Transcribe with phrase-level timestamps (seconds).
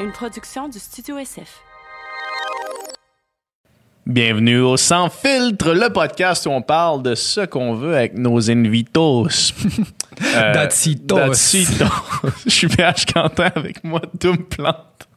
[0.00, 1.60] une production du Studio SF.
[4.06, 8.50] Bienvenue au Sans Filtre, le podcast où on parle de ce qu'on veut avec nos
[8.50, 9.28] invitos.
[10.36, 11.16] Euh, Datsitos.
[11.16, 11.86] Datsitos.
[12.44, 15.08] Je suis PH Quentin avec moi, Doom Plante.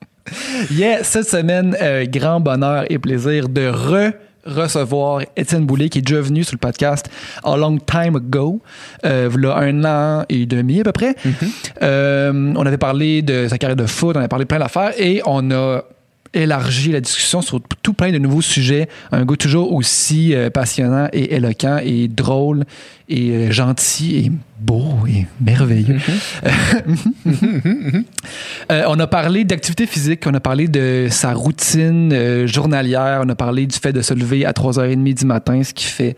[0.72, 4.14] Yeah, cette semaine, euh, grand bonheur et plaisir de re
[4.46, 7.10] recevoir Étienne Boulay qui est déjà venu sur le podcast
[7.44, 8.62] a long time ago,
[9.06, 11.16] euh, voilà un an et demi à peu près.
[11.82, 14.94] Euh, on avait parlé de sa carrière de foot, on avait parlé de plein d'affaires
[14.98, 15.84] et on a
[16.34, 18.88] élargi la discussion sur tout plein de nouveaux sujets.
[19.12, 22.66] Un gars toujours aussi euh, passionnant et éloquent et drôle
[23.10, 26.00] et euh, gentil et beau et merveilleux.
[28.72, 33.30] Euh, on a parlé d'activité physique, on a parlé de sa routine euh, journalière, on
[33.30, 36.16] a parlé du fait de se lever à 3h30 du matin, ce qui fait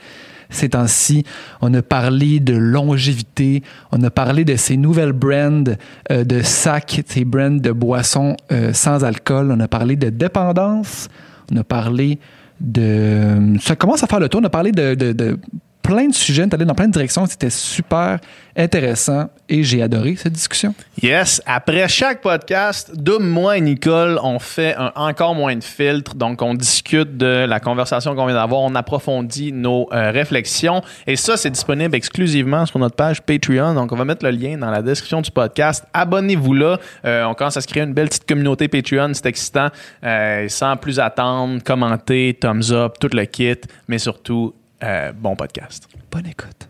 [0.50, 1.24] ces temps-ci.
[1.62, 5.64] On a parlé de longévité, on a parlé de ses nouvelles brands
[6.12, 11.08] euh, de sacs, ses brands de boissons euh, sans alcool, on a parlé de dépendance,
[11.52, 12.20] on a parlé
[12.62, 13.58] de...
[13.62, 15.38] Ça commence à faire le tour, on a parlé de- de
[15.86, 18.20] plein de sujets, est allé dans plein de directions, c'était super
[18.58, 20.74] intéressant et j'ai adoré cette discussion.
[21.04, 26.16] Yes, après chaque podcast, Doom, moi et Nicole, on fait encore moins de filtres.
[26.16, 30.82] Donc, on discute de la conversation qu'on vient d'avoir, on approfondit nos euh, réflexions.
[31.06, 33.76] Et ça, c'est disponible exclusivement sur notre page Patreon.
[33.76, 35.86] Donc, on va mettre le lien dans la description du podcast.
[35.94, 36.80] Abonnez-vous là.
[37.06, 39.12] Euh, on commence à se créer une belle petite communauté Patreon.
[39.14, 39.68] C'est excitant.
[40.04, 43.58] Euh, sans plus attendre, commenter, thumbs up, tout le kit.
[43.88, 44.54] Mais surtout,
[44.84, 45.88] euh, bon podcast.
[46.12, 46.70] Bonne écoute.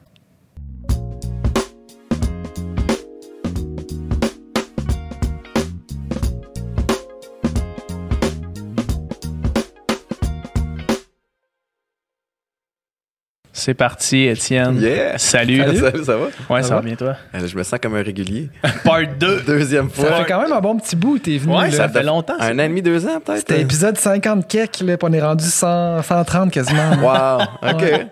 [13.66, 14.80] C'est parti, Étienne.
[14.80, 15.18] Yeah!
[15.18, 15.58] Salut.
[15.58, 16.26] Salut, ça va?
[16.52, 16.86] Ouais, ça, Ça va va?
[16.86, 17.16] bien, toi?
[17.34, 18.52] Euh, Je me sens comme un régulier.
[18.84, 19.42] Part 2.
[19.42, 20.18] Deuxième Ça fois.
[20.18, 21.56] fait quand même un bon petit bout, t'es venu.
[21.56, 21.72] Ouais, là.
[21.72, 22.36] ça fait longtemps.
[22.38, 22.46] ça.
[22.46, 23.40] Un an et demi, deux ans, peut-être?
[23.40, 26.92] C'était épisode 50 kek, là, puis on est rendu 100, 130 quasiment.
[27.02, 27.82] Wow, OK.
[27.82, 28.06] Ouais.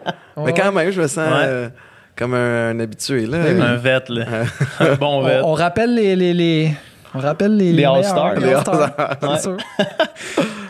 [0.44, 1.44] Mais quand même, je me sens Ouais.
[1.46, 1.70] euh,
[2.16, 3.28] comme un, un habitué.
[3.28, 3.38] Là.
[3.38, 4.26] Un vet, là.
[4.80, 5.40] un bon vet.
[5.44, 6.72] On, on rappelle les, les, les-
[7.16, 8.36] on rappelle les, Les All-Stars.
[8.36, 9.58] Les All-Stars, sûr.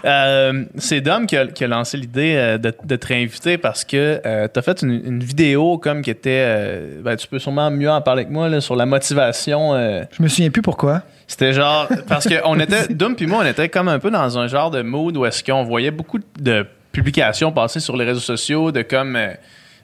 [0.06, 3.86] Euh, c'est Dom qui a, qui a lancé l'idée euh, de, de te réinviter parce
[3.86, 6.44] que tu as fait une, une vidéo comme qui était.
[6.46, 9.74] euh, ben, tu peux sûrement mieux en parler que moi là, sur la motivation.
[9.76, 11.04] euh, Je me souviens plus pourquoi.
[11.26, 11.88] C'était genre.
[12.10, 12.88] Parce que on était.
[12.94, 15.42] Dom puis moi, on était comme un peu dans un genre de mood où est-ce
[15.42, 19.16] qu'on voyait beaucoup de publications passer sur les réseaux sociaux de comme.
[19.16, 19.30] euh,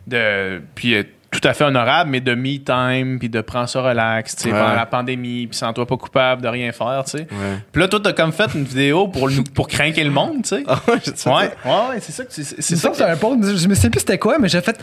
[0.07, 1.03] de, puis euh,
[1.39, 4.51] tout à fait honorable, mais de me time, puis de prendre ça relax, tu sais,
[4.51, 4.59] Ouais.
[4.59, 7.27] pendant la pandémie, puis sans toi pas coupable de rien faire, tu sais.
[7.71, 10.49] Puis là, toi, t'as comme fait une vidéo pour, nous, pour craquer le monde, tu
[10.49, 10.63] sais.
[10.67, 10.93] Ah ouais,
[11.25, 11.41] Ouais,
[11.71, 13.57] ouais, c'est ça que c'est, ça ça, c'est un post.
[13.57, 14.79] Je me souviens plus c'était quoi, mais j'ai fait.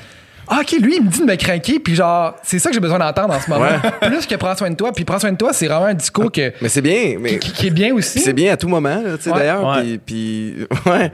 [0.48, 2.80] Ah, ok, lui, il me dit de me craquer, puis genre, c'est ça que j'ai
[2.80, 3.64] besoin d'entendre en ce moment.
[3.66, 3.90] Ouais.
[4.08, 6.30] Plus que prends soin de toi, puis prends soin de toi, c'est vraiment un discours
[6.30, 7.16] que, Mais c'est bien.
[7.18, 8.20] Mais qui, qui est bien aussi.
[8.20, 9.38] c'est bien à tout moment, là, tu sais, Ouais.
[9.38, 9.66] d'ailleurs.
[9.68, 9.82] Ouais.
[9.82, 11.10] Puis, puis, ouais.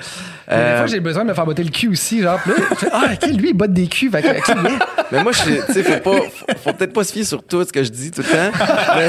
[0.48, 2.50] Mais des Euh, fois, j'ai besoin de me faire botter le cul aussi, genre, puis
[2.52, 4.28] là, je fais, ah, ok, lui, il botte des culs, fait que.
[5.12, 7.72] Mais moi, tu sais, faut pas, faut, faut peut-être pas se fier sur tout ce
[7.72, 8.58] que je dis tout le temps.
[8.96, 9.08] Mais,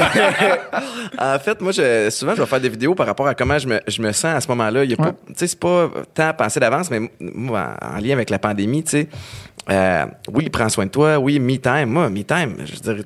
[1.18, 3.66] en fait, moi, je, souvent, je vais faire des vidéos par rapport à comment je
[3.68, 4.84] me, je me sens à ce moment-là.
[4.84, 5.12] Il y a pas, Ouais.
[5.28, 8.82] tu sais, c'est pas tant pensé d'avance, mais moi, en, en lien avec la pandémie,
[8.84, 9.08] tu sais,
[9.70, 11.18] euh, oui, prends soin de toi.
[11.18, 11.86] Oui, me time.
[11.86, 13.04] Moi, me time, je veux dire,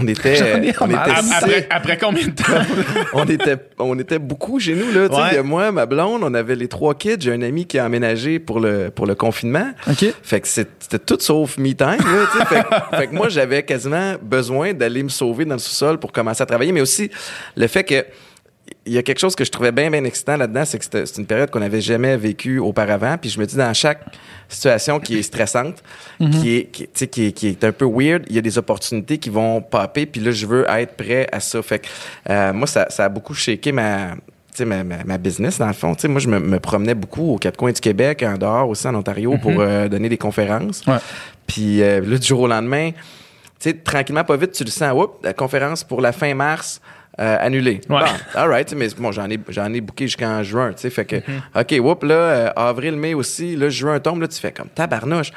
[0.00, 0.40] on était,
[0.80, 2.44] on était, Ap- Après, après combien de temps?
[3.12, 5.08] on était, on était beaucoup chez nous, là.
[5.08, 5.28] Tu sais, Ouais.
[5.32, 7.16] il y a moi, ma blonde, on avait les trois kids.
[7.20, 9.70] J'ai un ami qui a emménagé pour le, pour le confinement.
[9.88, 10.04] Ok.
[10.22, 12.44] Fait que c'était tout sauf me time, là, tu sais.
[12.46, 16.12] fait, que- fait que moi, j'avais quasiment besoin d'aller me sauver dans le sous-sol pour
[16.12, 17.10] commencer à travailler, mais aussi
[17.56, 18.04] le fait que
[18.86, 21.18] il y a quelque chose que je trouvais bien, bien excitant là-dedans, c'est que c'est
[21.18, 23.16] une période qu'on n'avait jamais vécue auparavant.
[23.18, 24.00] Puis je me dis, dans chaque
[24.48, 25.82] situation qui est stressante,
[26.18, 28.42] qui, est, qui, tu sais, qui, est, qui est un peu weird, il y a
[28.42, 30.06] des opportunités qui vont popper.
[30.06, 31.60] Puis là, je veux être prêt à ça.
[31.62, 31.88] Fait que
[32.30, 34.12] euh, moi, ça, ça a beaucoup shaké ma,
[34.56, 35.94] tu sais, ma, ma, ma business, dans le fond.
[35.96, 38.68] Tu sais, moi, je me, me promenais beaucoup aux quatre coins du Québec, en dehors
[38.68, 40.82] aussi en Ontario, pour euh, donner des conférences.
[40.86, 40.98] Ouais.
[41.48, 42.92] Puis euh, là, du jour au lendemain,
[43.58, 44.92] tu sais, tranquillement, pas vite, tu le sens.
[44.94, 46.80] Oups, la conférence pour la fin mars,
[47.18, 47.80] euh, annulée.
[47.88, 48.00] Ouais.
[48.00, 51.04] Bon, all right, mais bon, j'en ai, j'en ai booké jusqu'en juin, tu sais, fait
[51.04, 51.16] que,
[51.58, 55.32] OK, whoop, là, euh, avril, mai aussi, là, juin tombe, là, tu fais comme tabarnouche.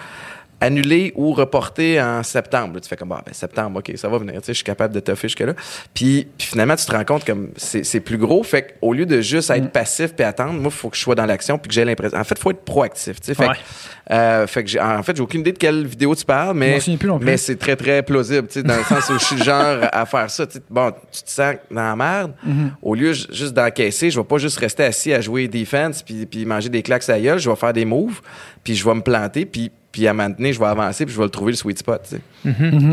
[0.61, 2.75] Annulé ou reporté en septembre.
[2.75, 4.63] Là, tu fais comme, ah, ben, septembre, OK, ça va venir, tu sais, je suis
[4.65, 5.53] capable de toffer jusque-là.
[5.93, 8.43] Puis, puis finalement, tu te rends compte comme c'est, plus gros.
[8.43, 11.15] Fait qu'au lieu de juste être passif puis attendre, moi, il faut que je sois
[11.15, 12.17] dans l'action puis que j'ai l'impression.
[12.17, 13.35] En fait, il faut être proactif, tu sais.
[13.35, 13.53] Fait, Ouais.
[13.55, 16.55] que, euh, fait que j'ai, en fait, j'ai aucune idée de quelle vidéo tu parles,
[16.57, 16.79] mais,
[17.21, 20.05] mais c'est très, très plausible, tu sais, dans le sens où je suis genre à
[20.05, 20.45] faire ça.
[20.45, 20.63] tu sais.
[20.69, 22.33] Bon, tu te sens dans la merde.
[22.45, 22.69] Mm-hmm.
[22.81, 26.25] Au lieu ju- juste d'encaisser, je vais pas juste rester assis à jouer defense puis,
[26.25, 27.39] puis manger des claques à gueule.
[27.39, 28.19] Je vais faire des moves,
[28.63, 31.13] puis je vais me planter, puis puis à un moment donné, je vais avancer, puis
[31.13, 32.01] je vais le trouver le sweet spot.
[32.03, 32.21] tu sais.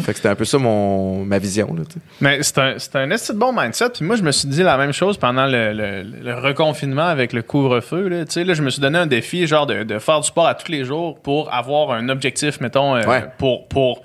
[0.01, 1.75] Fait que c'était un peu ça mon, ma vision.
[1.75, 2.01] Là, tu sais.
[2.21, 3.91] Mais c'est un, c'est un esti de bon mindset.
[3.91, 7.33] Puis moi, je me suis dit la même chose pendant le, le- le reconfinement avec
[7.33, 8.09] le couvre-feu.
[8.09, 8.25] Là.
[8.25, 10.47] Tu sais, là, je me suis donné un défi, genre de, de faire du sport
[10.47, 13.25] à tous les jours pour avoir un objectif, mettons, euh, Ouais.
[13.39, 14.03] pour, pour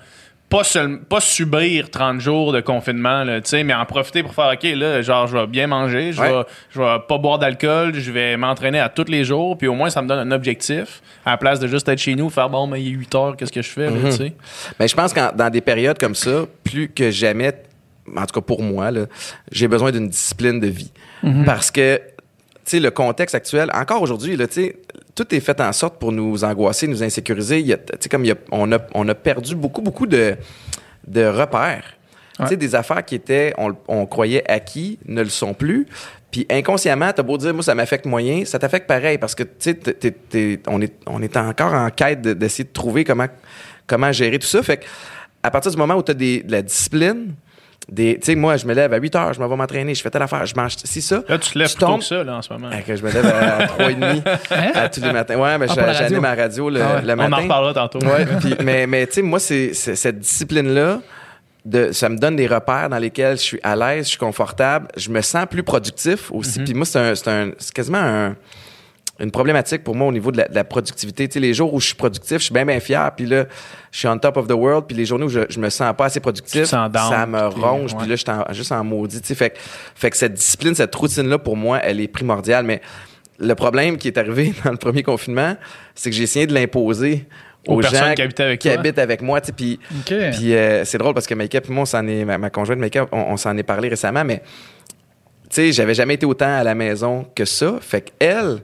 [0.52, 4.34] pas, seul, pas subir 30 jours de confinement, là, tu sais, mais en profiter pour
[4.34, 7.94] faire, OK, là, genre, je vais bien manger, je, vais, je vais pas boire d'alcool,
[7.94, 11.00] je vais m'entraîner à tous les jours, puis au moins, ça me donne un objectif,
[11.24, 13.36] à la place de juste être chez nous, faire, bon, mais il est 8 heures,
[13.36, 14.32] qu'est-ce que je fais, tu sais?
[14.78, 17.52] Mais je pense que dans des périodes comme ça, plus que jamais,
[18.14, 19.06] en tout cas pour moi, là,
[19.50, 20.92] j'ai besoin d'une discipline de vie.
[21.46, 22.02] Parce que, tu
[22.64, 24.76] sais, le contexte actuel, encore aujourd'hui, là, tu sais,
[25.14, 27.60] tout est fait en sorte pour nous angoisser, nous insécuriser.
[27.60, 29.82] Il y a, tu sais, comme il y a- on, a, on a perdu beaucoup,
[29.82, 30.36] beaucoup de,
[31.06, 31.84] de repères.
[32.38, 35.86] Tu sais, des affaires qui étaient, on, on croyait acquis, ne le sont plus.
[36.30, 39.50] Puis inconsciemment, t'as beau dire, moi, ça m'affecte moyen, ça t'affecte pareil parce que, tu
[39.58, 43.26] sais, on, est, on est encore en quête de- d'essayer de trouver comment,
[43.86, 44.62] comment gérer tout ça.
[44.62, 44.84] Fait que,
[45.42, 47.34] à partir du moment où tu as de la discipline,
[47.90, 50.02] des, tu sais, moi, je me lève à 8 heures, je m'en vais m'entraîner, je
[50.02, 51.22] fais telle affaire, je mange, si ça.
[51.28, 52.68] Là, tu te lèves tu plus tôt tombes- que ça, là, en ce moment.
[52.72, 54.22] Ah, que je me lève à 3h30
[54.74, 55.36] à tous les matins.
[55.36, 56.24] Ouais, mais Ah, j'anime radio?
[56.24, 57.02] à radio le, Ah ouais.
[57.02, 57.32] le On matin.
[57.32, 57.98] en reparlera tantôt.
[58.06, 58.26] Ouais,
[58.64, 61.00] mais mais tu sais, moi, c'est c'est- cette discipline-là,
[61.64, 64.88] de, ça me donne des repères dans lesquels je suis à l'aise, je suis confortable,
[64.96, 66.58] je me sens plus productif aussi.
[66.58, 66.64] Mhm.
[66.64, 68.36] Puis moi, c'est un- c'est un- c'est quasiment un-
[69.22, 71.28] une problématique pour moi au niveau de la, de la productivité.
[71.28, 73.10] Tu sais, les jours où je suis productif, je suis bien, bien fier.
[73.16, 73.46] Puis là,
[73.92, 74.84] je suis on top of the world.
[74.88, 76.64] Puis les journées où je, je me sens pas assez productif,
[77.08, 77.96] ça me ronge.
[77.96, 79.20] Puis là, je suis juste en maudit.
[79.20, 79.58] Tu sais, fait, que-
[79.94, 82.64] fait que cette discipline, cette routine-là, pour moi, elle est primordiale.
[82.64, 82.80] Mais
[83.38, 85.56] le problème qui est arrivé dans le premier confinement,
[85.94, 87.26] c'est que j'ai essayé de l'imposer
[87.68, 89.40] Aux aux, personnes gens qui avec qui habitent avec moi.
[89.40, 89.78] tu sais,
[90.32, 93.08] Puis euh, c'est drôle parce que Make-up, moi, on s'en est, ma, ma conjointe Make-up,
[93.12, 94.42] on, on s'en est parlé récemment, mais
[95.48, 97.76] tu sais, j'avais jamais été autant à la maison que ça.
[97.80, 98.58] Fait qu'elle, elle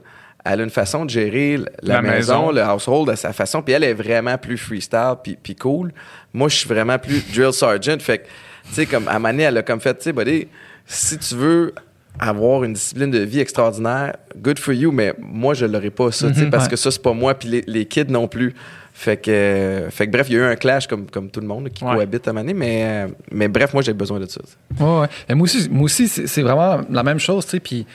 [0.45, 2.51] a une façon de gérer la, La maison, maison.
[2.51, 3.61] le household à sa façon.
[3.61, 5.91] Puis elle est vraiment plus freestyle puis, puis cool.
[6.33, 7.97] Moi, je suis vraiment plus drill sergeant.
[7.99, 8.23] Fait que,
[8.69, 10.47] tu sais, comme à Mané, elle a comme fait, tu sais, buddy,
[10.85, 11.73] si tu veux
[12.19, 16.27] avoir une discipline de vie extraordinaire, good for you, mais moi, je l'aurais pas, ça,
[16.29, 16.71] tu sais, Mhm, parce ouais.
[16.71, 18.53] que ça, c'est pas moi, puis les, les kids non plus.
[18.93, 21.39] Fait que, euh, fait que bref, il y a eu un clash comme, comme tout
[21.39, 21.93] le monde qui Ouais.
[21.95, 24.41] cohabite à Mané, mais, euh, mais bref, moi, j'ai besoin de ça.
[24.77, 27.59] Ouais, moi aussi, moi aussi c'est c'est vraiment la même chose, tu sais.
[27.61, 27.85] Puis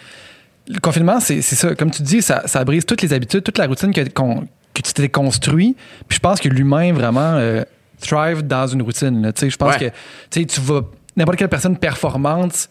[0.69, 1.75] le confinement, c'est ça.
[1.75, 5.09] Comme tu dis, ça, ça brise toutes les habitudes, toute la routine que, tu t'es
[5.09, 5.77] construit.
[6.09, 7.63] Puis je pense que l'humain vraiment euh,
[8.01, 9.23] thrive dans une routine.
[9.23, 9.93] là, Tu sais, je pense Ouais.
[10.31, 10.81] que tu vas
[11.17, 12.69] n'importe quelle personne performante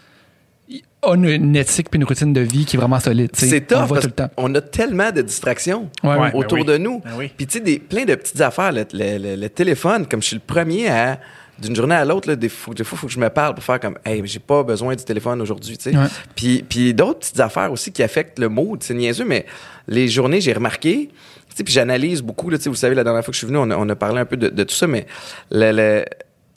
[1.02, 3.30] a une, une éthique puis une routine de vie qui est vraiment solide.
[3.34, 4.30] C'est On le tough voit parce tout le temps.
[4.36, 6.32] qu'on a tellement de distractions Ouais, ouais.
[6.34, 6.66] autour Ben oui.
[6.66, 7.00] de nous.
[7.02, 7.32] Ben oui.
[7.36, 8.72] Puis tu sais, des- plein de petites affaires.
[8.72, 11.20] Le, le- le- le téléphone, comme je suis le premier à
[11.60, 13.98] d'une journée à l'autre, des fois, fois, faut que je me parle pour faire comme,
[14.06, 15.98] hey, j'ai pas besoin du téléphone aujourd'hui, tu sais.
[15.98, 16.06] Ouais.
[16.36, 19.46] Puis, puis d'autres petites affaires aussi qui affectent le mood, c'est niaiseux, mais
[19.88, 21.10] les journées, j'ai remarqué,
[21.50, 23.40] tu sais, puis j'analyse beaucoup, là, tu sais, vous savez, la dernière fois que je
[23.40, 25.06] suis venu, on a, on a parlé un peu de, de tout ça, mais
[25.52, 26.06] le, le-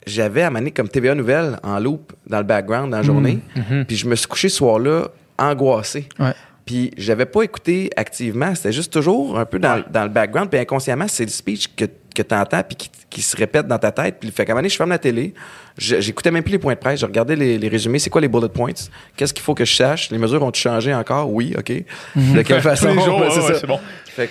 [0.07, 3.39] j'avais à maner comme TVA Nouvelle en loop dans le background dans la journée,
[3.87, 6.07] puis je me suis couché ce soir-là angoissé.
[6.19, 6.31] Ouais.
[6.65, 10.59] Puis j'avais pas écouté activement, c'était juste toujours un peu dans, dans le background, puis
[10.59, 11.85] inconsciemment, c'est le speech que,
[12.17, 14.17] que tu entends puis qui, qui se répète dans ta tête.
[14.19, 15.33] Puis fait qu'à un moment donné, je ferme la télé,
[15.77, 18.21] je- j'écoutais même plus les points de presse, je regardais les, les résumés, c'est quoi
[18.21, 18.71] les bullet points,
[19.15, 21.71] qu'est-ce qu'il faut que je sache, les mesures ont changé encore, oui, OK.
[22.15, 22.87] De quelle façon?
[22.97, 23.79] Ouais, c'est ouais, bon.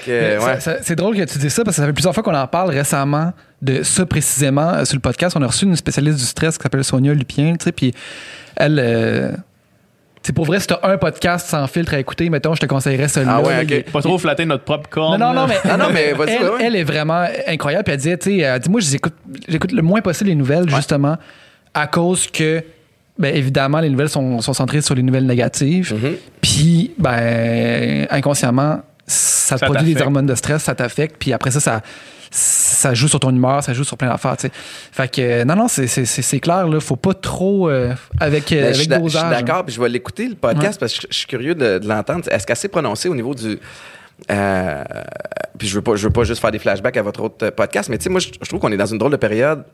[0.09, 0.59] Euh, ouais.
[0.83, 2.71] C'est drôle que tu dises ça parce que ça fait plusieurs fois qu'on en parle
[2.71, 5.37] récemment de ça précisément euh, sur le podcast.
[5.39, 7.93] On a reçu une spécialiste du stress qui s'appelle Sonia Lupien, tu sais, puis
[8.57, 8.79] elle.
[8.83, 9.31] euh,
[10.27, 13.09] sais, pour vrai, si t'as un podcast sans filtre à écouter, mettons, je te conseillerais
[13.09, 13.37] celui-là.
[13.37, 13.67] Ah ouais, là, ok.
[13.71, 15.19] il est- Pas trop flatter notre propre corps.
[15.19, 16.65] non, non, non, mais, Ah non, mais vas-y, elle, ouais, ouais.
[16.65, 17.85] elle est vraiment incroyable.
[17.85, 19.15] Puis elle disait, tu sais, elle dit, moi, j'écoute,
[19.49, 21.17] j'écoute le moins possible les nouvelles, justement,
[21.75, 22.63] à cause que,
[23.19, 25.95] ben, évidemment, les nouvelles sont, sont centrées sur les nouvelles négatives.
[25.95, 26.17] Mhm.
[26.41, 31.17] Puis, ben, inconsciemment, ça te Ça produit des hormones de stress, ça t'affecte.
[31.19, 31.81] Puis après ça, ça,
[32.31, 34.37] ça joue sur ton humeur, ça joue sur plein d'affaires.
[34.93, 36.81] Fait que, euh, non, non, c'est, clair, là.
[36.81, 39.31] Faut pas trop, euh, avec, euh, Ben, avec je suis hein.
[39.31, 42.25] d'accord, puis je vais l'écouter, le podcast, parce que je, suis curieux de, de l'entendre.
[42.31, 43.59] Est-ce qu'elle s'est prononcée au niveau du.
[44.31, 44.85] euh,
[45.59, 47.89] puis je veux pas, je veux pas juste faire des flashbacks à votre autre podcast,
[47.89, 49.65] mais tu sais, moi, je, je trouve qu'on est dans une drôle de période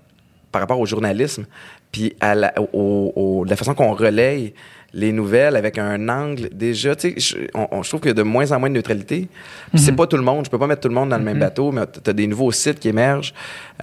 [0.50, 1.46] par rapport au journalisme,
[1.90, 4.52] puis à la, au- au- la façon qu'on relaye
[4.94, 8.12] les nouvelles avec un angle déjà, tu sais, je, on- on- je trouve qu'il y
[8.12, 9.28] a de moins en moins de neutralité.
[9.70, 11.24] Puis c'est pas tout le monde, je peux pas mettre tout le monde dans le
[11.24, 13.32] même bateau, mais tu as des nouveaux sites qui émergent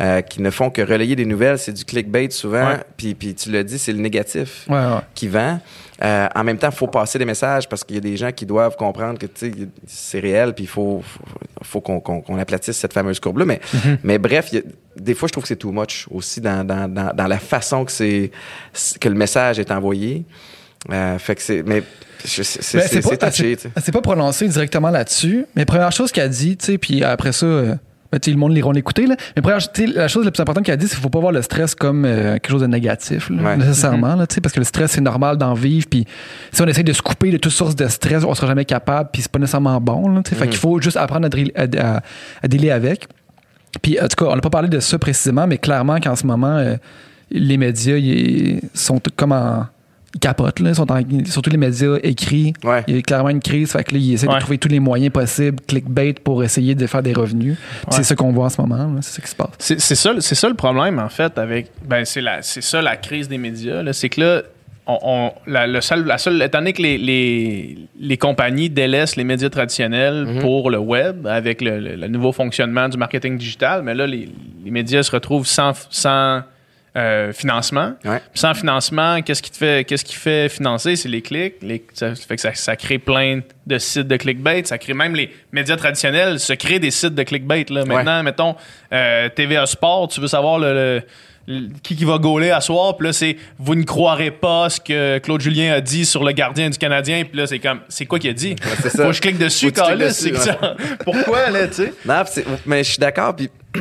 [0.01, 3.51] euh, qui ne font que relayer des nouvelles, c'est du clickbait souvent, puis, puis tu
[3.51, 4.99] l'as dit, c'est le négatif Ouais, ouais.
[5.15, 5.59] qui vend.
[6.01, 8.31] Euh, en même temps, il faut passer des messages parce qu'il y a des gens
[8.31, 9.51] qui doivent comprendre que tu sais,
[9.87, 11.19] c'est réel, puis il faut, faut,
[11.63, 13.45] faut qu'on qu'on- qu'on aplatisse cette fameuse courbe-là.
[13.45, 13.59] Mais,
[14.03, 14.63] mais bref, il y a-
[14.95, 17.83] des fois, je trouve que c'est too much aussi dans, dans, dans, dans la façon
[17.83, 18.27] que,
[18.99, 20.23] que le message est envoyé.
[20.91, 21.63] Euh, fait que c'est.
[21.65, 21.83] Mais
[22.23, 26.25] c'est Ben, c'est- touché, elle s'est- s'est pas prononcée directement là-dessus, mais première chose qu'elle
[26.25, 27.75] a dit, tu sais, puis après ça, euh,
[28.11, 29.05] Ben, le monde l'iront l'écouter.
[29.05, 29.15] Là.
[29.35, 29.43] Mais
[29.93, 31.75] la chose la plus importante qu'elle a dit, c'est qu'il faut pas voir le stress
[31.75, 33.57] comme euh, quelque chose de négatif, là, Ouais.
[33.57, 34.17] nécessairement.
[34.27, 35.85] sais, parce que le stress, c'est normal d'en vivre.
[35.87, 36.07] Puis
[36.51, 39.11] si on essaie de se couper de toute source de stress, on sera jamais capable.
[39.13, 40.09] Puis c'est pas nécessairement bon.
[40.09, 40.35] Là, tu sais.
[40.35, 41.65] Fait qu'il faut juste apprendre à, drill- à,
[41.97, 42.01] à,
[42.41, 43.07] à dealer avec.
[43.83, 46.25] Puis en tout cas, on n'a pas parlé de ça précisément, mais clairement qu'en ce
[46.25, 46.77] moment, euh,
[47.29, 49.67] les médias ils sont comme en.
[50.15, 50.69] Ils capotent, là.
[50.69, 52.53] Ils sont en- surtout les médias écrits.
[52.63, 52.83] Ouais.
[52.87, 53.71] Il y a clairement une crise.
[53.71, 54.35] Fait que là, ils essaient Ouais.
[54.35, 57.57] de trouver tous les moyens possibles, clickbait, pour essayer de faire des revenus.
[57.91, 58.89] C'est ce qu'on voit en ce moment.
[59.01, 59.49] C'est ce qui se passe.
[59.59, 61.67] C'est ça, c'est ça le problème, en fait, avec.
[61.87, 63.83] Ben, c'est la- c'est ça la crise des médias.
[63.93, 64.41] C'est que là,
[64.87, 66.41] on, on- la, le seul, la seule.
[66.41, 71.61] Étant donné que les, les, les compagnies délaissent les médias traditionnels pour le web avec
[71.61, 74.27] le, le- le nouveau fonctionnement du marketing digital, mais là, les,
[74.65, 76.41] les médias se retrouvent sans, sans
[76.99, 77.93] euh, financement.
[78.05, 78.19] Ouais.
[78.31, 80.95] Puis Sans financement, qu'est-ce qui te fait, qu'est-ce qui fait financer?
[80.95, 81.55] C'est les clics.
[81.61, 84.63] Les- ça fait que ça, ça crée plein de sites de clickbait.
[84.65, 87.65] Ça crée même les médias traditionnels se créent des sites de clickbait.
[87.69, 87.85] Là.
[87.85, 88.55] Maintenant, mettons,
[88.93, 91.01] euh, TVA Sport, tu veux savoir le,
[91.81, 92.95] qui, qui va gauler à soir.
[92.97, 96.31] Puis là, c'est vous ne croirez pas ce que Claude Julien a dit sur le
[96.31, 97.23] gardien du Canadien.
[97.23, 98.55] Puis là, c'est comme, c'est quoi qu'il a dit?
[98.81, 99.03] c'est ça.
[99.03, 101.93] Faut que je clique dessus, que ça- Pourquoi, là, tu sais?
[102.05, 102.23] Non,
[102.65, 103.35] mais je suis d'accord.
[103.35, 103.49] Puis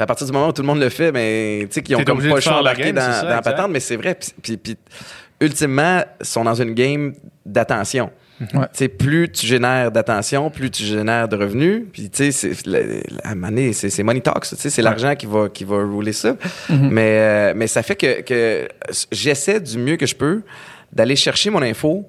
[0.00, 2.04] à partir du moment où tout le monde le fait, mais tu sais qu'ils ont
[2.04, 4.14] comme pas de le choix d'embarquer dans, c'est ça, dans la patente, mais c'est vrai.
[4.14, 4.76] Puis, puis, puis,
[5.40, 7.14] ultimement, ils sont dans une game
[7.46, 8.10] d'attention.
[8.40, 8.46] Ouais.
[8.72, 11.82] Tu sais, plus tu génères d'attention, plus tu génères de revenus.
[11.92, 12.86] Puis, tu sais, c'est- la- la-
[13.24, 14.46] à un moment donné, c'est c'est money talks.
[14.48, 16.36] Tu sais, c'est l'argent qui va, qui va rouler ça.
[16.70, 18.66] mais, euh, mais ça fait que, que
[19.12, 20.40] j'essaie du mieux que je peux
[20.90, 22.08] d'aller chercher mon info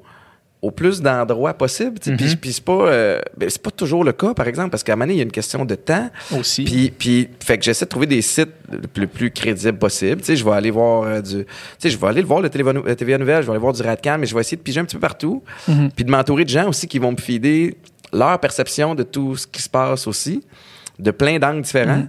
[0.61, 1.99] au plus d'endroits possible.
[1.99, 4.95] Puis, puis c'est pas, euh, ben, pas toujours le cas, par exemple, parce qu'à un
[4.95, 6.09] moment donné, il y a une question de temps.
[6.37, 6.63] Aussi.
[6.65, 10.21] Puis, puis fait que j'essaie de trouver des sites le plus, le plus crédibles possible.
[10.21, 11.45] Tu sais, je vais aller voir euh, du, tu
[11.79, 13.81] sais, je vais aller le voir le TVA, TVA Nouvelle, je vais aller voir du
[13.81, 15.43] Radcan, mais je vais essayer de piger un petit peu partout.
[15.95, 17.77] Puis de m'entourer de gens aussi qui vont me fider
[18.13, 20.43] leur perception de tout ce qui se passe aussi,
[20.99, 22.05] de plein d'angles différents.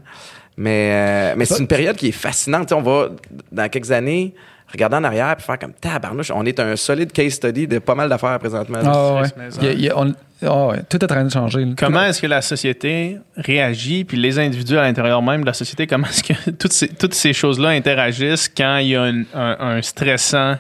[0.59, 2.69] Mais, euh, mais c'est une période qui est fascinante.
[2.69, 3.09] Tu sais, on va,
[3.51, 4.35] dans quelques années,
[4.73, 7.95] regarder en arrière puis faire comme tabarnouche, on est un solide case study de pas
[7.95, 8.79] mal d'affaires présentement.
[8.85, 9.29] Ah ouais.
[9.37, 9.59] mais ça.
[9.63, 10.15] Il y a- il y a- on-
[10.45, 10.83] ah ouais.
[10.89, 11.65] Tout est en train de changer.
[11.65, 11.73] là.
[11.77, 15.87] Comment est-ce que la société réagit, puis les individus à l'intérieur même de la société,
[15.87, 19.57] comment est-ce que toutes ces, toutes ces choses-là interagissent quand il y a un, un-
[19.61, 20.57] un stressant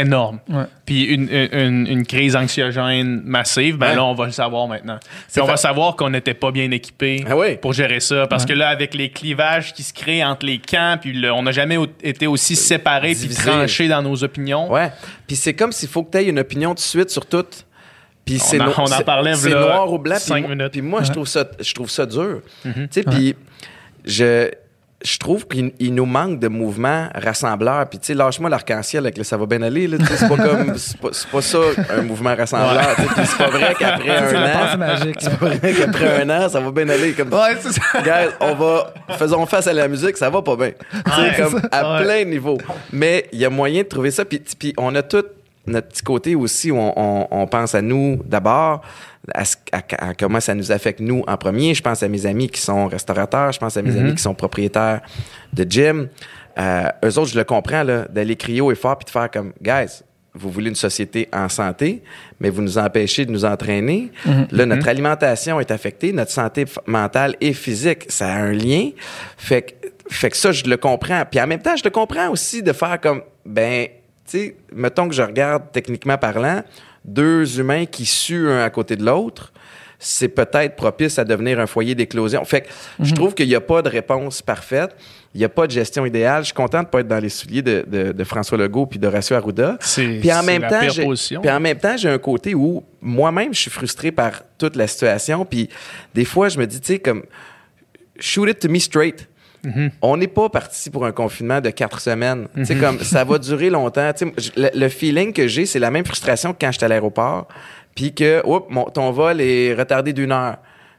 [0.00, 0.64] énorme, Ouais.
[0.84, 3.94] puis une, une- une crise anxiogène massive, ben Ouais.
[3.96, 4.98] là, on va le savoir maintenant.
[5.32, 7.56] Puis on va savoir qu'on n'était pas bien équipé Ah oui.
[7.56, 8.50] pour gérer ça, parce Ouais.
[8.50, 11.52] que là, avec les clivages qui se créent entre les camps, puis le- on n'a
[11.52, 14.70] jamais été aussi séparés puis tranchés dans nos opinions.
[14.70, 14.90] Ouais.
[15.26, 17.44] Puis c'est comme s'il faut que tu aies une opinion tout de suite sur tout.
[18.24, 20.16] Puis c'est en- no- on en parlait, C'est noir ou blanc.
[20.16, 20.72] puis cinq moi- minutes.
[20.72, 22.40] Puis moi, je trouve ça, je trouve ça dur.
[22.64, 23.36] Tu sais, puis
[24.04, 24.50] je,
[25.04, 27.86] je trouve qu'il il nous manque de mouvements rassembleurs.
[27.88, 29.88] Puis tu sais, lâche-moi l'arc-en-ciel avec le ça va bien aller.
[30.16, 30.96] C'est pas comme, c'est
[31.30, 31.58] pas, ça
[31.96, 32.94] un mouvement rassembleur.
[32.96, 35.16] Puis c'est pas vrai qu'après un an, magique.
[35.18, 37.12] c'est pas vrai qu'après un an, ça va bien aller.
[37.12, 38.00] Comme Ouais, c'est ça.
[38.02, 40.70] Guys, on va, faisons face à la musique, ça va pas bien.
[40.90, 42.04] Tu sais, Ouais, comme à Ouais.
[42.04, 42.58] plein de niveaux.
[42.92, 44.24] Mais il y a moyen de trouver ça.
[44.24, 45.24] Puis, puis on a tout
[45.66, 48.82] notre petit côté aussi où on, on- on pense à nous d'abord,
[49.34, 49.42] à,
[49.72, 51.74] à- à comment ça nous affecte nous en premier.
[51.74, 54.34] Je pense à mes amis qui sont restaurateurs, je pense à mes amis qui sont
[54.34, 55.00] propriétaires
[55.52, 56.08] de gym.
[56.58, 59.30] Euh, eux autres, je le comprends, là, d'aller crier haut et fort puis de faire
[59.30, 60.02] comme, guys,
[60.38, 62.02] vous voulez une société en santé,
[62.40, 64.10] mais vous nous empêchez de nous entraîner.
[64.50, 68.90] Là, notre alimentation est affectée, notre santé mentale et physique, ça a un lien.
[69.38, 71.22] Fait que, fait que ça, je le comprends.
[71.30, 73.86] Puis en même temps, je le comprends aussi de faire comme, ben,
[74.26, 76.62] sais, mettons que je regarde techniquement parlant,
[77.04, 79.52] deux humains qui suent un à côté de l'autre,
[79.98, 82.44] c'est peut-être propice à devenir un foyer d'éclosion.
[82.44, 82.66] Fait que
[83.00, 84.94] je trouve qu'il n'y a pas de réponse parfaite.
[85.34, 86.42] Il n'y a pas de gestion idéale.
[86.42, 88.86] Je suis content de ne pas être dans les souliers de, de- de François Legault
[88.86, 89.76] puis d'Horacio Arruda.
[89.80, 90.80] C'est Puis en c'est même temps,
[91.40, 94.86] puis en même temps, j'ai un côté où moi-même, je suis frustré par toute la
[94.86, 95.44] situation.
[95.46, 95.68] Puis
[96.14, 97.22] des fois, je me dis, tu sais, comme
[98.18, 99.28] shoot it to me straight.
[99.66, 99.90] Mhm.
[100.02, 102.46] On n'est pas parti pour un confinement de quatre semaines.
[102.64, 104.10] Sais, comme ça va durer longtemps.
[104.56, 107.48] Le, le feeling que j'ai, c'est la même frustration que quand j'étais à l'aéroport.
[107.94, 110.56] Puis que, oups, mon, ton vol est retardé d'une heure.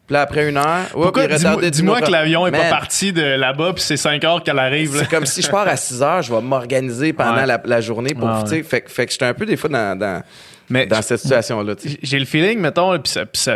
[0.08, 1.24] Puis là, après une heure, oups, Pourquoi?
[1.26, 3.84] il est Dis-moi retardé d'une dis-moi autre que l'avion est pas parti de là-bas, puis
[3.84, 4.96] c'est 5 heures qu'elle arrive.
[4.98, 7.46] c'est comme si je pars à 6 heures, je vais m'organiser pendant Ouais.
[7.46, 9.98] la, la journée pour, Ouais, fait, que- fait que j'étais un peu des fois dans,
[10.00, 10.24] dans,
[10.70, 12.98] Mais dans cette situation-là, j'ai le feeling, mettons,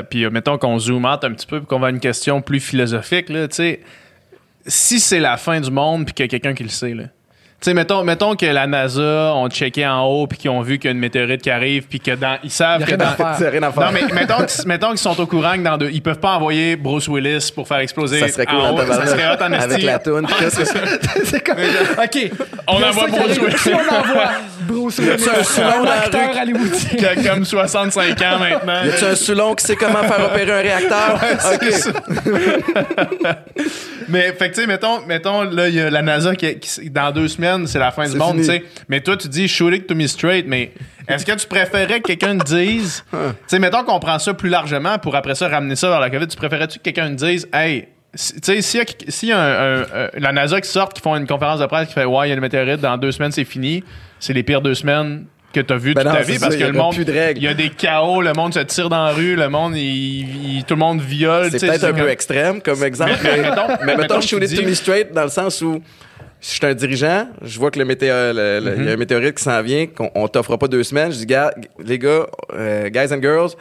[0.09, 2.41] puis euh, mettons qu'on zoom out un petit peu, puis qu'on va à une question
[2.41, 3.79] plus philosophique, là, tu sais,
[4.65, 7.05] si c'est la fin du monde, puis qu'il y a quelqu'un qui le sait, là.
[7.61, 10.79] Tu sais, mettons, mettons que la NASA ont checké en haut, puis qu'ils ont vu
[10.79, 13.61] qu'il y a une météorite qui arrive, puis que dans, ils savent que dans, rien
[13.61, 13.83] à faire.
[13.83, 15.91] Non, mais mettons qu'ils mettons qu'ils sont au courant que dans deux.
[15.93, 18.19] Ils peuvent pas envoyer Bruce Willis pour faire exploser.
[18.21, 18.77] ça serait cool en haut.
[18.79, 20.25] Ça serait hot en Avec la toune.
[20.49, 20.79] c'est ça.
[21.23, 21.57] c'est comme.
[22.03, 22.31] OK.
[22.67, 23.37] On envoie Bruce.
[23.37, 23.75] Willis.
[23.75, 26.39] On envoie Bruce Willis, Y a-tu un Soulon dans la acteur rue?
[26.39, 26.89] hollywoodien.
[26.97, 28.83] Qui a comme 65 ans maintenant?
[28.85, 31.19] Y a-tu un Soulon qui sait comment faire opérer un réacteur?
[31.39, 31.71] C'est OK.
[31.73, 31.91] ça.
[34.09, 36.89] mais, fait que, tu sais, mettons, mettons, là, il y a la NASA qui, qui-
[36.89, 38.63] dans deux semaines, c'est la fin du C'est monde, tu sais.
[38.89, 40.71] Mais toi, tu dis shoot it to me straight, mais
[41.07, 44.49] est-ce que tu préférais que quelqu'un te dise, tu sais, mettons qu'on prend ça plus
[44.49, 47.47] largement pour après ça ramener ça vers la COVID, tu préférais-tu que quelqu'un te dise,
[47.53, 51.01] hey, tu sais, s'il y y a un- un- un- la NASA qui sort, qui
[51.01, 53.11] font une conférence de presse qui fait, ouais, il y a le météorite, dans deux
[53.11, 53.83] semaines, c'est fini,
[54.19, 56.55] c'est les pires deux semaines que tu as vu Ben toute non, ta vie parce
[56.55, 59.11] que y le monde il y a des chaos le monde se tire dans la
[59.11, 62.61] rue le monde il, il- tout le monde viole C'est peut-être un comme- peu extrême
[62.61, 65.29] comme exemple, Mais- mettons- mais mettons shoot tu it to dis- me straight dans le
[65.29, 65.81] sens où
[66.39, 69.35] si je suis un dirigeant, je vois que le météo- le- y a un météorite
[69.35, 71.11] qui s'en vient, qu'on on t'offre pas deux semaines.
[71.11, 71.53] Je dis, gars,
[71.83, 73.51] les gars, euh, guys and girls,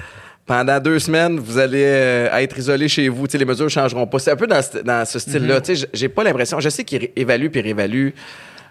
[0.46, 3.26] pendant deux semaines, vous allez euh, être isolés chez vous.
[3.32, 4.18] Les mesures changeront pas.
[4.18, 5.60] C'est un peu dans ce, dans ce style-là.
[5.60, 6.58] Tu sais, j'ai pas l'impression.
[6.60, 8.14] Je sais qu'ils évaluent puis réévaluent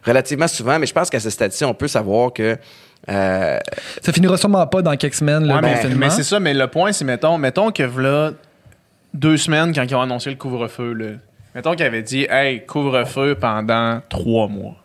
[0.04, 2.58] relativement souvent, mais je pense qu'à ce stade-ci, on peut savoir que
[3.10, 3.58] euh,
[4.02, 5.96] Ça finira sûrement pas dans quelques semaines, Ouais, mais, confinement.
[5.98, 8.32] mais c'est ça mais le point c'est mettons mettons que là
[9.14, 11.06] deux semaines quand ils ont annoncé le couvre-feu là
[11.56, 14.76] mettons qu'ils avaient dit hey couvre-feu pendant trois mois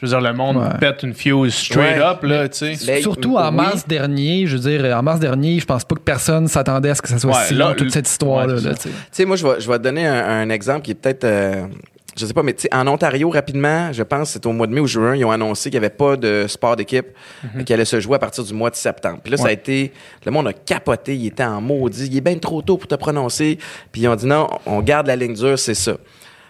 [0.00, 0.78] je veux dire le monde Ouais.
[0.80, 2.02] pète une fuse straight Ouais.
[2.04, 3.56] up là tu sais Surtout en oui.
[3.56, 6.94] mars dernier, je veux dire, en mars dernier, je pense pas que personne s'attendait à
[6.94, 8.56] ce que ça soit Ouais, si long, toute cette histoire-là.
[8.58, 8.88] c'est tu sais.
[8.88, 11.24] Tu sais, moi, je vais, je vais te donner un, un exemple qui est peut-être.
[11.24, 11.66] euh,
[12.16, 14.66] je sais pas, mais tu sais, en Ontario, rapidement, je pense que c'était au mois
[14.66, 17.06] de mai ou juin, ils ont annoncé qu'il n'y avait pas de sport d'équipe
[17.54, 17.62] Mhm.
[17.64, 19.20] qui allait se jouer à partir du mois de septembre.
[19.22, 19.92] Puis là, ça a été.
[20.26, 22.06] Le monde a capoté, il était en maudit.
[22.10, 23.58] Il est bien trop tôt pour te prononcer.
[23.92, 25.92] Puis ils ont dit non, on garde la ligne dure, c'est ça.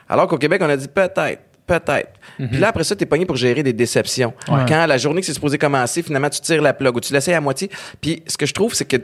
[0.08, 1.40] Alors qu'au Québec, on a dit peut-être.
[1.68, 2.10] Peut-être.
[2.38, 2.48] Mhm.
[2.48, 4.32] Puis là, après ça, t'es pogné pour gérer des déceptions.
[4.66, 7.34] Quand la journée que c'est supposé commencer, finalement, tu tires la plug ou tu l'essayes
[7.34, 7.70] à moitié.
[8.00, 8.96] Puis ce que je trouve, c'est que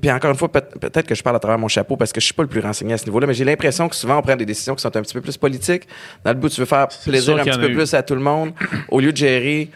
[0.00, 2.20] puis- encore une fois, peut- peut-être que je parle à travers mon chapeau parce que
[2.20, 4.22] je suis pas le plus renseigné à ce niveau-là, mais j'ai l'impression que souvent on
[4.22, 5.88] prend des décisions qui sont un petit peu plus politiques.
[6.24, 7.74] Dans le but, tu veux faire plaisir un petit peu eu.
[7.74, 8.52] plus à tout le monde
[8.88, 9.70] au lieu de gérer.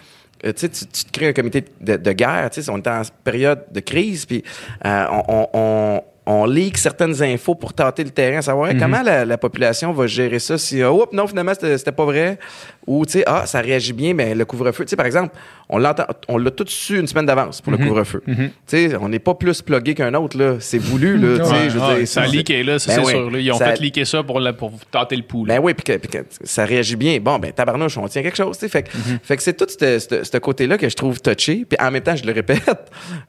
[0.45, 2.49] euh, tu sais, tu, te crées un comité de, de guerre.
[2.53, 4.43] Tu sais, on est en période de crise, puis
[4.87, 8.79] euh, on, on, on, leak certaines infos pour tâter le terrain, savoir Mhm.
[8.81, 10.59] comment la, la population va gérer ça.
[10.59, 12.39] Si, oups, non, finalement, c'était pas vrai.
[12.87, 14.85] Ou, tu sais, ah, ça réagit bien, mais le couvre-feu.
[14.85, 15.35] Tu sais, par exemple,
[15.69, 18.23] on l'entend, on l'a tout su une semaine d'avance pour le couvre-feu.
[18.27, 20.57] Tu sais, on n'est pas plus plugué qu'un autre, là.
[20.61, 21.39] C'est voulu, là.
[21.39, 23.13] tu sais, Ouais, je veux ouais, dire, ça c'est- leak est là Ben c'est oui.
[23.13, 23.39] sûr là.
[23.39, 25.95] ils ont Ça- fait leaker ça pour, la- pour tâter le pouls ben oui, puis
[26.45, 27.19] ça réagit bien.
[27.21, 28.69] Bon, ben tabarnouche, on tient quelque chose, tu sais.
[28.69, 29.19] Fait, que- Mhm.
[29.23, 31.65] fait que c'est tout ce côté-là que je trouve touché.
[31.69, 32.63] Puis en même temps, je le répète,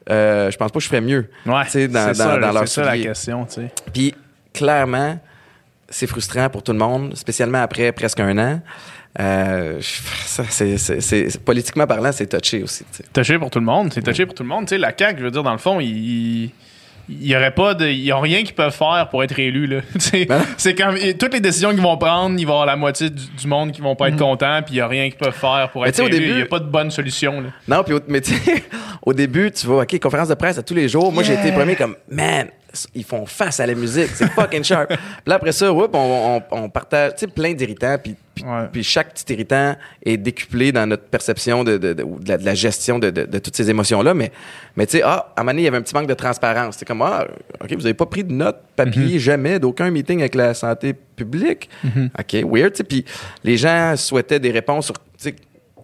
[0.10, 1.30] euh, je pense pas que je ferais mieux.
[1.46, 4.14] ouais tu sais, dans, ça, dans, leur ça la question tu sais Puis
[4.54, 5.20] clairement,
[5.90, 8.62] c'est frustrant pour tout le monde, spécialement après presque un an.
[9.20, 9.80] Euh,
[10.26, 12.86] ça, c'est, c'est- c'est- politiquement parlant, c'est touché aussi.
[12.92, 13.04] tu sais.
[13.14, 13.92] touché pour tout le monde.
[13.94, 14.66] C'est touché pour tout le monde.
[14.68, 16.52] Tu sais, la CAQ, je veux dire, dans le fond, il.
[17.10, 17.88] Il y aurait pas de.
[17.90, 19.82] Ils ont rien qu'ils peuvent faire pour être élus, là.
[19.96, 20.96] Tu sais, Ben c'est comme.
[21.20, 23.74] Toutes les décisions qu'ils vont prendre, il va y avoir la moitié du, du monde
[23.74, 25.90] qui vont pas être contents, puis il y a rien qu'ils peuvent faire pour Mais
[25.90, 26.10] être élus.
[26.12, 27.50] début- Il y a pas de bonne solution, là.
[27.68, 28.64] Non, puis au, mais tu sais,
[29.02, 31.12] au début, tu vois, OK, conférence de presse à tous les jours.
[31.12, 32.48] Moi, j'ai été premier comme, man,
[32.96, 34.88] ils font face à la musique, c'est fucking sharp.
[34.90, 38.68] puis là, après ça, whoop, on, on, on partage, plein d'irritants, puis, puis, Ouais.
[38.72, 43.10] puis chaque petit irritant est décuplé dans notre perception de, de, de, la, gestion de,
[43.40, 44.14] toutes ces émotions-là.
[44.14, 44.32] Mais,
[44.76, 46.14] mais tu sais, ah, à un moment donné, il y avait un petit manque de
[46.14, 46.78] transparence.
[46.78, 47.28] C'est comme, ah,
[47.62, 51.70] OK, vous avez pas pris de notes papier, jamais, d'aucun meeting avec la santé publique.
[52.18, 52.84] OK, weird, tu sais.
[52.84, 53.06] Puis
[53.44, 54.96] les gens souhaitaient des réponses sur,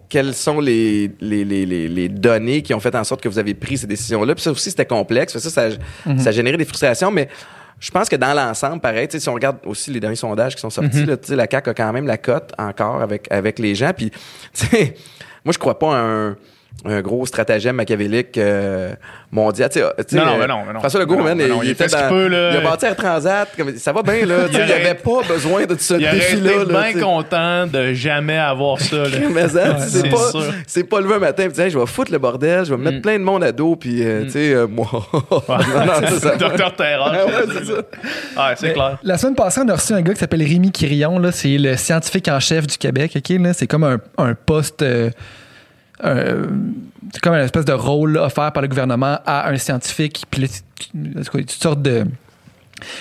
[0.08, 3.38] quelles sont les, les, les, les, les données qui ont fait en sorte que vous
[3.38, 4.34] avez pris ces décisions-là.
[4.34, 5.36] Puis ça aussi, c'était complexe.
[5.36, 5.70] Ça, ça,
[6.18, 7.28] ça a généré des frustrations, mais
[7.80, 10.54] je pense que dans l'ensemble, pareil, tu sais, si on regarde aussi les derniers sondages
[10.54, 13.58] qui sont sortis, là, sais, la CAQ a quand même la cote encore avec, avec
[13.58, 13.92] les gens.
[13.96, 14.10] Puis,
[15.44, 16.36] moi, je crois pas à un,
[16.84, 18.94] un gros stratagème machiavélique euh,
[19.32, 19.68] mondial.
[19.68, 20.78] Tu sais, tu sais, Non, non, euh, mais non, mais non.
[20.78, 22.50] François Legault, Mais non, man, mais il, non, il était fait dans- peut, là.
[22.52, 23.48] il a bâti un transat.
[23.56, 24.34] comme- ça va bien, là.
[24.52, 26.58] Il Il n'y avait pas besoin de ce Il défi-là.
[26.58, 27.00] là, bien tu sais.
[27.04, 29.08] content de jamais avoir ça, là.
[29.34, 30.44] Mais ça, tu sais, c'est c'est pas, sûr.
[30.68, 32.84] c'est pas levé un matin et Hey, je vais foutre le bordel, je vais me
[32.84, 34.86] mettre plein de monde à dos, puis, euh, tu sais, euh, moi.
[35.12, 36.36] non, non, c'est ça.
[36.36, 37.12] Docteur Terreur.
[37.12, 37.26] Ah
[38.50, 38.68] ouais, c'est.
[38.68, 38.98] Ouais, clair.
[39.02, 41.18] La semaine passée, on a reçu un gars qui s'appelle Rémi Quirion.
[41.18, 43.12] Là, c'est le scientifique en chef du Québec.
[43.16, 43.52] ok, là.
[43.52, 44.84] C'est comme un, un poste.
[46.04, 46.46] Euh,
[47.12, 50.24] c'est comme une espèce de rôle là, offert par le gouvernement à un scientifique.
[50.30, 52.04] Puis là, tu- sortes de.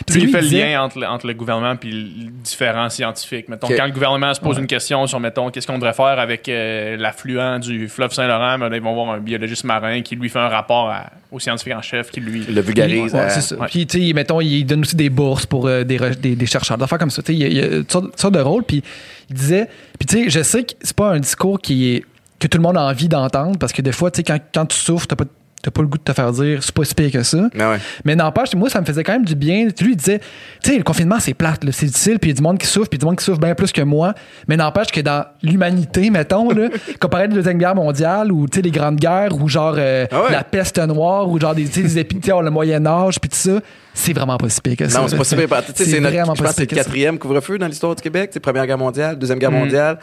[0.08, 2.90] Puis Lui, il fait le disait- lien entre, le- entre le gouvernement et les différents
[2.90, 3.48] scientifiques.
[3.48, 6.50] Mettons, quand le gouvernement se pose une question sur, mettons, qu'est-ce qu'on devrait faire avec
[6.50, 10.40] euh, l'affluent du fleuve Saint-Laurent, ben ils vont voir un biologiste marin qui lui fait
[10.40, 12.44] un rapport à- au scientifique en chef qui lui.
[12.46, 13.14] Le vulgarise.
[13.14, 13.68] Ouais, ouais.
[13.68, 16.78] Puis, tu sais, mettons, il donne aussi des bourses pour euh, des, des, des chercheurs,
[16.80, 17.22] des affaires comme ça.
[17.22, 18.64] Tu sais, il y a, il y a toutes sortes, toutes sortes de rôles.
[18.64, 18.82] Puis,
[19.30, 19.70] il disait.
[20.00, 22.06] Puis, tu sais, je sais que c'est pas un discours qui est,
[22.40, 24.66] que tout le monde a envie d'entendre parce que des fois, tu sais, quand, quand
[24.68, 25.26] tu souffres, t'as pas
[25.64, 27.50] t'as pas le goût de te faire dire c'est pas si pire que ça.
[27.56, 27.78] Mais ouais.
[28.06, 29.68] Mais n'empêche, moi, ça me faisait quand même du bien.
[29.82, 30.20] Lui, il disait,
[30.64, 32.68] tu sais, le confinement, c'est plate, c'est difficile, puis il y a du monde qui
[32.68, 34.14] souffre, puis du monde qui souffre bien plus que moi.
[34.48, 36.70] Mais n'empêche que dans l'humanité, mettons, là,
[37.02, 40.06] comparé à la Deuxième Guerre mondiale, ou, tu sais, les grandes guerres, ou genre euh,
[40.12, 40.32] Ah ouais.
[40.32, 43.60] la peste noire, ou genre des, tu sais, des épidémies, le Moyen-Âge, puis tout ça,
[43.96, 45.02] c'est vraiment pas si pire que ça.
[45.02, 45.48] Non, c'est pas si pire.
[45.50, 47.68] Tu sais, c'est notre, vraiment je pas pense si que c'est le quatrième couvre-feu dans
[47.68, 48.30] l'histoire du Québec.
[48.32, 49.42] C'est Première Guerre mondiale, Deuxième Mm.
[49.42, 50.00] Guerre mondiale.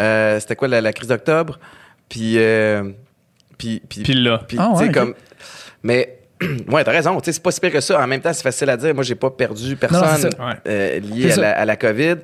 [0.00, 1.58] Euh, c'était quoi la, la crise d'octobre?
[2.08, 2.90] Puis, euh,
[3.58, 4.42] puis, puis, Puis là.
[4.46, 5.14] puis, Ah ouais, comme,
[5.82, 6.18] mais,
[6.68, 7.18] ouais, t'as raison.
[7.20, 8.02] Tu sais, c'est pas si pire que ça.
[8.02, 8.94] En même temps, c'est facile à dire.
[8.94, 12.16] Moi, j'ai pas perdu personne Non, euh, lié à la, à la COVID.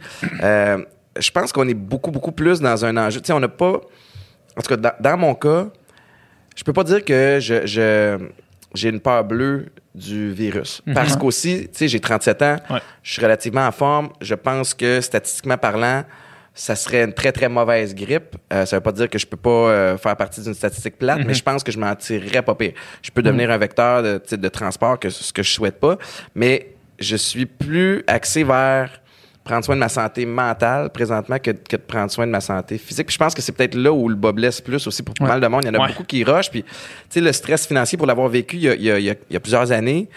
[0.43, 0.85] Euh,
[1.19, 3.21] je pense qu'on est beaucoup, beaucoup plus dans un enjeu.
[3.21, 3.81] Tu sais, on n'a pas.
[4.57, 5.67] En tout cas, dans, dans mon cas,
[6.55, 8.19] je peux pas dire que je, je-
[8.75, 10.83] j'ai une peur bleue du virus.
[10.95, 12.79] Parce qu'aussi, tu sais, j'ai 37 ans, Ouais.
[13.03, 14.11] je suis relativement en forme.
[14.21, 16.05] Je pense que statistiquement parlant,
[16.55, 18.37] ça serait une très, très mauvaise grippe.
[18.53, 21.21] Euh, ça veut pas dire que je peux pas euh, faire partie d'une statistique plate,
[21.27, 22.73] mais je pense que je m'en tirerais pas pire.
[23.03, 25.97] Je peux devenir un vecteur de, de transport, que ce que je souhaite pas,
[26.35, 28.91] mais je suis plus axé vers
[29.45, 32.79] prendre soin de ma santé mentale présentement que, que de prendre soin de ma santé
[32.79, 33.07] physique.
[33.09, 35.25] Puis je pense que c'est peut-être là où le bas blesse plus aussi pour pas
[35.25, 35.31] Ouais.
[35.31, 35.63] mal de monde.
[35.65, 35.89] Il y en a Ouais.
[35.89, 36.51] beaucoup qui rushent.
[36.51, 36.69] Puis, tu
[37.09, 39.11] sais, le stress financier pour l'avoir vécu il y a, il y a- il y
[39.11, 40.09] a- il y a plusieurs années,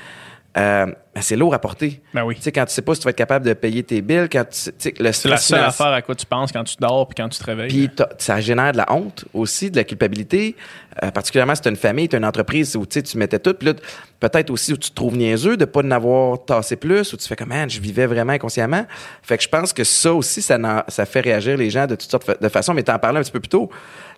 [0.57, 2.01] euh, ben, c'est lourd à porter.
[2.13, 2.35] Ben oui.
[2.35, 4.27] Tu sais, quand tu sais pas si tu vas être capable de payer tes billes,
[4.29, 7.07] quand tu sais- le C'est la seule affaire à quoi tu penses quand tu dors
[7.07, 7.69] puis quand tu te réveilles.
[7.69, 10.55] puis t'as- ça génère de la honte aussi, de la culpabilité,
[11.03, 13.53] euh, particulièrement si tu une famille, tu une entreprise où tu sais, tu mettais tout.
[13.53, 13.73] Puis là,
[14.19, 17.27] peut-être aussi où tu te trouves niaiseux de pas en avoir tassé plus, où tu
[17.27, 18.85] fais comme, man, je vivais vraiment inconsciemment.
[19.23, 20.57] Fait que je pense que ça aussi, ça,
[20.89, 22.73] ça fait réagir les gens de toutes sortes de façons.
[22.73, 23.69] Mais t'en parlais un petit peu plus tôt.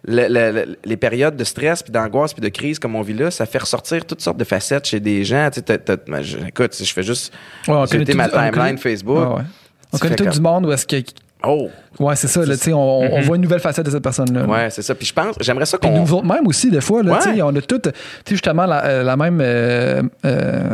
[0.06, 3.14] Le- le- le- les périodes de stress, puis d'angoisse, puis de crise comme on vit
[3.16, 5.50] là, ça fait ressortir toutes sortes de facettes chez des gens.
[5.52, 7.34] Tu sais, ben, écoute, je fais juste
[7.68, 9.18] Ouais, ma timeline connaît- Facebook.
[9.18, 9.42] Ouais, ouais.
[9.94, 10.98] On connaît tout comme- du monde où est-ce que.
[11.44, 11.70] Oh!
[12.00, 14.42] Ouais, c'est ça, là, on, on voit une nouvelle facette de cette personne-là.
[14.42, 14.48] là.
[14.48, 14.96] Ouais, c'est ça.
[14.96, 16.02] Puis je pense, j'aimerais ça Puis qu'on.
[16.02, 17.42] nous autres même aussi, des fois, là, Ouais.
[17.44, 17.96] on a toutes, tu sais,
[18.32, 20.70] justement, la, euh, la même euh, euh,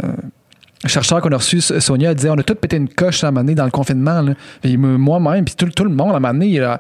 [0.86, 3.32] chercheur qu'on a reçu, Sonia, elle disait, on a tous pété une coche à un
[3.32, 4.24] moment donné dans le confinement,
[4.66, 6.80] moi-même, puis tout, tout le monde, à un moment donné, il a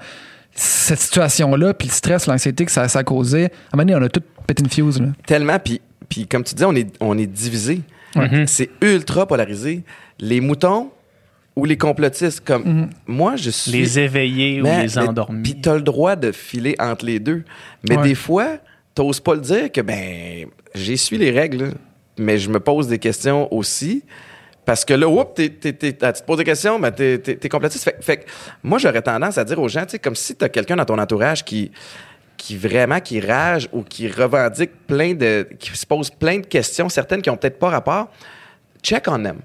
[0.55, 4.05] cette situation-là, puis le stress, l'anxiété que ça, ça causait, à un moment donné, on
[4.05, 5.07] a tous pété une fuse, là.
[5.25, 7.81] Tellement, puis, puis comme tu dis, on est, on est divisé.
[8.47, 9.83] C'est ultra polarisé.
[10.19, 10.91] Les moutons
[11.55, 13.71] ou les complotistes, comme moi, je suis.
[13.71, 15.43] les éveillés ou les endormis.
[15.43, 17.43] Puis t'as le droit de filer entre les deux.
[17.87, 18.03] Mais Ouais.
[18.09, 18.57] des fois,
[18.95, 21.73] t'oses pas le dire que, ben, j'essuie les règles,
[22.17, 24.03] mais je me pose des questions aussi.
[24.65, 27.49] Parce que là, oups, t'es- t'es- t'es- tu te poses des questions, mais t'es, t'es,
[27.49, 27.83] complotiste.
[27.83, 28.23] Fait, fait que
[28.63, 30.97] moi, j'aurais tendance à dire aux gens, tu sais, comme si t'as quelqu'un dans ton
[30.97, 31.69] entourage qui,
[32.43, 36.89] qui vraiment, qui rage ou qui revendique plein de, qui se pose plein de questions,
[36.89, 38.11] certaines qui ont peut-être pas rapport,
[38.81, 39.37] check on them.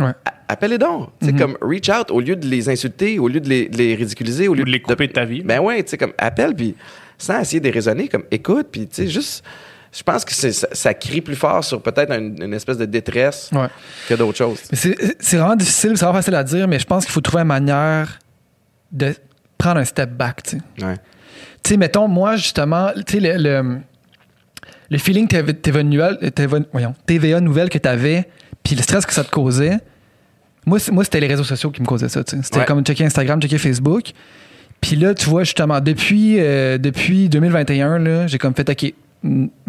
[0.00, 0.10] Ouais.
[0.48, 1.10] Appelle-les donc.
[1.20, 3.76] Tu sais, comme reach out au lieu de les insulter, au lieu de les, de
[3.78, 5.42] les ridiculiser, au lieu de les couper de ta vie.
[5.42, 6.74] Ben ouais, tu sais, comme appelle, puis
[7.16, 9.44] sans essayer de raisonner, comme écoute, puis tu sais, juste.
[9.94, 12.86] Je pense que c'est- ça, ça crie plus fort sur peut-être une, une espèce de
[12.86, 13.68] détresse Ouais.
[14.08, 14.58] que d'autres choses.
[14.72, 17.20] Mais c'est c'est vraiment difficile, c'est vraiment facile à dire, mais je pense qu'il faut
[17.20, 18.18] trouver une manière
[18.90, 19.14] de
[19.58, 20.84] prendre un step back, tu sais.
[20.84, 20.96] Ouais.
[21.62, 23.78] Tu sais, mettons, moi, justement, tu sais, le, le,
[24.90, 28.28] le feeling TV, TVA, nouvelle, TVA, voyons, TVA nouvelle que tu avais,
[28.62, 29.78] puis le stress que ça te causait,
[30.66, 32.22] moi, moi c'était les réseaux sociaux qui me causaient ça.
[32.26, 32.64] C'était Ouais.
[32.64, 34.10] comme checker Instagram, checker Facebook.
[34.80, 38.92] Puis là, tu vois, justement, depuis, euh, depuis 2021, là, j'ai comme fait, OK,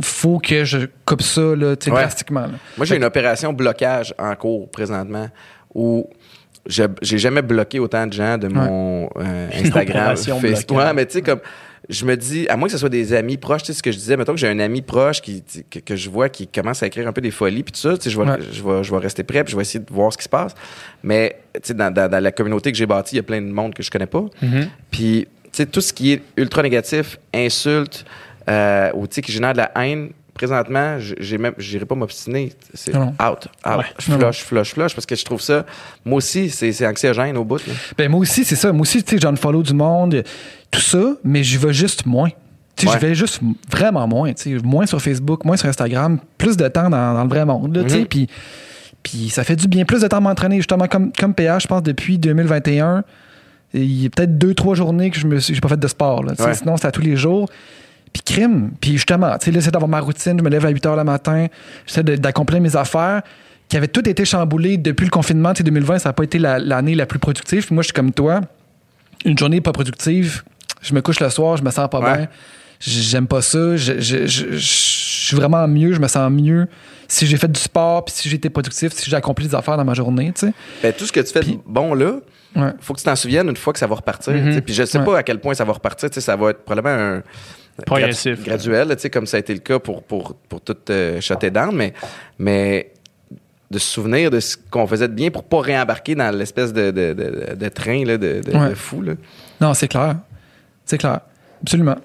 [0.02, 2.02] faut que je coupe ça là, tu sais, Ouais.
[2.02, 2.42] drastiquement.
[2.42, 2.54] là.
[2.78, 5.28] Moi, j'ai une opération blocage en cours présentement
[5.76, 6.08] où
[6.68, 10.68] j'ai jamais bloqué autant de gens de mon euh, Instagram, opération Facebook.
[10.70, 10.88] blocage.
[10.88, 11.40] Ouais, mais tu sais, comme
[11.89, 13.91] je me dis, à moins que ce soit des amis proches, tu sais, ce que
[13.91, 16.82] je disais, mettons que j'ai un ami proche qui, que, que je vois qui commence
[16.82, 18.38] à écrire un peu des folies, puis tout ça, tu sais, je vais, Ouais.
[18.52, 20.30] je, vais, je vais rester prêt, puis je vais essayer de voir ce qui se
[20.30, 20.54] passe.
[21.04, 23.41] Mais, tu sais, dans, dans- dans la communauté que j'ai bâtie, il y a plein
[23.41, 24.24] de monde que je connais pas.
[24.91, 28.06] Puis, tu sais, tout ce qui est ultra négatif, insulte,
[28.50, 31.93] euh, ou tu sais, qui génère de la haine, présentement, j- j'ai même, j'irai pas
[31.96, 32.52] m'obstiner.
[32.74, 33.50] C'est out, out.
[33.65, 33.84] Ouais.
[34.00, 35.65] Je flush, flush, flush, parce que je trouve ça,
[36.06, 37.65] moi aussi, c'est c'est anxiogène au bout.
[37.67, 37.74] là.
[37.98, 38.72] Ben, moi aussi, c'est ça.
[38.72, 40.24] Moi aussi, tu sais, j'en follow du monde,
[40.74, 42.30] tout ça, mais j'y vais juste moins.
[42.84, 42.92] Ouais.
[42.94, 43.40] je vais juste
[43.72, 44.32] vraiment moins.
[44.64, 47.76] Moins sur Facebook, moins sur Instagram, plus de temps dans, dans le vrai monde.
[47.78, 48.06] là, Mhm.
[48.08, 48.28] Puis,
[49.04, 49.86] puis ça fait du bien.
[49.86, 53.04] Plus de temps à m'entraîner, justement, comme, comme PH, je pense, depuis 2021.
[53.76, 55.80] Et Il y a peut-être deux, trois journées que je me suis, j'ai pas fait
[55.80, 56.24] de sport.
[56.24, 56.54] là, Ouais.
[56.56, 57.48] Sinon, c'est à tous les jours.
[58.12, 58.72] Puis crime.
[58.82, 60.38] Puis justement, tu sais, j'essaie d'avoir ma routine.
[60.38, 61.48] Je me lève à 8 h le matin.
[61.86, 63.22] J'essaie de- d'accomplir mes affaires
[63.70, 65.54] qui avaient toutes été chamboulées depuis le confinement.
[65.54, 67.66] Tu sais, 2020, ça n'a pas été la- l'année la, plus productive.
[67.66, 68.42] Puis moi, je suis comme toi.
[69.26, 70.44] Une journée pas productive,
[70.84, 72.17] je me couche le soir, je me sens pas Ouais.
[72.17, 72.28] bien.
[72.80, 73.76] J'aime pas ça.
[73.78, 75.93] Je, je- je- je suis vraiment mieux.
[75.93, 76.67] Je me sens mieux
[77.08, 79.78] si j'ai fait du sport, puis si j'ai été productif, si j'ai accompli des affaires
[79.78, 80.54] dans ma journée, tu sais.
[80.82, 82.15] Ben, tout ce que tu fais de Puis- bon là,
[82.56, 82.72] Ouais.
[82.82, 84.34] faut que tu t'en souviennes une fois que ça va repartir.
[84.34, 84.62] Tu sais.
[84.62, 85.06] Puis je sais Ouais.
[85.06, 86.10] pas à quel point ça va repartir.
[86.10, 87.24] tu sais, Ça va être probablement un,
[87.86, 88.39] Progressif.
[88.39, 90.76] gradu- graduel, là, tu sais, comme ça a été le cas pour, pour, pour tout
[90.89, 91.19] euh,
[91.52, 91.93] down, mais,
[92.38, 92.91] mais
[93.72, 96.91] de se souvenir de ce qu'on faisait de bien pour pas réembarquer dans l'espèce de,
[96.91, 98.69] de, de, de train là, de, de, Ouais.
[98.69, 99.02] de fou.
[99.02, 99.13] Là.
[99.62, 100.17] Non, c'est clair.
[100.86, 101.22] C'est clair.
[101.62, 101.96] Absolument.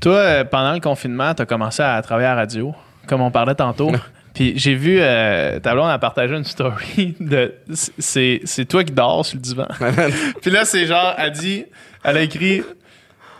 [0.00, 2.74] Toi, euh, pendant le confinement, tu as commencé à travailler à la radio,
[3.06, 3.90] comme on parlait tantôt.
[4.34, 7.54] Puis j'ai vu, euh, ta blonde a partagé une story de.
[7.72, 9.66] C'est, c'est toi qui dors sur le divan.
[10.42, 11.64] Puis là, c'est genre, elle dit,
[12.04, 12.62] elle a écrit.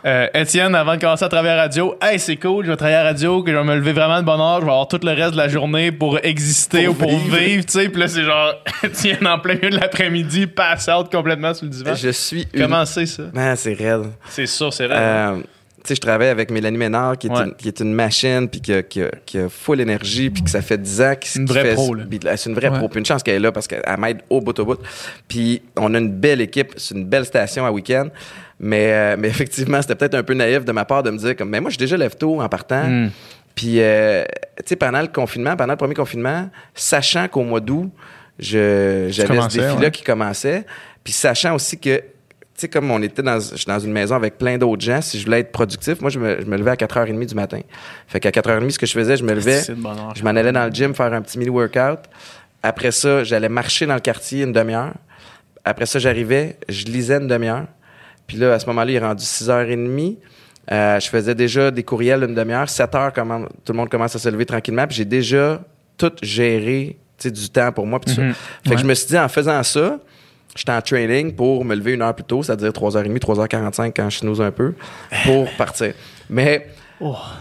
[0.05, 2.77] Euh, Étienne, avant de commencer à travailler à la radio, hey, c'est cool, je vais
[2.77, 4.71] travailler à la radio, que je vais me lever vraiment de bonne heure, je vais
[4.71, 7.37] avoir tout le reste de la journée pour exister Pour ou pour vivre.
[7.37, 7.89] vivre, tu sais.
[7.89, 11.71] Puis là, c'est genre, Étienne, en plein milieu de l'après-midi, pass out complètement sur le
[11.71, 11.93] divan.
[11.95, 12.61] Je suis une...
[12.61, 13.23] Comment c'est ça?
[13.35, 14.03] Ah, c'est raide.
[14.29, 14.97] C'est sûr, c'est vrai.
[14.99, 17.43] Euh, tu sais, je travaille avec Mélanie Ménard, qui est, Ouais.
[17.45, 20.43] une, qui est une machine, puis qui a, qui, a, qui a full énergie, puis
[20.43, 21.95] que ça fait 10 ans qu'il Une vraie pro,
[22.35, 22.77] C'est une vraie Ouais.
[22.77, 22.89] pro.
[22.89, 24.79] Puis une chance qu'elle est là, parce qu'elle m'aide au bout au bout.
[25.29, 28.09] Puis on a une belle équipe, c'est une belle station à week-end.
[28.59, 31.35] Mais, euh, mais effectivement, c'était peut-être un peu naïf de ma part de me dire,
[31.35, 32.87] comme, mais moi, je suis déjà lève tôt en partant.
[32.87, 33.11] Mm.
[33.55, 34.23] Puis, euh,
[34.57, 37.91] tu sais, pendant le confinement, pendant le premier confinement, sachant qu'au mois d'août,
[38.37, 39.91] j'avais ce défi-là ouais.
[39.91, 40.63] qui commençait,
[41.03, 42.03] puis sachant aussi que, tu
[42.55, 45.39] sais, comme on était dans, dans une maison avec plein d'autres gens, si je voulais
[45.39, 47.61] être productif, moi, je me, je me levais à 4h30 du matin.
[48.07, 50.13] Fait qu'à 4h30, ce que je faisais, je me levais, de bonheur.
[50.15, 52.01] je m'en allais dans le gym faire un petit mini workout.
[52.61, 54.93] Après ça, j'allais marcher dans le quartier une demi-heure.
[55.65, 57.65] Après ça, j'arrivais, je lisais une demi-heure.
[58.27, 60.17] Puis là, à ce moment-là, il est rendu 6h30.
[60.69, 62.67] Euh, je faisais déjà des courriels une demi-heure.
[62.67, 64.85] 7 heures, comment, tout le monde commence à se lever tranquillement.
[64.85, 65.61] Puis j'ai déjà
[65.97, 67.99] tout géré du temps pour moi.
[67.99, 68.19] Puis.
[68.19, 68.33] Mhm.
[68.65, 69.99] Fait que je me suis dit, en faisant ça,
[70.55, 74.17] j'étais en training pour me lever une heure plus tôt, c'est-à-dire 3h30, 3h45 quand je
[74.17, 74.73] snooze un peu,
[75.25, 75.93] pour partir.
[76.29, 76.67] Mais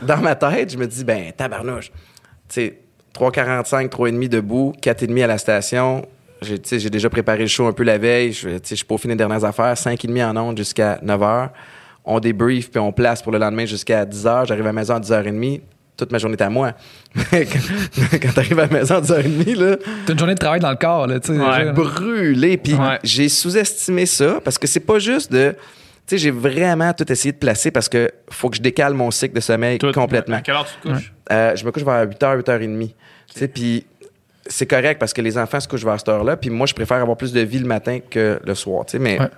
[0.03, 1.91] dans ma tête, je me dis, ben, tabarnouche.
[2.49, 2.79] Tu sais,
[3.15, 6.07] 3h45, 3h30 debout, 4h30 à la station.
[6.43, 8.33] J'ai tu sais, j'ai déjà préparé le show un peu la veille.
[8.33, 9.75] Je tu sais, je suis peaufiné les dernières affaires.
[9.75, 11.51] 5h30 en ondes jusqu'à 9h.
[12.05, 14.47] On débrief puis on place pour le lendemain jusqu'à 10h.
[14.47, 15.61] J'arrive à la maison à 10h30.
[15.97, 16.73] Toute ma journée est à moi.
[17.33, 20.77] quand t'arrives à la maison à 10h30, là, T'as une journée de travail dans le
[20.77, 21.39] corps, là, tu sais.
[21.41, 21.73] Ouais.
[21.73, 22.57] brûlé.
[22.59, 22.99] Puis Ouais.
[23.03, 25.55] j'ai sous-estimé ça parce que c'est pas juste de.
[26.07, 29.11] Tu sais, j'ai vraiment tout essayé de placer parce que faut que je décale mon
[29.11, 30.37] cycle de sommeil complètement.
[30.37, 31.13] À quelle heure tu te couches?
[31.33, 32.89] Euh, je me couche vers 8h, 8h30.
[32.89, 32.95] Tu
[33.41, 33.85] sais, puis
[34.49, 36.37] c'est correct parce que les enfants se couchent vers cette heure-là.
[36.37, 38.85] Puis moi, je préfère avoir plus de vie le matin que le soir.
[38.87, 39.19] Tu sais, mais.
[39.21, 39.29] Ouais.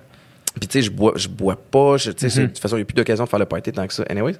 [0.59, 1.97] Puis tu sais, je bois, je bois pas.
[1.97, 3.45] je- tu sais, c'est- De toute façon, il n'y a plus d'occasion de faire le
[3.45, 4.03] party tant que ça.
[4.09, 4.35] Anyways.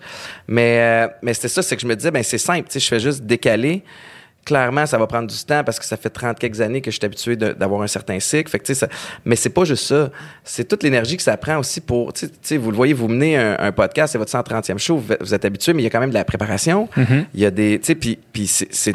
[0.48, 2.68] Mais, euh, mais c'était ça, c'est que je me disais, ben c'est simple.
[2.68, 3.84] Tu sais, je fais juste décaler.
[4.50, 6.96] Clairement, ça va prendre du temps parce que ça fait 30 quelques années que je
[6.98, 8.50] suis habitué d'avoir un certain cycle.
[8.50, 8.88] Fait que, ça-
[9.26, 10.10] mais c'est pas juste ça.
[10.44, 12.14] C'est toute l'énergie que ça prend aussi pour.
[12.14, 14.80] Tu sais- tu sais, vous le voyez, vous menez un, un podcast, c'est votre 130e
[14.80, 16.90] show, vous, vous êtes habitué, mais il y a quand même de la préparation.
[16.98, 17.78] Il y a des.
[17.80, 18.68] Tu sais, puis, puis c'est.
[18.72, 18.92] C'est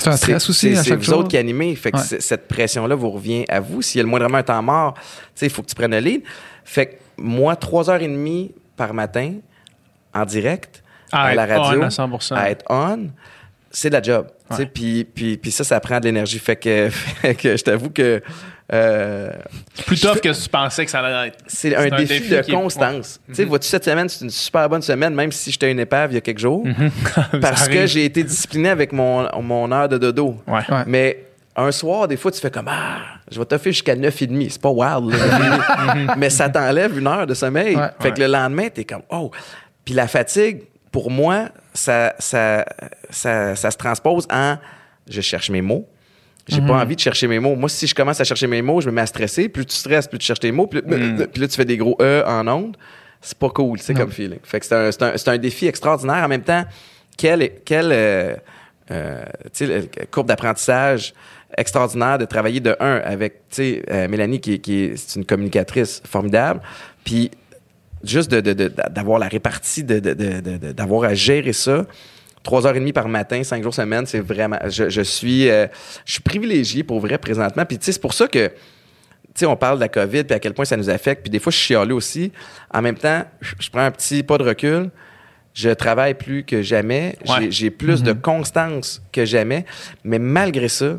[0.96, 1.18] vous jour.
[1.20, 1.76] autres qui animez.
[1.76, 2.18] Fait que Ouais.
[2.20, 3.80] cette pression-là vous revient à vous.
[3.80, 5.02] S'il y a le moindrement un temps mort, tu
[5.36, 6.22] sais, il faut que tu prennes le lead.
[6.64, 9.34] Fait que moi, 3h30 par matin,
[10.12, 12.34] en direct, À à, la radio, on à 100%.
[12.34, 13.10] à être on,
[13.76, 14.26] c'est de la job.
[14.50, 14.66] Ouais.
[14.66, 16.38] Puis, puis, puis ça, ça prend de l'énergie.
[16.38, 16.88] Fait que,
[17.22, 18.22] fait que je t'avoue que
[18.72, 19.30] euh,
[19.86, 21.38] Plus tough que tu pensais que ça allait être.
[21.46, 23.20] c'est un, défi, de qui est- constance.
[23.28, 26.12] Tu sais, vois-tu, cette semaine, c'est une super bonne semaine, même si j'étais une épave
[26.12, 26.64] il y a quelques jours,
[27.14, 30.36] Ça parce que j'ai été discipliné avec mon, mon heure de dodo.
[30.46, 30.60] Ouais.
[30.70, 30.84] Ouais.
[30.86, 32.98] Mais un soir, des fois, tu fais comme Ah,
[33.30, 34.50] je vais t'offrir jusqu'à 9h30.
[34.50, 36.14] C'est pas wild, là.
[36.16, 37.76] mais ça t'enlève une heure de sommeil.
[37.76, 37.88] Ouais.
[38.00, 39.30] fait que le lendemain, t'es comme Oh.
[39.84, 40.62] Puis la fatigue,
[40.94, 42.64] pour moi, ça, ça,
[43.10, 44.58] ça, ça se transpose en
[45.08, 45.88] je cherche mes mots.
[46.46, 47.56] J'ai pas envie de chercher mes mots.
[47.56, 49.48] Moi, si je commence à chercher mes mots, je me mets à stresser.
[49.48, 50.68] Plus tu stresses, plus tu cherches tes mots.
[50.68, 52.76] Plus, puis là, tu fais des gros E en ondes.
[53.20, 54.38] C'est pas cool, c'est comme feeling.
[54.44, 56.22] Fait que c'est un, un, défi extraordinaire.
[56.22, 56.64] En même temps,
[57.16, 58.36] quelle, quelle euh,
[58.92, 61.12] euh, tu sais, courbe d'apprentissage
[61.58, 65.18] extraordinaire de travailler de un avec tu sais, euh, Mélanie, qui, est- qui est, c'est
[65.18, 66.60] une communicatrice formidable.
[67.04, 67.32] Puis
[68.04, 71.86] juste d'avoir la répartie, d'avoir à gérer ça.
[72.42, 74.58] Trois heures et demie par matin, cinq jours semaine, c'est vraiment.
[74.68, 75.66] Je, je suis, euh,
[76.04, 77.64] je suis privilégié pour vrai présentement.
[77.64, 78.54] Puis tu sais, c'est pour ça que, tu
[79.34, 81.22] sais, on parle de la COVID puis à quel point ça nous affecte.
[81.22, 82.32] Puis des fois, je suis chialé aussi.
[82.72, 84.90] En même temps, je prends un petit pas de recul.
[85.54, 87.16] Je travaille plus que jamais.
[87.28, 87.50] Ouais.
[87.50, 89.64] J'ai, plus de constance que jamais.
[90.02, 90.96] Mais malgré ça,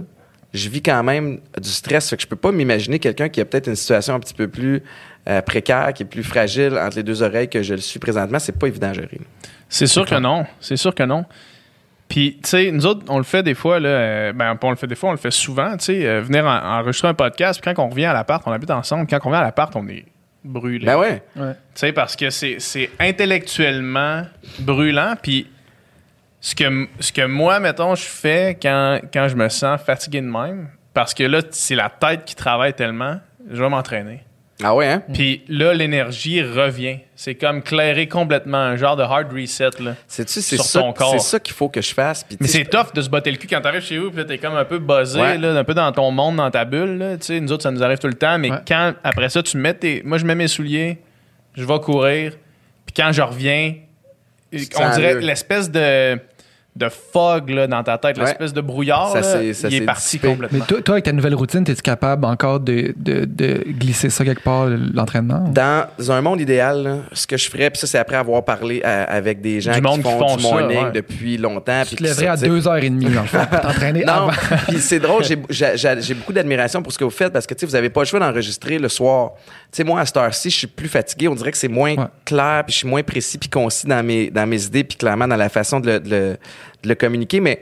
[0.54, 2.10] je vis quand même du stress.
[2.10, 4.48] Fait que je peux pas m'imaginer quelqu'un qui a peut-être une situation un petit peu
[4.48, 4.82] plus
[5.28, 8.40] euh, précaire, qui est plus fragile entre les deux oreilles que je le suis présentement.
[8.40, 9.20] C'est pas évident à gérer.
[9.70, 10.46] C'est sûr que non.
[10.60, 11.26] C'est sûr que non.
[12.08, 14.76] Puis, tu sais, nous autres, on le fait des fois, là, euh, ben, on le
[14.76, 17.60] fait des fois, on le fait souvent, tu sais, euh, venir en- enregistrer un podcast,
[17.60, 19.88] puis quand on revient à l'appart, on habite ensemble, quand on revient à l'appart, on
[19.88, 20.06] est
[20.44, 20.86] brûlé.
[20.86, 21.24] Ben ouais.
[21.36, 21.54] Ouais.
[21.54, 24.24] Tu sais, parce que c'est c'est intellectuellement
[24.60, 25.16] brûlant.
[25.22, 25.48] Puis
[26.42, 30.28] ce que, ce que moi, mettons, je fais quand, quand je me sens fatigué de
[30.28, 33.20] même, parce que là, c'est la tête qui travaille tellement,
[33.52, 34.24] je vais m'entraîner.
[34.64, 35.04] Ah ouais, hein?
[35.14, 37.00] Puis là, l'énergie revient.
[37.18, 39.70] C'est comme clairer complètement un genre de hard reset.
[39.82, 39.96] Là.
[40.08, 41.12] Sur ça, ton corps.
[41.12, 42.26] c'est ça qu'il faut que je fasse.
[42.40, 44.38] Mais c'est tough de se botter le cul quand t'arrives chez vous, puis là, t'es
[44.38, 45.38] comme un peu buzzé, Ouais.
[45.38, 46.98] là, un peu dans ton monde, dans ta bulle.
[46.98, 47.18] Là.
[47.18, 48.38] Tu sais, nous autres, ça nous arrive tout le temps.
[48.40, 48.58] Mais Ouais.
[48.66, 50.02] quand, après ça, tu mets tes.
[50.06, 51.00] Moi, je mets mes souliers,
[51.56, 52.32] je vais courir,
[52.86, 53.76] puis quand je reviens,
[54.54, 56.18] on dirait l'espèce de,
[56.76, 58.26] de fog là, dans ta tête, Ouais.
[58.26, 60.28] l'espèce de brouillard, Ça là, ça il est s'est parti dissipé.
[60.28, 60.60] complètement.
[60.60, 64.26] Mais toi, toi, avec ta nouvelle routine, es-tu capable encore de, de, de glisser ça
[64.26, 65.46] quelque part, l'entraînement?
[65.54, 68.82] Dans un monde idéal, là, ce que je ferais, puis ça, c'est après avoir parlé
[68.84, 70.92] à- avec des gens Du monde qui qui font, font du ça, morning ouais.
[70.92, 71.84] depuis longtemps.
[71.88, 74.32] Tu te lèverais à sortent- 2h30 dans le fond pour t'entraîner Non, avant.
[74.68, 77.48] puis c'est drôle, j'ai- j'ai j'ai- j'ai beaucoup d'admiration pour ce que vous faites parce
[77.48, 79.32] que tu sais, vous avez pas le choix d'enregistrer le soir.
[79.72, 81.28] Tu sais, moi, à cette heure-ci, je suis plus fatigué.
[81.30, 82.06] On dirait que c'est moins Ouais.
[82.26, 85.28] clair, puis je suis moins précis, puis concis dans mes, dans mes idées, puis clairement
[85.28, 86.38] dans la façon de le, de le-
[86.86, 87.40] de le communiquer.
[87.42, 87.62] Mais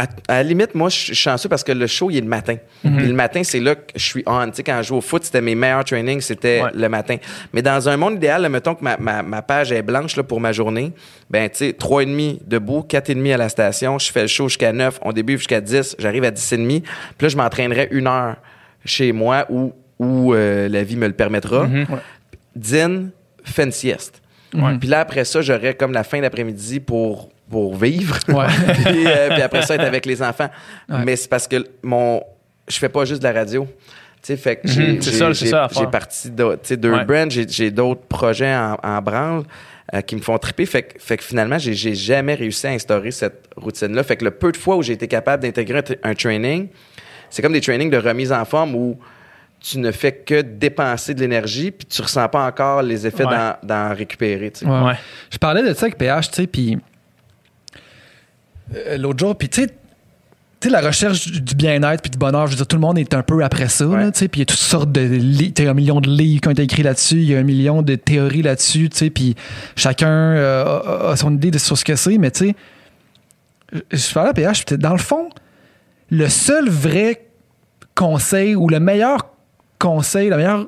[0.00, 2.28] à, à la limite, moi, je suis chanceux parce que le show, il est le
[2.28, 2.54] matin.
[2.82, 4.46] Puis le matin, c'est là que je suis on.
[4.46, 6.70] Tu sais, quand je joue au foot, c'était mes meilleurs trainings, c'était Ouais.
[6.72, 7.16] le matin.
[7.52, 10.22] Mais dans un monde idéal, là, mettons que ma, ma, ma page est blanche là,
[10.22, 10.92] pour ma journée,
[11.28, 15.00] ben, tu sais, 3,5 debout, 4,5 à la station, je fais le show jusqu'à 9,
[15.02, 16.82] on débute jusqu'à 10, j'arrive à 10,5.
[16.82, 16.90] Puis
[17.22, 18.36] là, je m'entraînerai une heure
[18.84, 21.66] chez moi où, où euh, la vie me le permettra.
[22.54, 23.10] Dîne,
[23.42, 24.22] fais une sieste.
[24.78, 28.18] Puis là, après ça, j'aurais comme la fin d'après-midi pour, pour vivre.
[28.28, 28.46] Ouais.
[28.84, 30.50] puis, euh, puis après ça, être avec les enfants.
[30.88, 30.98] Ouais.
[31.04, 32.22] Mais c'est parce que mon,
[32.68, 33.66] je fais pas juste de la radio.
[34.20, 35.82] Tu sais, fait que j'ai, Mhm, c'est j'ai- ça, c'est j'ai- ça l'affaire.
[35.82, 37.04] j'ai parti de, tu sais, deux Ouais.
[37.04, 39.44] brands, j'ai, j'ai d'autres projets en, en branle
[39.94, 40.66] euh, qui me font triper.
[40.66, 44.02] Fait que, fait que finalement, j'ai, j'ai jamais réussi à instaurer cette routine-là.
[44.02, 46.68] Fait que le peu de fois où j'ai été capable d'intégrer un, t- un training,
[47.30, 48.98] c'est comme des trainings de remise en forme où
[49.60, 53.34] tu ne fais que dépenser de l'énergie puis tu ressens pas encore les effets Ouais.
[53.34, 53.54] d'en,
[53.88, 54.50] d'en récupérer.
[54.50, 54.66] tu sais.
[54.66, 54.80] Ouais.
[54.82, 54.94] Ouais.
[55.32, 56.78] Je parlais de ça avec PH, tu sais, puis
[58.96, 59.68] l'autre jour, puis tu sais,
[60.60, 62.98] tu sais, la recherche du bien-être puis du bonheur, je veux dire, tout le monde
[62.98, 64.10] est un peu après ça, Ouais.
[64.10, 66.10] tu sais, puis il y a toutes sortes de livres, tu sais, un million de
[66.10, 68.96] livres qui ont été écrits là-dessus, il y a un million de théories là-dessus, tu
[68.96, 69.36] sais, puis
[69.76, 72.56] chacun euh, a, a son idée de, sur ce que c'est, mais tu sais,
[73.92, 75.28] je- parlais à PH, puis dans le fond,
[76.10, 77.26] le seul vrai
[77.94, 79.26] conseil ou le meilleur
[79.78, 80.66] conseil, la meilleure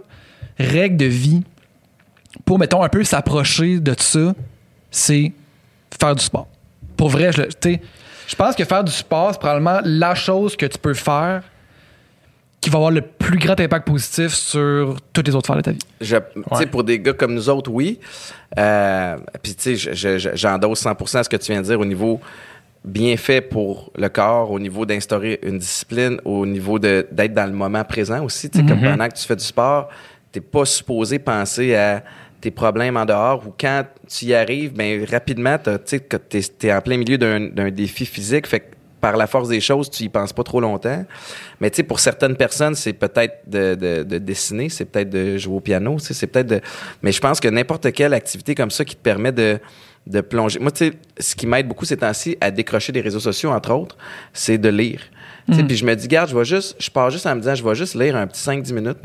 [0.58, 1.42] règle de vie
[2.44, 4.34] pour, mettons, un peu s'approcher de ça,
[4.90, 5.32] c'est
[6.00, 6.46] faire du sport.
[7.00, 7.42] Pour vrai, je,
[8.26, 11.42] je pense que faire du sport, c'est probablement la chose que tu peux faire
[12.60, 15.70] qui va avoir le plus grand impact positif sur toutes les autres sphères de ta
[15.70, 15.78] vie.
[16.02, 16.16] Je-
[16.50, 16.66] Ouais.
[16.66, 17.98] Pour des gars comme nous autres, oui.
[18.58, 21.80] Euh, Puis, tu sais, je- je- je- j'endosse 100 ce que tu viens de dire
[21.80, 22.20] au niveau
[22.84, 27.46] bien fait pour le corps, au niveau d'instaurer une discipline, au niveau de- d'être dans
[27.46, 28.50] le moment présent aussi.
[28.50, 29.88] Tu sais, Comme pendant que tu fais du sport,
[30.30, 32.02] t'es pas supposé penser à
[32.40, 35.96] tes problèmes en dehors ou quand tu y arrives, ben rapidement, tu
[36.66, 38.46] es en plein milieu d'un défi physique.
[38.46, 38.66] Fait que
[39.00, 41.04] par la force des choses, tu y penses pas trop longtemps.
[41.60, 45.38] Mais tu sais, pour certaines personnes, c'est peut-être de, de, de dessiner, c'est peut-être de
[45.38, 46.60] jouer au piano, c'est peut-être de...
[47.02, 49.58] Mais je pense que n'importe quelle activité comme ça qui te permet de,
[50.06, 50.58] de plonger...
[50.58, 53.72] Moi, tu sais, ce qui m'aide beaucoup ces temps-ci à décrocher des réseaux sociaux, entre
[53.72, 53.96] autres,
[54.34, 55.00] c'est de lire.
[55.52, 56.76] Sais, Puis je me dis, garde, je vais juste...
[56.78, 58.98] Je pars juste en me disant, je vais juste lire un petit 5-10 minutes.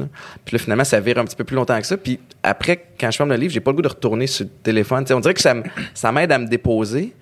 [0.44, 1.98] Puis là, finalement, ça vire un petit peu plus longtemps que ça.
[1.98, 4.52] Puis après, quand je ferme le livre, j'ai pas le goût de retourner sur le
[4.64, 5.04] téléphone.
[5.04, 7.14] Tu sais, on dirait que ça, m'aide à me déposer,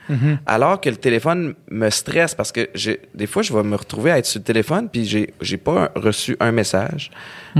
[0.45, 2.69] alors que le téléphone me stresse parce que
[3.13, 5.91] des fois, je vais me retrouver à être sur le téléphone, puis j'ai j'ai pas
[5.95, 7.11] reçu un message.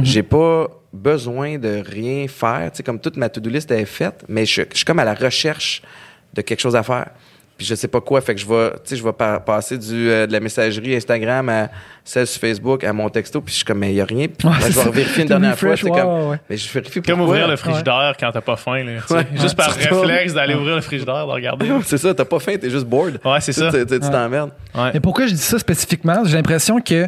[0.02, 2.71] J'ai pas besoin de rien faire.
[2.86, 5.82] Comme toute ma to-do list est faite, mais je, je suis comme à la recherche
[6.34, 7.10] de quelque chose à faire.
[7.56, 9.78] Puis je sais pas quoi, fait que je vais, tu sais, je vais pa- passer
[9.78, 11.70] du, euh, de la messagerie Instagram à
[12.04, 14.28] celle sur Facebook, à mon texto, puis je suis comme, mais il y a rien.
[14.28, 15.76] Puis Ouais, là, je vais vérifier une dernière fois.
[15.78, 16.38] comme, ouais.
[16.50, 17.36] mais je vérifie Comme pourquoi.
[17.36, 18.84] ouvrir le frigidaire quand t'as pas faim.
[18.84, 19.24] Là.
[19.39, 21.70] Juste par réflexe d'aller ouvrir le frigidaire, de regarder.
[21.86, 23.20] C'est ça, t'as pas faim, t'es juste bored.
[23.24, 23.70] Ouais, c'est ça.
[23.72, 24.52] tu- t'emmerdes.
[24.74, 24.89] Ouais.
[24.96, 26.24] Mais pourquoi je dis ça spécifiquement?
[26.26, 27.08] J'ai l'impression que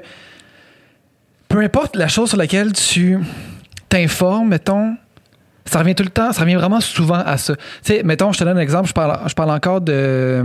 [1.49, 3.17] peu importe la chose sur laquelle tu
[3.89, 4.95] t'informes, mettons,
[5.65, 7.55] ça revient tout le temps, ça revient vraiment souvent à ça.
[7.55, 10.43] Tu sais, mettons, je te donne un exemple, je parle, je parle encore de,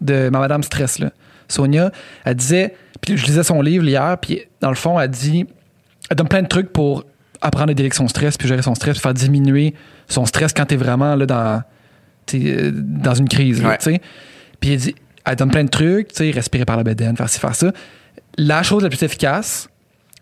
[0.00, 1.10] de ma Madame Stress, là.
[1.48, 1.90] Sonia,
[2.24, 5.46] elle disait, puis je lisais son livre hier, puis dans le fond, elle dit,
[6.08, 7.04] elle donne plein de trucs pour
[7.40, 9.74] apprendre à avec son stress, puis gérer son stress, puis faire diminuer
[10.08, 11.62] son stress quand t'es vraiment là dans,
[12.34, 14.00] euh, dans une crise, là, Ouais.
[14.60, 17.28] Puis elle dit, elle donne plein de trucs, tu sais, respirer par la bedaine, faire
[17.28, 17.72] ci, faire ça.
[18.36, 19.68] La chose la plus efficace,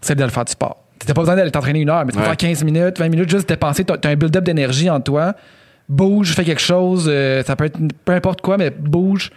[0.00, 0.84] c'est de le faire du sport.
[1.06, 2.28] T'as pas besoin d'aller t'entraîner une heure, mais tu peux Ouais.
[2.28, 3.84] faire 15 minutes, 20 minutes, juste dépenser.
[3.84, 5.34] T'as t'as un build-up d'énergie en toi.
[5.88, 7.06] Bouge, fais quelque chose.
[7.08, 9.30] euh, ça peut être peu importe quoi, mais bouge.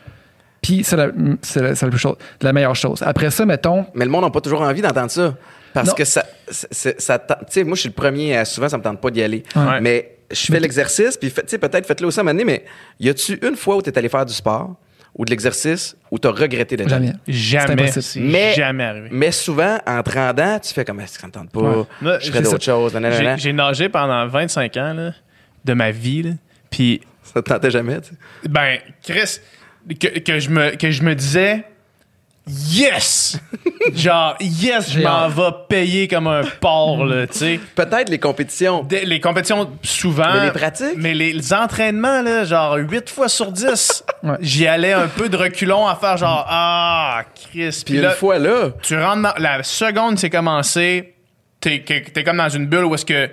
[0.62, 1.08] Puis c'est la,
[1.41, 3.02] c'est la, c'est la plus chose, la meilleure chose.
[3.04, 5.34] Après ça, mettons, Mais le monde n'a pas toujours envie d'entendre ça.
[5.74, 5.93] Parce Non.
[5.95, 6.26] que ça.
[6.50, 7.04] c'est- tu
[7.50, 9.43] sais, moi, je suis le premier, à, souvent, ça me tente pas d'y aller.
[9.56, 9.80] Ouais.
[9.82, 12.66] Mais je fais l'exercice, puis peut-être faites-le aussi à un moment donné, mais
[12.99, 14.76] y a-tu une fois où tu es allé faire du sport,
[15.16, 17.14] ou de l'exercice où tu as regretté d'être Jamais.
[17.28, 17.91] Jamais.
[18.18, 19.09] Mais- jamais arrivé.
[19.12, 21.59] Mais souvent, en te rendant, tu fais comme, est-ce que ça me tente pas?
[21.62, 21.84] Ouais.
[22.01, 22.93] Moi, je ferais j'ai d'autres choses.
[22.93, 25.14] J'ai j'ai nagé pendant 25 ans là,
[25.66, 26.24] de ma vie.
[26.24, 26.32] là.
[26.70, 28.49] Puis, Ça te tentait jamais, tu sais?
[28.49, 29.39] ben, Chris,
[29.99, 31.66] que, que je, me, que je me disais,
[32.52, 33.39] yes!
[33.95, 37.60] Genre, yes, je m'en vais payer comme un porc, là, tu sais.
[37.76, 38.84] Peut-être les compétitions.
[38.84, 40.34] Des- Les compétitions, souvent.
[40.34, 40.93] Mais les pratiques?
[40.97, 44.38] Mais les, les entraînements, là, genre 8 fois sur 10, Ouais.
[44.41, 47.82] j'y allais un peu de reculons à faire genre, ah, Chris.
[47.86, 49.34] Puis une là, fois là, tu rentres dans.
[49.41, 51.16] La seconde, c'est commencé,
[51.60, 53.30] t'es que- t'es comme dans une bulle où est-ce que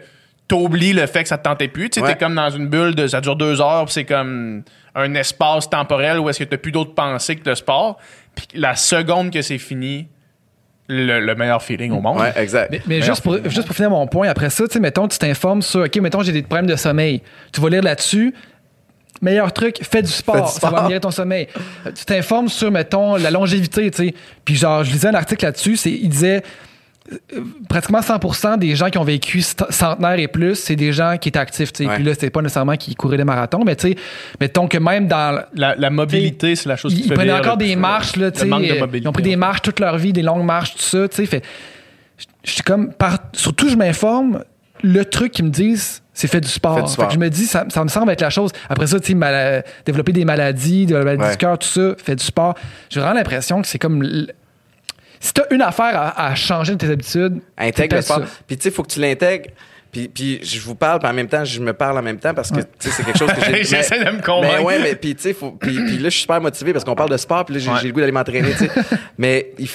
[0.48, 1.90] t'oublies le fait que ça te tentait plus.
[1.90, 2.14] Tu sais, Ouais.
[2.14, 3.06] t'es comme dans une bulle de.
[3.06, 4.62] Ça dure deux heures, puis c'est comme
[4.94, 7.98] un espace temporel où est-ce que t'as plus d'autres pensées que le sport.
[8.38, 10.08] Puis la seconde que c'est fini,
[10.88, 12.18] le, le meilleur feeling au monde.
[12.20, 12.74] ouais, exact.
[12.86, 15.60] Mais, juste, pour, juste pour finir mon point, après ça, tu sais, mettons, tu t'informes
[15.60, 17.20] sur, OK, mettons, j'ai des problèmes de sommeil.
[17.52, 18.34] Tu vas lire là-dessus.
[19.20, 20.36] Meilleur truc, fais du sport.
[20.36, 20.78] Fais du Ça va sport.
[20.78, 21.48] améliorer ton sommeil.
[21.94, 24.14] Tu t'informes sur, mettons, la longévité, tu sais.
[24.44, 26.42] Puis genre, je lisais un article là-dessus, c'est, il disait
[27.68, 31.28] pratiquement 100% des gens qui ont vécu cent- centenaire et plus, c'est des gens qui
[31.30, 31.88] étaient actifs, tu sais.
[31.88, 31.94] Ouais.
[31.96, 33.96] Puis là, c'était pas nécessairement qui couraient des marathons, mais tu sais,
[34.40, 37.56] mettons que même dans La, la mobilité, c'est la chose qui ils, fait prenaient encore
[37.56, 37.80] le des plus.
[37.80, 38.52] marches, là, tu sais.
[38.52, 38.86] euh.
[38.94, 41.26] Ils ont pris des marches toute leur vie, des longues marches, tout ça, tu sais.
[41.26, 41.44] Fait,
[42.44, 44.42] je- suis comme, par- surtout, je m'informe,
[44.82, 46.76] le truc qu'ils me disent, c'est fait du sport.
[46.76, 47.08] Fais du Fait sport.
[47.08, 48.50] que je me dis, ça, ça me semble être la chose.
[48.68, 51.30] Après ça, tu sais, développer des maladies, de la maladie Ouais.
[51.32, 52.54] du cœur, tout ça, fait du sport.
[52.90, 54.02] J'ai vraiment l'impression que c'est comme.
[55.20, 58.22] Si t'as une affaire à, à changer de tes habitudes, Intègre le sport.
[58.46, 59.50] Puis tu sais, il faut que tu l'intègres.
[59.90, 62.34] Puis, puis je vous parle, puis en même temps, je me parle en même temps
[62.34, 63.64] parce que c'est quelque chose que j'ai.
[63.64, 64.56] J'essaie de me convaincre.
[64.58, 65.50] Mais ouais, mais puis tu sais, puis,
[65.86, 67.82] puis là, je suis super motivé parce qu'on parle de sport, puis là, j'ai Ouais.
[67.84, 68.70] le goût d'aller m'entraîner, tu sais.
[69.18, 69.66] mais il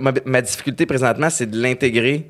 [0.00, 2.28] ma, ma difficulté présentement, c'est de l'intégrer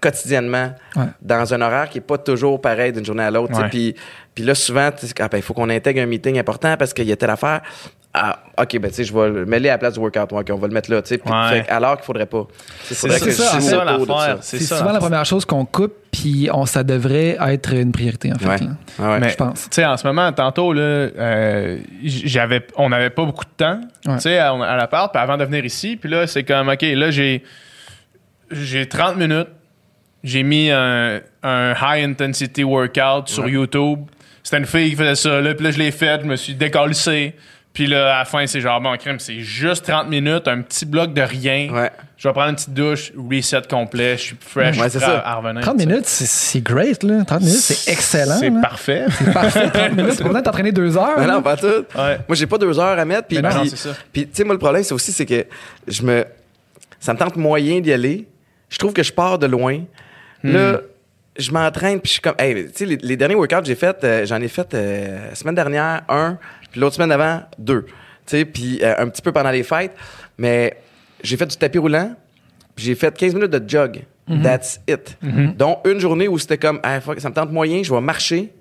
[0.00, 1.04] quotidiennement Ouais.
[1.22, 3.68] dans un horaire qui est pas toujours pareil d'une journée à l'autre.
[3.68, 3.94] Puis,
[4.34, 7.06] puis là, souvent, sais, ah, ben, il faut qu'on intègre un meeting important parce qu'il
[7.06, 7.60] y a telle affaire.
[8.12, 10.32] Ah, OK, ben, tu sais, je vais le mêler à la place du workout.
[10.32, 11.20] OK, on va le mettre là, tu sais.
[11.24, 11.64] Ouais.
[11.68, 12.44] alors qu'il faudrait pas.
[12.82, 14.42] Ça, c'est ça, ça l'affaire.
[14.42, 18.48] souvent la première chose qu'on coupe, puis on, ça devrait être une priorité, en fait.
[18.48, 18.58] Ouais.
[18.98, 19.20] Ah ouais.
[19.20, 19.62] Mais, je pense.
[19.62, 23.80] Tu sais, en ce moment, tantôt, là, euh, j'avais, on n'avait pas beaucoup de temps,
[24.06, 24.16] Ouais.
[24.16, 26.82] tu sais, à, à l'appart, puis avant de venir ici, puis là, c'est comme, OK,
[26.82, 27.44] là, j'ai,
[28.50, 29.48] j'ai 30 minutes,
[30.24, 33.52] j'ai mis un, un high intensity workout sur Ouais.
[33.52, 34.00] YouTube.
[34.42, 36.54] C'était une fille qui faisait ça, là, puis là, je l'ai fait, je me suis
[36.54, 37.34] décalissé.
[37.80, 40.84] Puis là, à la fin, c'est genre, bon, crème, c'est juste 30 minutes, un petit
[40.84, 41.70] bloc de rien.
[41.72, 41.90] Ouais.
[42.18, 45.06] Je vais prendre une petite douche, reset complet, je suis fresh, Ouais, je suis c'est
[45.06, 45.22] ça.
[45.24, 45.62] à, revenir.
[45.62, 45.88] 30 tu sais.
[45.88, 47.24] minutes, c'est- c'est great, là.
[47.24, 48.36] 30 minutes, c'est excellent.
[48.38, 49.06] C'est parfait.
[49.32, 50.12] Parfait, 30 minutes.
[50.18, 51.14] C'est pas t'entraîner deux heures.
[51.18, 51.32] Mais là.
[51.36, 51.66] non, pas tout.
[51.66, 52.18] Ouais.
[52.28, 53.26] Moi, j'ai pas deux heures à mettre.
[53.28, 53.96] Puis, puis- c'est ça.
[54.12, 55.46] puis, tu sais, moi, le problème, c'est aussi, c'est que
[55.88, 56.26] je me.
[56.98, 58.26] Ça me tente moyen d'y aller.
[58.68, 59.78] Je trouve que je pars de loin.
[60.44, 60.52] Hmm.
[60.52, 60.80] Là,
[61.38, 62.34] je m'entraîne, puis je suis comme.
[62.38, 65.30] Hey, tu sais, les, les derniers workouts que j'ai fait, euh, j'en ai fait euh,
[65.30, 66.36] la semaine dernière, un,
[66.70, 67.84] puis l'autre semaine d'avant, deux.
[67.84, 67.92] Tu
[68.38, 69.92] sais, puis euh, un petit peu pendant les fêtes.
[70.38, 70.76] Mais
[71.22, 72.14] j'ai fait du tapis roulant,
[72.76, 74.02] puis j'ai fait 15 minutes de jog.
[74.28, 74.42] Mhm.
[74.42, 75.18] That's it.
[75.56, 78.52] Donc, une journée où c'était comme, ah, fuck, ça me tente moyen, je vais marcher,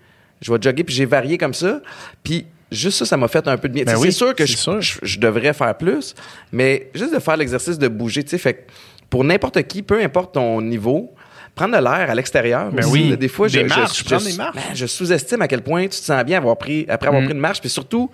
[0.41, 1.79] je vais jogger, puis j'ai varié comme ça.
[2.23, 3.83] Puis juste ça, ça m'a fait un peu de bien.
[3.83, 4.81] Ben oui, c'est sûr que je, sûr.
[4.81, 6.15] je- je devrais faire plus,
[6.51, 8.65] mais juste de faire l'exercice de bouger, tu sais, fait
[9.09, 11.13] pour n'importe qui, peu importe ton niveau,
[11.59, 12.71] prendre de l'air à l'extérieur.
[12.71, 13.17] Ben aussi, oui.
[13.17, 14.55] des fois, Des je, je- marches, je- prendre des marches.
[14.55, 17.25] ben, je sous-estime à quel point tu te sens bien avoir pris, après avoir Mm.
[17.25, 18.09] pris une marche, puis surtout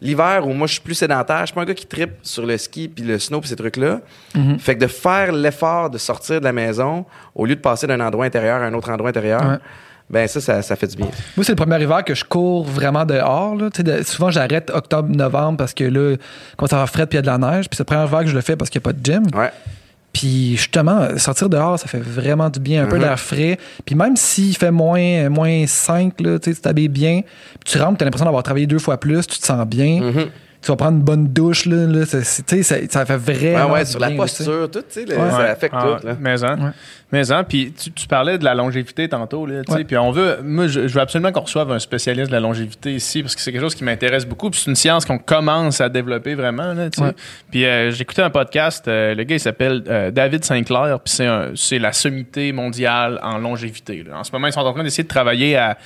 [0.00, 2.44] l'hiver où moi je suis plus sédentaire, je suis pas un gars qui tripe sur
[2.44, 4.00] le ski puis le snow puis ces trucs-là.
[4.34, 4.58] Mm-hmm.
[4.58, 8.00] Fait que de faire l'effort de sortir de la maison au lieu de passer d'un
[8.00, 9.56] endroit intérieur à un autre endroit intérieur, Ouais.
[10.10, 11.06] ben ça, ça, ça fait du bien.
[11.36, 13.54] Moi, c'est le premier hiver que je cours vraiment dehors.
[13.56, 13.70] là.
[13.70, 16.16] De- souvent, j'arrête octobre-novembre parce que là,
[16.58, 17.68] quand ça va frais puis il y a de la neige.
[17.70, 19.04] Puis c'est le premier hiver que je le fais parce qu'il n'y a pas de
[19.04, 19.22] gym.
[19.34, 19.50] Ouais.
[20.14, 22.84] Puis justement, sortir dehors, ça fait vraiment du bien.
[22.84, 23.02] Un peu Mhm.
[23.02, 23.58] d'air frais.
[23.84, 27.20] Puis même s'il fait moins, moins 5, là, tu t'habilles bien,
[27.66, 30.00] tu rentres, tu as l'impression d'avoir travaillé deux fois plus, tu te sens bien.
[30.00, 30.26] Mhm.
[30.64, 31.66] Tu vas prendre une bonne douche.
[31.66, 35.30] Là, ça, ça fait vraiment ouais, sur la bien, posture, tout, tu sais, Ouais.
[35.30, 36.06] ça affecte Ah, tout.
[36.06, 36.16] Là.
[36.18, 36.58] Mais hein.
[36.58, 36.70] Ouais.
[37.12, 39.84] Mais hein, puis tu, tu parlais de la longévité tantôt, là, tu sais, Ouais.
[39.84, 42.94] puis on veut, moi, je, je veux absolument qu'on reçoive un spécialiste de la longévité
[42.94, 45.82] ici, parce que c'est quelque chose qui m'intéresse beaucoup, puis c'est une science qu'on commence
[45.82, 47.04] à développer vraiment, là, tu sais.
[47.08, 47.14] Ouais.
[47.50, 51.14] Puis euh, j'écoutais un podcast, euh, le gars, il s'appelle euh, David Sinclair, puis
[51.56, 54.02] c'est la sommité mondiale en longévité.
[54.02, 54.18] là.
[54.18, 55.76] En ce moment, ils sont en train d'essayer de travailler à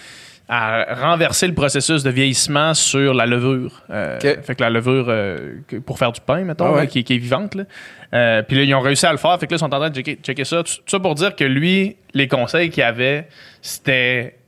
[0.49, 3.83] à renverser le processus de vieillissement sur la levure.
[3.91, 4.19] Euh.
[4.19, 6.81] Fait que la levure euh, pour faire du pain, mettons, Ah ouais.
[6.81, 7.55] là, qui, qui est vivante.
[7.55, 7.65] Là.
[8.15, 9.39] Euh, puis là, ils ont réussi à le faire.
[9.39, 10.63] Fait que là, ils sont en train de checker, checker ça.
[10.63, 13.29] Tout, tout ça pour dire que lui, les conseils qu'il avait,
[13.61, 14.39] c'était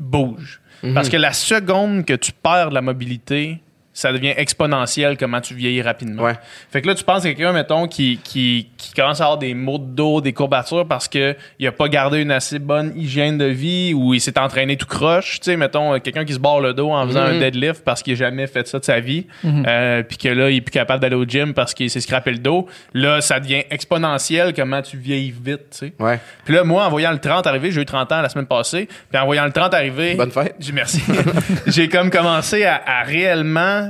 [0.00, 0.60] bouge.
[0.82, 0.94] Mhm.
[0.94, 3.60] Parce que la seconde que tu perds de la mobilité,
[3.98, 6.22] ça devient exponentiel comment tu vieillis rapidement.
[6.22, 6.34] Ouais.
[6.70, 9.54] Fait que là, tu penses à quelqu'un, mettons, qui, qui, qui commence à avoir des
[9.54, 11.34] maux de dos, des courbatures parce qu'il
[11.66, 15.40] a pas gardé une assez bonne hygiène de vie ou il s'est entraîné tout croche.
[15.40, 18.02] Tu sais, mettons, euh, quelqu'un qui se barre le dos en faisant un deadlift parce
[18.02, 19.26] qu'il a jamais fait ça de sa vie.
[19.46, 22.32] euh, Puis que là, il est plus capable d'aller au gym parce qu'il s'est scrappé
[22.32, 22.66] le dos.
[22.92, 25.92] Là, ça devient exponentiel comment tu vieillis vite, tu sais.
[25.98, 26.20] Ouais.
[26.44, 28.88] Puis là, moi, en voyant le 30 arriver, j'ai eu 30 ans la semaine passée.
[29.10, 30.16] Puis en voyant le 30 arriver.
[30.16, 30.54] Bonne fête.
[30.60, 31.00] J'ai merci.
[31.66, 33.85] j'ai comme commencé à, à réellement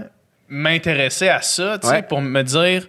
[0.49, 2.03] m'intéresser à ça, tu sais, Ouais.
[2.03, 2.83] pour me dire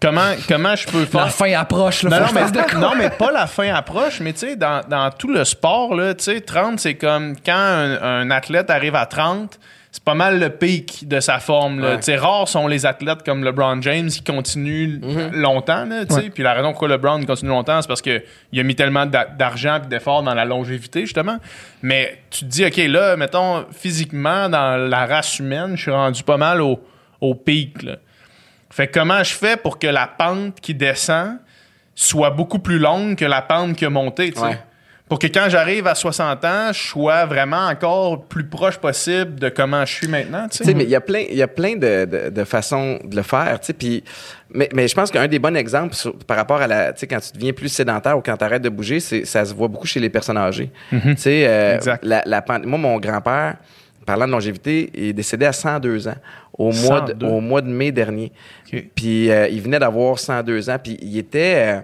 [0.00, 1.24] comment, comment je peux faire.
[1.24, 2.02] La fin approche.
[2.02, 5.10] Là, Non, non, mais, non, mais pas la fin approche, mais tu sais, dans, dans
[5.10, 9.06] tout le sport, là, tu sais, 30, c'est comme quand un, un athlète arrive à
[9.06, 9.58] 30,
[9.92, 11.80] c'est pas mal le pic de sa forme.
[11.80, 11.96] là.
[11.96, 12.16] Ouais.
[12.16, 15.00] Rares sont les athlètes comme LeBron James qui continuent
[15.32, 15.84] longtemps.
[15.84, 16.14] Là, sais.
[16.14, 16.30] Ouais.
[16.30, 18.22] Puis la raison pourquoi LeBron continue longtemps, c'est parce qu'il
[18.56, 21.38] a mis tellement d'a- d'argent et d'efforts dans la longévité, justement.
[21.82, 26.22] Mais tu te dis, OK, là, mettons, physiquement, dans la race humaine, je suis rendu
[26.22, 26.80] pas mal au,
[27.20, 27.82] au pic.
[27.82, 27.96] Là.
[28.70, 31.38] Fait que comment je fais pour que la pente qui descend
[31.96, 34.32] soit beaucoup plus longue que la pente qui a monté?
[34.38, 34.58] Ouais.
[35.10, 39.48] Pour que quand j'arrive à 60 ans, je sois vraiment encore plus proche possible de
[39.50, 41.74] comment je suis maintenant, tu sais, mais il y a plein, il y a plein
[41.76, 44.02] de, de, de façons de le faire, tu sais, puis
[44.54, 47.06] mais, mais je pense qu'un des bons exemples sur- par rapport à la, tu sais,
[47.08, 49.68] quand tu deviens plus sédentaire ou quand tu arrêtes de bouger, c'est, ça se voit
[49.68, 50.70] beaucoup chez les personnes âgées.
[50.90, 52.04] Tu sais, euh, Exact.
[52.04, 53.56] la, la moi, mon grand-père,
[54.06, 56.14] parlant de longévité, est décédé à 102 ans
[56.56, 57.26] au mois de, 102.
[57.26, 58.30] au mois de mai dernier.
[58.72, 58.84] OK.
[58.94, 61.80] Puis euh, il venait d'avoir 102 ans, puis il était, euh,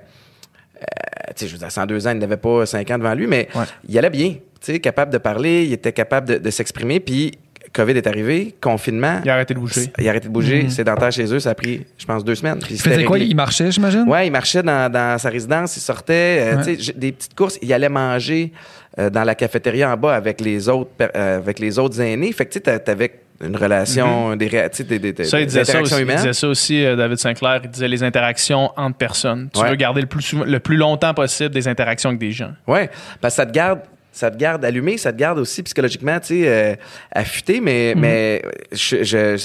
[1.38, 3.64] je veux dire, 102 ans, il n'avait pas 5 ans devant lui, mais Ouais.
[3.88, 4.34] il allait bien,
[4.82, 7.32] capable de parler, il était capable de, de s'exprimer, puis
[7.72, 9.20] COVID est arrivé, confinement.
[9.24, 9.90] Il a arrêté de bouger.
[9.98, 12.58] Il a arrêté de bouger, sédentaire chez eux, ça a pris, je pense, deux semaines.
[12.58, 13.18] puis Il faisait quoi?
[13.18, 14.04] Il marchait, j'imagine?
[14.08, 16.76] Ouais, il marchait dans, dans sa résidence, il sortait, euh, Ouais.
[16.96, 17.58] des petites courses.
[17.60, 18.52] Il allait manger
[18.98, 22.32] euh, dans la cafétéria en bas avec les autres, euh, avec les autres aînés.
[22.32, 23.10] Fait que tu sais, t'avais
[23.40, 25.24] une relation, des, ré- des, des.
[25.24, 26.16] Ça, il des disait ça, interactions il humaines.
[26.16, 27.60] disait ça aussi, euh, David Sinclair.
[27.64, 29.48] Il disait les interactions entre personnes.
[29.52, 29.70] Tu Ouais.
[29.70, 32.52] veux garder le plus, le plus longtemps possible des interactions avec des gens.
[32.66, 32.88] Ouais,
[33.20, 33.80] parce que ça te garde
[34.12, 36.74] ça te garde allumé, ça te garde aussi psychologiquement, tu sais, euh,
[37.12, 38.40] affûté, mais, mais
[38.72, 39.36] je, je-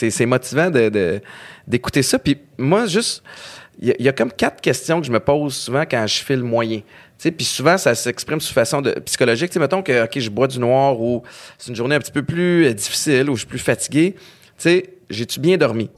[0.00, 1.20] c'est- motivant de- de-
[1.66, 2.16] d'écouter ça.
[2.20, 3.24] Puis moi, juste,
[3.80, 6.36] il y, y a comme quatre questions que je me pose souvent quand je fais
[6.36, 6.82] le moyen.
[7.18, 9.50] Tu sais, puis souvent, ça s'exprime sous façon de psychologique.
[9.50, 11.24] Tu sais, mettons que, OK, je bois du noir ou
[11.58, 14.14] c'est une journée un petit peu plus euh, difficile ou je suis plus fatigué.
[14.14, 14.20] Tu
[14.58, 15.90] sais, j'ai-tu bien dormi?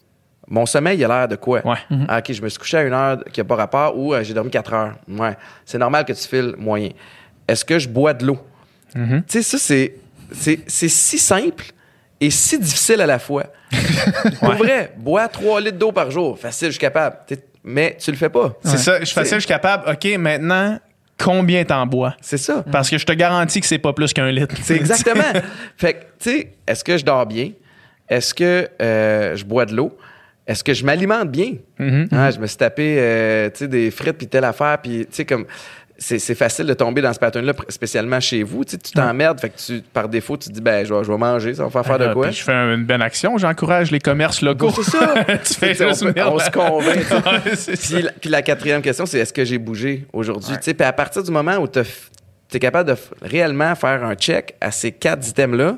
[0.48, 1.60] Mon sommeil, il a l'air de quoi?
[1.66, 1.76] Ouais.
[2.08, 4.24] Ah, OK, je me suis couché à une heure qui n'a pas rapport ou euh,
[4.24, 4.94] j'ai dormi quatre heures.
[5.08, 5.36] Ouais.
[5.66, 6.90] C'est normal que tu files moyen.
[7.46, 8.38] Est-ce que je bois de l'eau?
[8.94, 9.96] Tu sais, ça, c'est,
[10.32, 11.66] c'est, c'est si simple
[12.20, 13.44] et si difficile à la fois.
[14.40, 16.38] Pour vrai, bois 3 litres d'eau par jour.
[16.38, 17.18] Facile, je suis capable.
[17.62, 18.54] Mais tu le fais pas.
[18.64, 19.88] C'est ça, je suis facile, je suis capable.
[19.90, 20.78] OK, maintenant,
[21.22, 22.16] combien t'en bois?
[22.20, 22.64] C'est ça.
[22.70, 24.54] Parce que je te garantis que c'est pas plus qu'un litre.
[24.62, 25.22] C'est exactement.
[25.76, 27.50] fait que, tu sais, est-ce que je dors bien?
[28.08, 29.96] Est-ce que euh, je bois de l'eau?
[30.46, 31.54] Est-ce que je m'alimente bien?
[32.10, 35.14] Ah, je me suis tapé, euh, tu sais, des frites puis telle affaire, puis tu
[35.14, 35.46] sais, comme...
[36.02, 38.64] C'est, c'est facile de tomber dans ce pattern-là, spécialement chez vous.
[38.64, 41.12] Tu sais, t'emmerdes, fait que tu, par défaut, tu te dis, ben, je vais, je
[41.12, 42.28] vais manger, ça va faire faire de Ah, quoi?
[42.28, 44.70] puis je fais une bonne action, j'encourage les commerces locaux.
[44.74, 45.14] c'est ça.
[45.44, 47.04] tu fais on peut- on se convainc.
[47.82, 50.54] Puis, la- puis la quatrième question, c'est est-ce que j'ai bougé aujourd'hui?
[50.56, 54.14] Tu sais, Puis à partir du moment où tu es capable de réellement faire un
[54.14, 55.76] check à ces quatre items-là,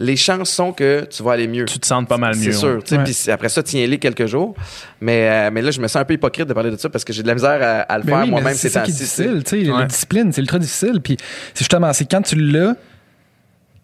[0.00, 1.64] les chances sont que tu vas aller mieux.
[1.64, 2.52] Tu te sens pas mal mieux.
[2.52, 2.78] C'est sûr.
[2.92, 3.04] Ouais.
[3.04, 4.54] Puis après ça, tiens-les quelques jours.
[5.00, 7.04] Mais, euh, mais là, je me sens un peu hypocrite de parler de ça parce
[7.04, 8.80] que j'ai de la misère à, à le Ben faire oui, moi-même c'est ces ça
[8.82, 9.80] qui est difficile, tu sais, Ouais.
[9.80, 11.00] la discipline, c'est ultra difficile.
[11.02, 11.16] Puis
[11.52, 12.74] c'est justement, c'est quand tu l'as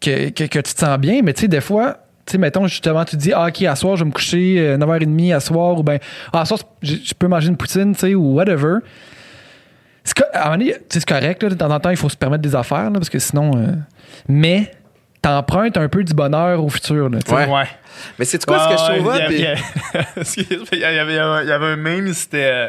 [0.00, 2.66] que, que, que tu te sens bien, mais tu sais, des fois, tu sais, mettons,
[2.66, 5.40] justement, tu te dis, ah, OK, à soir, je vais me coucher euh, 9h30 à
[5.40, 5.98] soir, ou ben,
[6.32, 8.76] ah, à soir, je, je peux manger une poutine, tu sais, ou whatever.
[10.04, 11.90] C'est co- à un moment donné, tu sais, c'est correct, là, de temps en temps,
[11.90, 13.52] il faut se permettre des affaires, là, parce que sinon.
[13.56, 13.72] euh,
[14.28, 14.70] mais
[15.24, 17.18] t'empruntes un peu du bonheur au futur, là.
[17.28, 17.46] Ouais.
[17.46, 17.68] Ouais.
[18.18, 19.56] Mais c'est quoi ce que je trouve il y avait,
[20.72, 22.68] il y avait un- il y avait un meme, c'était euh,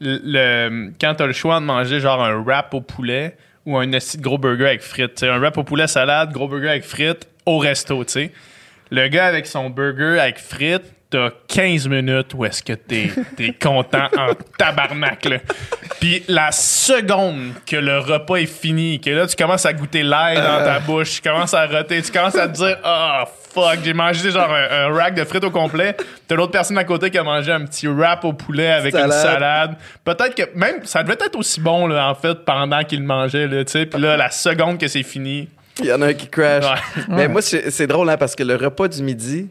[0.00, 3.98] le, quand t'as le choix de manger genre un wrap au poulet ou un de
[4.20, 5.22] gros burger avec frites.
[5.22, 8.32] Un wrap au poulet salade, gros burger avec frites au resto, tu sais.
[8.90, 13.52] Le gars avec son burger avec frites, t'as 15 minutes où est-ce que t'es es
[13.52, 15.36] content en tabarnak, là.
[16.00, 20.36] Puis la seconde que le repas est fini, que là, tu commences à goûter l'ail
[20.36, 23.94] dans ta bouche, tu commences à roter, tu commences à te dire «Ah, fuck, j'ai
[23.94, 25.96] mangé genre un, un rack de frites au complet.»
[26.28, 29.10] T'as l'autre personne à côté qui a mangé un petit wrap au poulet avec une
[29.10, 29.76] Salade.
[30.04, 33.64] Peut-être que même, ça devait être aussi bon, là, en fait, pendant qu'il mangeait, là,
[33.64, 33.86] tu sais.
[33.86, 35.48] Puis là, la seconde que c'est fini...
[35.78, 36.64] Il y en a un qui crash.
[36.64, 37.04] Ouais.
[37.08, 39.50] Mais moi, c'est c'est drôle, hein, parce que le repas du midi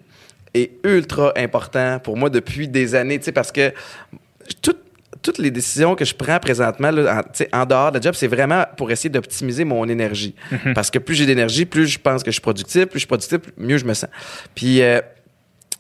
[0.56, 3.72] est ultra important pour moi depuis des années, tu sais, parce que
[4.62, 4.76] tout,
[5.22, 8.02] toutes les décisions que je prends présentement, là, en, tu sais, en dehors de la
[8.02, 10.36] job, c'est vraiment pour essayer d'optimiser mon énergie.
[10.74, 13.08] Parce que plus j'ai d'énergie, plus je pense que je suis productif, plus je suis
[13.08, 14.10] productif, mieux je me sens.
[14.54, 15.02] Puis euh,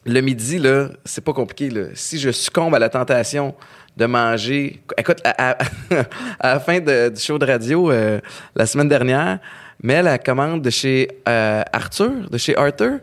[0.05, 1.69] le midi, là, c'est pas compliqué.
[1.69, 1.85] Là.
[1.93, 3.55] Si je succombe à la tentation
[3.97, 4.81] de manger.
[4.97, 5.57] Écoute, à, à-
[6.39, 8.19] à la fin de- du show de radio euh,
[8.55, 9.39] la semaine dernière,
[9.83, 12.99] Mel, elle commande de chez euh, Arthur, de chez Arthur.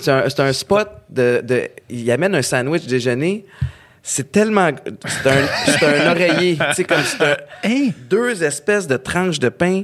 [0.00, 1.68] C'est un, c'est un spot de, de.
[1.90, 3.44] Il amène un sandwich déjeuner.
[4.02, 4.70] C'est tellement.
[5.06, 6.58] C'est un, c'est un oreiller.
[6.74, 7.36] Sais, comme c'est un.
[7.62, 7.92] Hey!
[8.08, 9.82] Deux espèces de tranches de pain,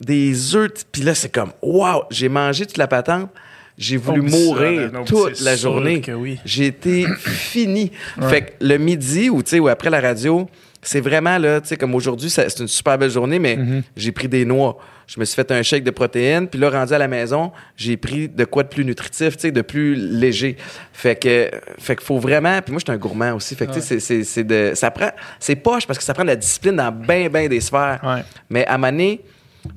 [0.00, 0.70] des œufs.
[0.92, 3.30] Puis là, c'est comme, waouh, j'ai mangé toute la patente.
[3.78, 6.00] J'ai voulu Oh, ça, mourir non, toute c'est la journée.
[6.16, 6.38] oui.
[6.44, 7.90] J'ai été fini.
[8.28, 10.48] Fait que le midi ou, ou après la radio,
[10.82, 13.82] c'est vraiment, là, tu sais, comme aujourd'hui, c'est une super belle journée, mais Mm-hmm.
[13.96, 14.78] j'ai pris des noix.
[15.06, 17.96] Je me suis fait un shake de protéines, puis là, rendu à la maison, j'ai
[17.96, 20.56] pris de quoi de plus nutritif, tu sais, de plus léger.
[20.92, 23.54] Fait que, fait qu'il faut vraiment, puis moi, je suis un gourmand aussi.
[23.54, 26.14] Fait que, tu sais, c'est- c'est, c'est de, ça prend, c'est poche parce que ça
[26.14, 28.00] prend de la discipline dans bien, bien des sphères.
[28.02, 28.24] Ouais.
[28.48, 29.20] Mais à donné,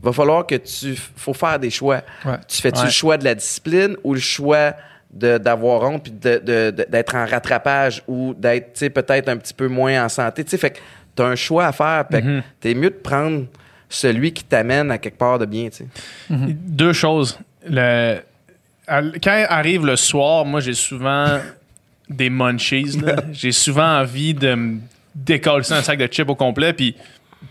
[0.04, 2.02] va falloir que tu, faut faire des choix.
[2.26, 2.34] Ouais.
[2.48, 4.74] Tu fais-tu le choix de la discipline ou le choix
[5.14, 9.38] d'avoir honte puis de- de- de- d'être en rattrapage ou d'être, tu sais, peut-être un
[9.38, 10.44] petit peu moins en santé?
[10.44, 10.80] Tu sais, fait que
[11.16, 12.06] t'as un choix à faire.
[12.12, 13.46] Fait que t'es mieux de prendre
[13.90, 15.88] celui qui t'amène à quelque part de bien, tu sais.
[16.30, 17.40] Deux choses.
[17.68, 18.20] Le-
[18.88, 21.40] quand arrive le soir, moi, j'ai souvent
[22.10, 23.00] des munchies.
[23.02, 23.16] là.
[23.32, 24.80] j'ai souvent envie de me
[25.16, 26.74] décoller un sac de chips au complet.
[26.74, 26.96] Puis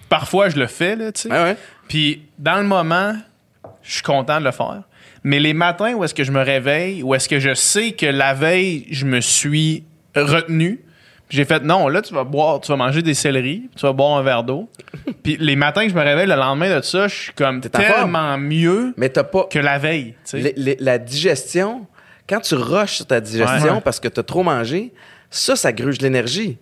[0.08, 1.30] parfois, je le fais, là, tu sais.
[1.30, 1.56] Ouais, ouais.
[1.88, 3.14] Puis dans le moment,
[3.82, 4.82] je suis content de le faire.
[5.24, 8.06] Mais les matins où est-ce que je me réveille, où est-ce que je sais que
[8.06, 9.82] la veille, je me suis
[10.14, 10.80] retenu,
[11.28, 14.16] j'ai fait non, là tu vas boire, tu vas manger des céleris, tu vas boire
[14.18, 14.68] un verre d'eau.
[15.22, 17.84] puis les matins que je me réveille le lendemain de ça, je suis comme forme.
[17.84, 19.44] tellement mieux Mais t'as pas.
[19.50, 20.38] que la veille, tu sais.
[20.38, 21.86] les- les- la digestion,
[22.28, 23.80] quand tu rushes sur ta digestion Ouais.
[23.82, 24.92] parce que t'as trop mangé,
[25.30, 26.56] ça, ça gruge l'énergie.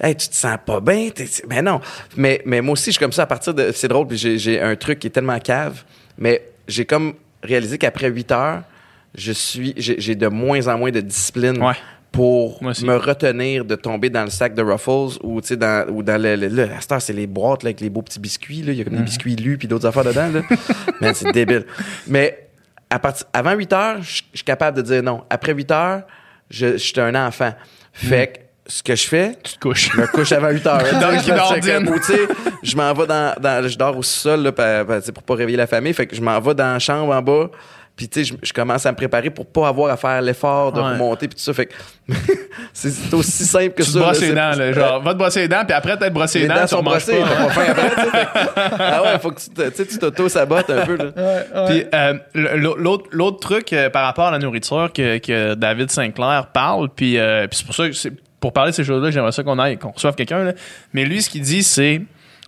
[0.00, 1.08] Hey, tu te sens pas bien.
[1.48, 1.80] Mais non.
[2.16, 3.70] Mais, mais moi aussi, je suis comme ça à partir de.
[3.72, 5.84] C'est drôle, puis j'ai, un truc qui est tellement cave.
[6.18, 8.62] Mais j'ai comme réalisé qu'après 8 heures,
[9.16, 11.62] je suis, j'ai, j'ai de moins en moins de discipline.
[11.62, 11.74] Ouais.
[12.12, 16.02] Pour me retenir de tomber dans le sac de Ruffles ou, tu sais, dans, ou
[16.02, 16.36] dans le.
[16.36, 18.62] le- là, à cette heure, c'est les boîtes là, avec les beaux petits biscuits.
[18.62, 18.72] Là.
[18.72, 20.28] Il y a comme des biscuits lus puis d'autres affaires dedans.
[20.32, 20.40] Là.
[21.00, 21.64] Man, c'est débile.
[22.06, 22.48] Mais
[22.90, 25.22] à partir, avant 8 heures, je suis capable de dire non.
[25.28, 26.02] Après 8 heures,
[26.50, 27.52] je, suis un enfant.
[27.92, 28.38] Fait que
[28.72, 29.90] ce que je fais, Tu te couches.
[29.94, 30.82] je me couche avant 8 heures.
[30.92, 32.28] Le sais,
[32.62, 35.66] je m'en vais dans, dans- Je dors au sol là, sais, pour pas réveiller la
[35.66, 35.92] famille.
[35.92, 37.50] Fait que je m'en vais dans la chambre en bas.
[37.98, 40.72] Puis, tu sais, je, je commence à me préparer pour pas avoir à faire l'effort
[40.72, 40.92] de Ouais.
[40.92, 41.26] remonter.
[41.28, 41.52] Puis tout ça.
[41.52, 41.74] Fait que
[42.72, 43.98] c'est aussi simple que Tu ça.
[43.98, 44.04] là.
[44.06, 46.44] brosses les dents, là, genre, va te brosser les dents, puis après t'être brossé les,
[46.44, 47.26] les dents, dents tu sont brossées, pas.
[47.54, 48.28] pas après, tu fait
[48.78, 51.66] Ah ouais, faut que tu tu tu t'auto-sabotes un peu, là.
[51.66, 52.14] Puis euh,
[53.10, 57.46] l'autre truc euh, par rapport à la nourriture que, que David Sinclair parle, puis euh,
[57.48, 59.76] puis c'est pour ça que c'est pour parler de ces choses-là, j'aimerais ça qu'on aille
[59.76, 60.44] qu'on reçoive quelqu'un.
[60.44, 60.52] là.
[60.92, 62.00] Mais lui, ce qu'il dit, c'est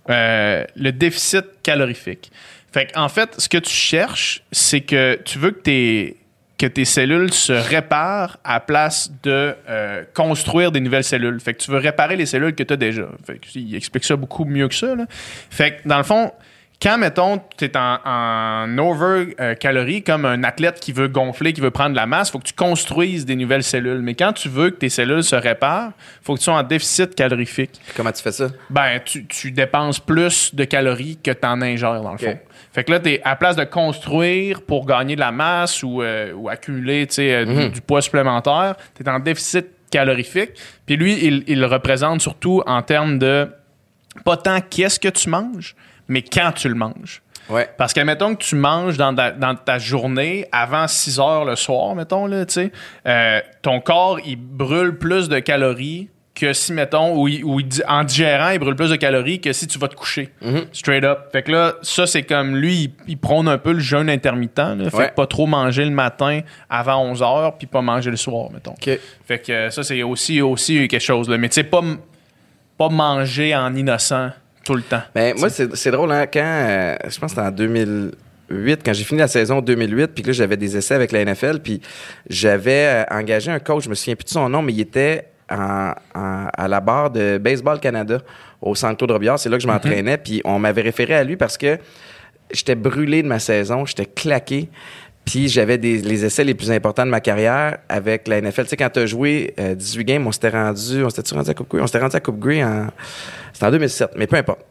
[0.07, 2.31] le déficit calorifique.
[2.71, 6.17] Fait en fait, ce que tu cherches, c'est que tu veux que tes
[6.57, 11.39] que tes cellules se réparent à place de euh, construire des nouvelles cellules.
[11.39, 13.07] Fait que tu veux réparer les cellules que tu as déjà.
[13.25, 14.93] Fait que, il explique ça beaucoup mieux que ça.
[14.93, 15.05] là.
[15.09, 16.31] Fait que dans le fond,
[16.79, 21.53] quand, mettons, tu es en, en over euh, calories, comme un athlète qui veut gonfler,
[21.53, 24.01] qui veut prendre de la masse, il faut que tu construises des nouvelles cellules.
[24.01, 26.63] Mais quand tu veux que tes cellules se réparent, il faut que tu sois en
[26.63, 27.79] déficit calorifique.
[27.95, 28.49] Comment tu fais ça?
[28.69, 32.39] Ben, tu, tu dépenses plus de calories que tu en ingères, dans le fond.
[32.73, 36.31] Fait que là, t'es à place de construire pour gagner de la masse ou, euh,
[36.33, 40.51] ou accumuler euh, du- du, poids supplémentaire, tu es en déficit calorifique.
[40.85, 43.49] Puis lui, il, il le représente surtout en termes de
[44.25, 45.75] pas tant qu'est-ce que tu manges,
[46.07, 47.21] mais quand tu le manges.
[47.49, 47.67] Ouais.
[47.77, 51.57] Parce que, mettons que tu manges dans ta, dans ta journée avant 6 heures le
[51.57, 52.71] soir, mettons, là, tu sais,
[53.05, 56.09] euh, ton corps, il brûle plus de calories
[56.41, 59.39] que si, mettons, ou, il- ou il di- en digérant, il brûle plus de calories
[59.39, 60.29] que si tu vas te coucher.
[60.73, 61.19] Straight up.
[61.31, 64.57] Fait que là, ça, c'est comme lui, il, il prône un peu le jeûne intermittent.
[64.57, 65.09] Là, fait Ouais.
[65.09, 68.75] que pas trop manger le matin avant 11 heures, puis pas manger le soir, mettons.
[69.25, 71.29] Fait que euh, ça, c'est aussi, aussi quelque chose.
[71.29, 71.37] Là.
[71.37, 71.81] Mais tu sais, pas,
[72.77, 74.31] pas manger en innocent
[74.63, 75.01] tout le temps.
[75.15, 78.93] Ben, moi, c'est c'est drôle, hein, quand, euh, je pense que c'était en 2008, quand
[78.93, 81.81] j'ai fini la saison 2008, puis que là, j'avais des essais avec la NFL, puis
[82.29, 85.25] j'avais euh, engagé un coach, je me souviens plus de son nom, mais il était
[85.51, 88.19] en- en- à la barre de Baseball Canada,
[88.61, 91.35] au Centre Claude Robillard, c'est là que je m'entraînais, puis on m'avait référé à lui
[91.37, 91.77] parce que
[92.51, 94.69] j'étais brûlé de ma saison, j'étais claqué.
[95.23, 98.63] Puis j'avais les essais les plus importants de ma carrière avec la NFL.
[98.63, 101.49] Tu sais, quand tu as joué euh, 18 games, on s'était rendu, on s'était rendu
[101.49, 101.81] à Coupe Grey?
[101.81, 102.87] On s'était rendu à Coupe Grey en,
[103.53, 104.61] c'était en 2007, mais peu importe.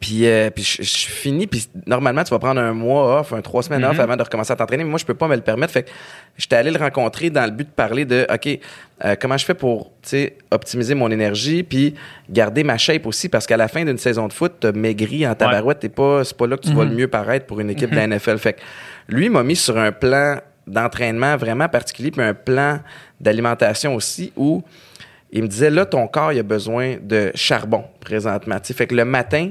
[0.00, 3.40] Puis, euh, puis je, je finis, puis normalement, tu vas prendre un mois off, un
[3.40, 5.40] trois semaines off avant de recommencer à t'entraîner, mais moi, je peux pas me le
[5.40, 5.72] permettre.
[5.72, 5.90] Fait que
[6.36, 8.58] j'étais allé le rencontrer dans le but de parler de, OK,
[9.04, 11.94] euh, comment je fais pour, tu sais, optimiser mon énergie, puis
[12.30, 15.34] garder ma shape aussi, parce qu'à la fin d'une saison de foot, t'as maigri en
[15.34, 17.90] tabarouette, t'es pas, c'est pas là que tu vas le mieux paraître pour une équipe
[17.90, 18.38] de la NFL.
[18.38, 18.60] Fait que
[19.08, 22.80] lui m'a mis sur un plan d'entraînement vraiment particulier, puis un plan
[23.20, 24.62] d'alimentation aussi, où
[25.32, 28.58] il me disait, là, ton corps, il a besoin de charbon présentement.
[28.60, 29.50] Tu sais, fait que le matin,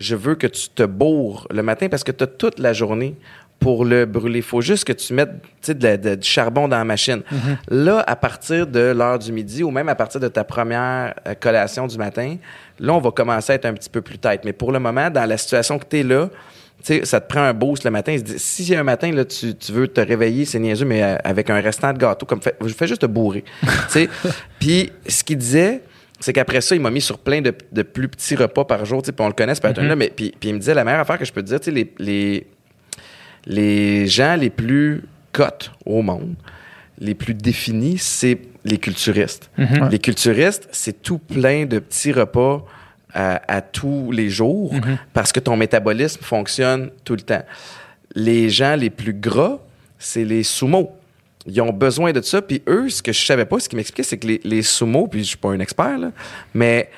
[0.00, 3.14] je veux que tu te bourres le matin parce que tu as toute la journée
[3.60, 4.38] pour le brûler.
[4.38, 6.84] Il faut juste que tu mettes tu sais, de la- de- du charbon dans la
[6.84, 7.20] machine.
[7.68, 11.34] Là, à partir de l'heure du midi ou même à partir de ta première euh,
[11.38, 12.36] collation du matin,
[12.78, 14.42] là, on va commencer à être un petit peu plus tête.
[14.46, 16.30] Mais pour le moment, dans la situation que tu es là,
[17.04, 18.16] ça te prend un boost le matin.
[18.38, 21.60] Si un matin, là, tu, tu veux te réveiller, c'est niaiseux, mais euh, avec un
[21.60, 23.44] restant de gâteau, comme fait, je fais juste te bourrer.
[24.58, 25.82] Puis, ce qu'il disait,
[26.20, 29.02] c'est qu'après ça, il m'a mis sur plein de, de plus petits repas par jour,
[29.02, 31.18] puis on le connaît, ce pattern-là, mais puis, puis il me disait, la meilleure affaire
[31.18, 32.46] que je peux te dire, tu les, les,
[33.46, 35.02] les gens les plus
[35.32, 36.34] cotes au monde,
[36.98, 39.50] les plus définis, c'est les culturistes.
[39.90, 42.64] Les culturistes, c'est tout plein de petits repas
[43.14, 44.74] à, à tous les jours
[45.14, 47.42] parce que ton métabolisme fonctionne tout le temps.
[48.14, 49.58] Les gens les plus gras,
[49.98, 50.94] c'est les sumo.
[51.50, 52.40] Ils ont besoin de ça.
[52.40, 55.08] Puis eux, ce que je savais pas, ce qu'ils m'expliquaient, c'est que les, les sumo,
[55.08, 56.12] puis je suis pas un expert, là,
[56.54, 56.90] mais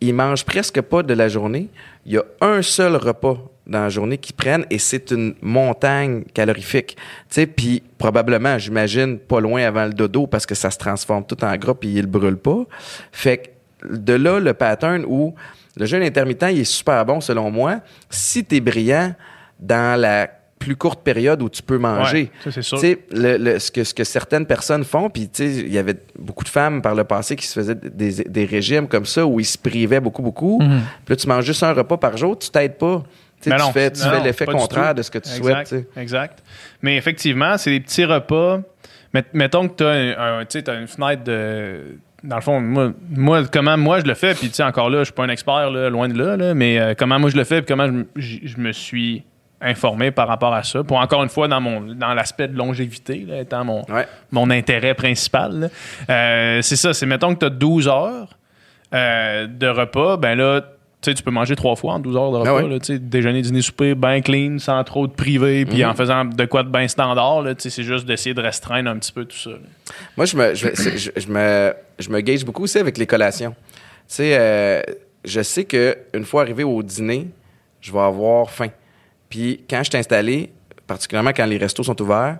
[0.00, 1.68] ils mangent presque pas de la journée.
[2.06, 3.36] Il y a un seul repas
[3.66, 6.96] dans la journée qu'ils prennent et c'est une montagne calorifique.
[6.96, 11.24] Tu sais, puis probablement, j'imagine, pas loin avant le dodo parce que ça se transforme
[11.24, 12.64] tout en gras puis il le brûle pas.
[13.12, 13.38] Fait
[13.82, 15.34] que de là, le pattern où
[15.76, 17.80] le jeûne intermittent, il est super bon selon moi.
[18.08, 19.14] Si tu es brillant
[19.60, 20.28] dans la
[20.60, 22.30] plus courte période où tu peux manger.
[22.46, 22.78] Ouais, c'est sûr.
[22.78, 25.96] Tu sais, le- le- ce, que, ce que certaines personnes font, puis il y avait
[26.18, 29.40] beaucoup de femmes par le passé qui se faisaient des, des régimes comme ça où
[29.40, 30.60] ils se privaient beaucoup, beaucoup.
[30.60, 30.80] Mhm.
[31.04, 33.02] Puis là, tu manges juste un repas par jour, tu t'aides pas.
[33.40, 35.86] Tu sais, Mais tu non, fais, fais l'effet contraire de ce que tu Exact, souhaites.
[35.96, 36.42] Exact.
[36.82, 38.60] Mais effectivement, c'est des petits repas.
[39.14, 41.96] Met- mettons que tu as, une fenêtre de.
[42.22, 44.98] Dans le fond, moi, moi, comment moi je le fais, puis tu sais, encore là,
[44.98, 47.36] je suis pas un expert, là, loin de là, là, mais euh, comment moi je
[47.38, 49.24] le fais, puis comment je, m- j- je me suis
[49.60, 50.82] informé par rapport à ça.
[50.82, 54.06] Pour encore une fois, dans mon dans l'aspect de longévité, là, étant mon, Ouais.
[54.30, 55.70] mon intérêt principal.
[56.08, 58.36] Euh, c'est ça, c'est mettons que tu as 12 heures
[58.94, 60.62] euh, de repas, ben là,
[61.02, 62.50] tu sais, tu peux manger trois fois en 12 heures de repas.
[62.50, 62.68] Ah ouais.
[62.68, 66.24] là, tu sais, déjeuner, dîner, souper, bien clean, sans trop de privé, puis en faisant
[66.26, 67.42] de quoi de bien standard.
[67.58, 69.50] C'est juste d'essayer de restreindre un petit peu tout ça.
[69.50, 69.56] là.
[70.16, 73.06] Moi, je me, je, c'est- je, je me, je me gage beaucoup aussi avec les
[73.06, 73.52] collations.
[73.52, 73.56] Tu
[74.08, 74.82] sais, euh,
[75.24, 77.28] je sais qu'une fois arrivé au dîner,
[77.80, 78.68] je vais avoir faim.
[79.30, 80.52] Puis quand je suis installé,
[80.86, 82.38] particulièrement quand les restos sont ouverts,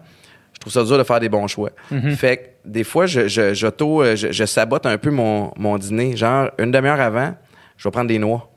[0.53, 1.70] je trouve ça dur de faire des bons choix.
[2.16, 6.16] Fait que des fois, je, je, euh, je, je sabote un peu mon, mon dîner.
[6.16, 7.34] Genre, une demi-heure avant,
[7.78, 8.51] je vais prendre des noix.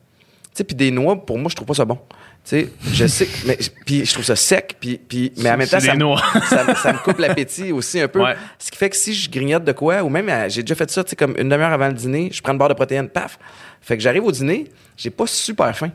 [0.47, 1.95] Tu sais, puis des noix, pour moi, je trouve pas ça bon.
[2.45, 5.67] Tu sais, je sais, mais puis je trouve ça sec, puis, puis mais en même
[5.67, 5.93] temps, ça,
[6.49, 8.21] ça, me- ça me coupe l'appétit aussi un peu.
[8.21, 8.35] Ouais.
[8.59, 10.91] Ce qui fait que si je grignote de quoi, ou même euh, j'ai déjà fait
[10.91, 13.07] ça, tu sais, comme une demi-heure avant le dîner, je prends une barre de protéines,
[13.07, 13.39] paf.
[13.79, 14.65] Fait que j'arrive au dîner,
[14.97, 15.91] j'ai pas super faim.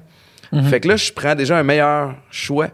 [0.70, 2.68] Fait que là, je prends déjà un meilleur choix.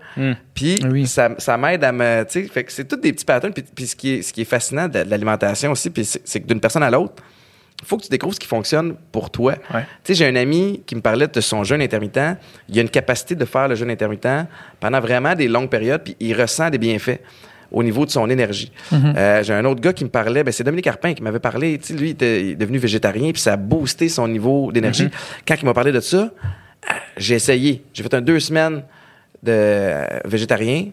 [0.55, 1.07] Puis Oui.
[1.07, 2.25] ça, ça m'aide à me.
[2.25, 3.53] Tu sais, fait que c'est tous des petits patterns.
[3.53, 6.41] Puis, puis ce, qui est, ce qui est fascinant de, de l'alimentation aussi, puis c'est,
[6.41, 7.15] que d'une personne à l'autre,
[7.83, 9.55] il faut que tu découvres ce qui fonctionne pour toi.
[9.75, 9.83] Ouais.
[10.05, 12.39] Tu sais, j'ai un ami qui me parlait de son jeûne intermittent.
[12.69, 14.47] Il a une capacité de faire le jeûne intermittent
[14.81, 17.21] pendant vraiment des longues périodes, puis il ressent des bienfaits
[17.73, 18.71] au niveau de son énergie.
[18.93, 21.77] Euh, j'ai un autre gars qui me parlait, ben, c'est Dominique Carpin qui m'avait parlé.
[21.79, 24.71] Tu sais, lui, il, était, il est devenu végétarien, puis ça a boosté son niveau
[24.71, 25.09] d'énergie.
[25.47, 26.47] Quand il m'a parlé de ça, ah,
[27.17, 27.83] j'ai essayé.
[27.93, 28.83] J'ai fait un deux semaines
[29.43, 30.87] de végétarien.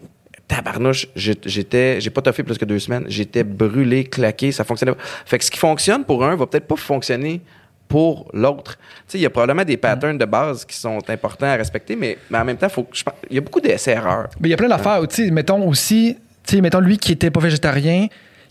[0.48, 3.04] Tabarnouche, j'ai- j'étais, j'ai pas toffé plus que deux semaines.
[3.08, 4.98] J'étais brûlé, claqué, ça fonctionnait pas.
[5.24, 7.40] Fait que ce qui fonctionne pour un va peut-être pas fonctionner
[7.88, 8.76] pour l'autre.
[8.76, 11.94] Tu sais, il y a probablement des patterns de base qui sont importants à respecter,
[11.96, 12.96] mais, mais en même temps, faut que
[13.30, 14.28] il y a beaucoup d'essais-erreurs.
[14.40, 15.00] Mais il y a plein d'affaires.
[15.08, 16.16] Tu sais, mettons aussi,
[16.46, 18.06] tu sais, mettons lui qui était pas végétarien,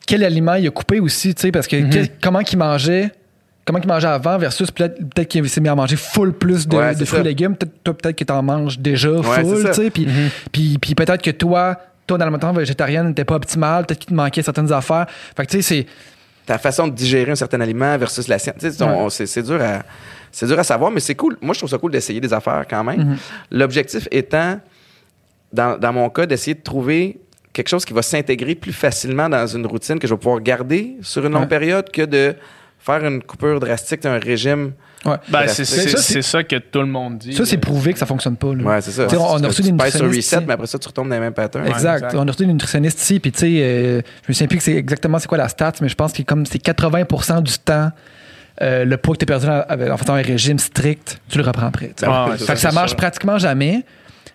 [0.07, 1.89] quel aliment il a coupé aussi, tu sais, parce que Mhm.
[1.89, 3.11] quel- comment il mangeait,
[3.71, 6.75] comment il mangeait avant versus peut-être peut qu'il s'est mis à manger full plus de,
[6.75, 7.55] Ouais, de c'est fruits et légumes.
[7.55, 9.43] Peut-être toi, peut-être que t'en manges déjà full.
[9.45, 9.65] Mhm.
[9.67, 9.89] tu sais,
[10.51, 14.71] puis, peut-être que toi, ton alimentation végétarienne n'était pas optimale, peut-être qu'il te manquait certaines
[14.73, 15.05] affaires.
[15.35, 15.85] Fait que tu sais, c'est
[16.45, 18.55] ta façon de digérer un certain aliment versus la sienne.
[18.59, 19.83] C'est, dur à
[20.31, 21.37] c'est dur à savoir, mais c'est cool.
[21.41, 23.17] Moi, je trouve ça cool d'essayer des affaires quand même.
[23.51, 24.59] L'objectif étant,
[25.53, 27.19] dans, dans mon cas, d'essayer de trouver
[27.53, 30.95] quelque chose qui va s'intégrer plus facilement dans une routine que je vais pouvoir garder
[31.01, 31.47] sur une longue Ouais.
[31.49, 32.33] période que de
[32.83, 34.71] faire une coupure drastique d'un régime.
[35.05, 35.15] ouais.
[35.29, 37.33] Ben, c'est ça, ça que tout le monde dit.
[37.33, 38.53] ça c'est prouvé que ça fonctionne pas.
[38.55, 38.63] là.
[38.63, 39.07] Ouais, c'est ça.
[39.19, 40.45] On a reçu tu des nutritionnistes reset, ici.
[40.47, 41.63] mais après ça, tu retombes dans les mêmes patterns.
[41.63, 41.95] Ouais, Exact.
[42.05, 42.15] exact.
[42.15, 44.63] On a reçu une nutritionniste ici, puis tu sais, euh, je me souviens plus que
[44.63, 47.91] c'est exactement c'est quoi la stat, mais je pense que comme c'est 80% du temps
[48.61, 51.43] euh, le poids que tu as perdu en, en faisant un régime strict, tu le
[51.43, 51.93] reprends après.
[52.03, 52.97] Ah ouais, ça, que ça c'est marche sûr.
[52.97, 53.83] pratiquement jamais.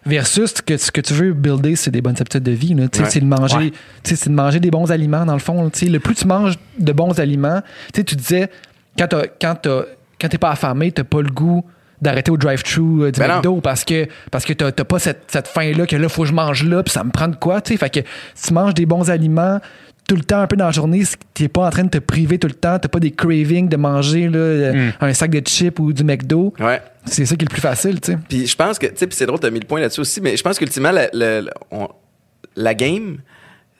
[0.06, 2.74] Versus que ce que tu veux builder, c'est des bonnes habitudes de vie.
[2.74, 2.88] là.
[2.88, 3.10] Tu sais, Ouais.
[3.10, 3.70] C'est de manger, Ouais.
[4.02, 5.62] tu sais, c'est de manger des bons aliments dans le fond.
[5.64, 5.70] là.
[5.70, 7.60] Tu sais, Le plus tu manges de bons aliments,
[7.92, 8.48] tu sais, tu disais
[8.98, 9.84] quand t'as- quand t'as-
[10.20, 11.64] quand t'es pas affamé, t'as pas le goût
[12.00, 13.36] d'arrêter au drive-thru euh, du Ben.
[13.36, 16.22] McDo parce que parce que t'as t'as pas cette, cette faim là que là faut
[16.22, 18.00] que je mange là puis ça me prend de quoi tu sais fait que
[18.34, 19.60] si tu manges des bons aliments
[20.08, 21.02] tout le temps un peu dans la journée
[21.34, 23.76] t'es pas en train de te priver tout le temps t'as pas des cravings de
[23.76, 26.80] manger là, euh, un sac de chips ou du McDo Ouais.
[27.04, 29.06] c'est ça qui est le plus facile tu sais Puis je pense que, tu sais,
[29.06, 31.40] puis c'est drôle, t'as mis le point là-dessus aussi, mais je pense qu'ultimement, la, la-
[32.56, 33.18] la- game,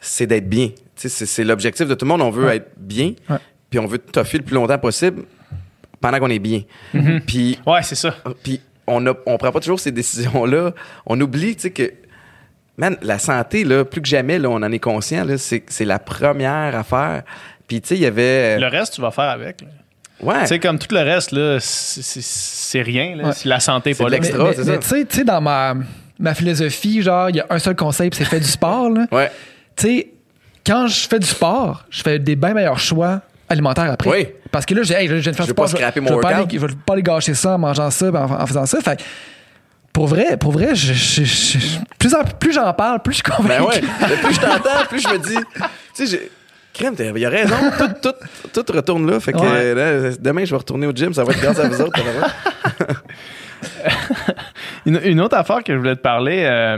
[0.01, 0.69] c'est d'être bien.
[0.97, 2.23] Tu sais, c'est- l'objectif de tout le monde.
[2.23, 2.57] On veut Ouais.
[2.57, 3.39] être bien, Ouais.
[3.71, 5.23] puis on veut toffer le plus longtemps possible
[6.01, 6.63] pendant qu'on est bien.
[7.27, 8.15] Puis, Ouais, c'est ça.
[8.43, 10.73] puis on ne on prend pas toujours ces décisions-là.
[11.07, 11.91] On oublie, tu sais, que,
[12.77, 15.85] man, la santé, là, plus que jamais, là, on en est conscient, là, c'est c'est
[15.85, 17.23] la première affaire.
[17.69, 18.59] Puis, tu sais, il y avait...
[18.61, 19.61] Le reste, tu vas faire avec.
[19.63, 19.67] là.
[20.23, 20.41] ouais.
[20.43, 23.17] Tu sais, comme tout le reste, là, c'est- c'est c'est rien.
[23.17, 23.33] là, Ouais.
[23.33, 24.11] Si la santé n'est pas là.
[24.11, 24.45] l'extra.
[24.45, 24.73] mais, c'est mais- ça.
[24.73, 25.75] mais tu sais- tu sais dans ma
[26.19, 29.07] ma philosophie genre il y a un seul conseil puis c'est faire du sport là
[29.13, 29.31] Ouais.
[29.77, 30.09] tu sais,
[30.65, 33.21] quand je fais du sport, je fais des bien meilleurs choix
[33.51, 34.11] alimentaires après.
[34.11, 34.27] Oui.
[34.51, 35.79] Parce que là, je, hey, je viens de faire Je du veux pas sport.
[35.79, 38.07] scraper je, mon veux pas aller, je veux pas aller gâcher ça en mangeant ça,
[38.11, 38.81] en, en faisant ça.
[38.81, 39.03] Fait que,
[39.97, 43.23] pour vrai, pour vrai, je, je- je- je- plus, en- plus j'en parle, plus je
[43.25, 43.63] suis convaincu.
[43.63, 43.81] Ben ouais.
[44.11, 45.39] Le plus je t'entends, plus je me dis,
[45.95, 46.31] tu sais.
[46.75, 47.57] Crème, il a raison.
[47.79, 48.13] Tout,
[48.53, 49.19] tout, tout retourne là.
[49.21, 49.47] Fait que Ouais.
[49.49, 51.15] euh, là, demain, je vais retourner au gym.
[51.15, 51.93] Ça va être grâce à vous autres.
[51.95, 53.01] t'as raison.
[54.85, 56.77] Une, une autre affaire que je voulais te parler, euh,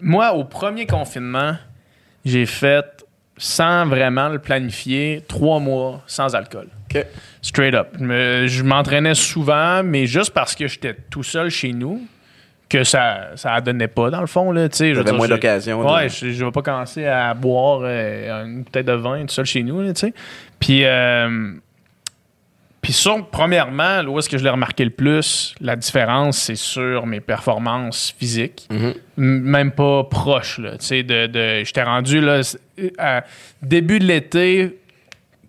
[0.00, 1.54] moi, au premier confinement,
[2.24, 2.86] j'ai fait,
[3.36, 6.68] sans vraiment le planifier, trois mois sans alcool.
[6.90, 7.04] OK.
[7.42, 7.88] Straight up.
[8.00, 12.00] Je m'entraînais souvent, mais juste parce que j'étais tout seul chez nous,
[12.68, 14.52] que ça ça donnait pas, dans le fond.
[14.52, 15.80] Là, tu sais, dire, moins d'occasion.
[15.94, 19.44] Ouais, je, je vais pas commencer à boire euh, une bouteille de vin tout seul
[19.46, 19.82] chez nous.
[19.92, 20.14] Tu sais.
[20.60, 21.52] Puis, euh,
[22.80, 26.54] puis sur, premièrement, là, où est-ce que je l'ai remarqué le plus, la différence, c'est
[26.56, 28.68] sur mes performances physiques.
[28.70, 28.94] Mhm.
[29.18, 30.58] M- Même pas proche.
[30.58, 32.40] Là, tu sais, de, de, J'étais rendu là,
[32.98, 33.24] à
[33.62, 34.78] début de l'été,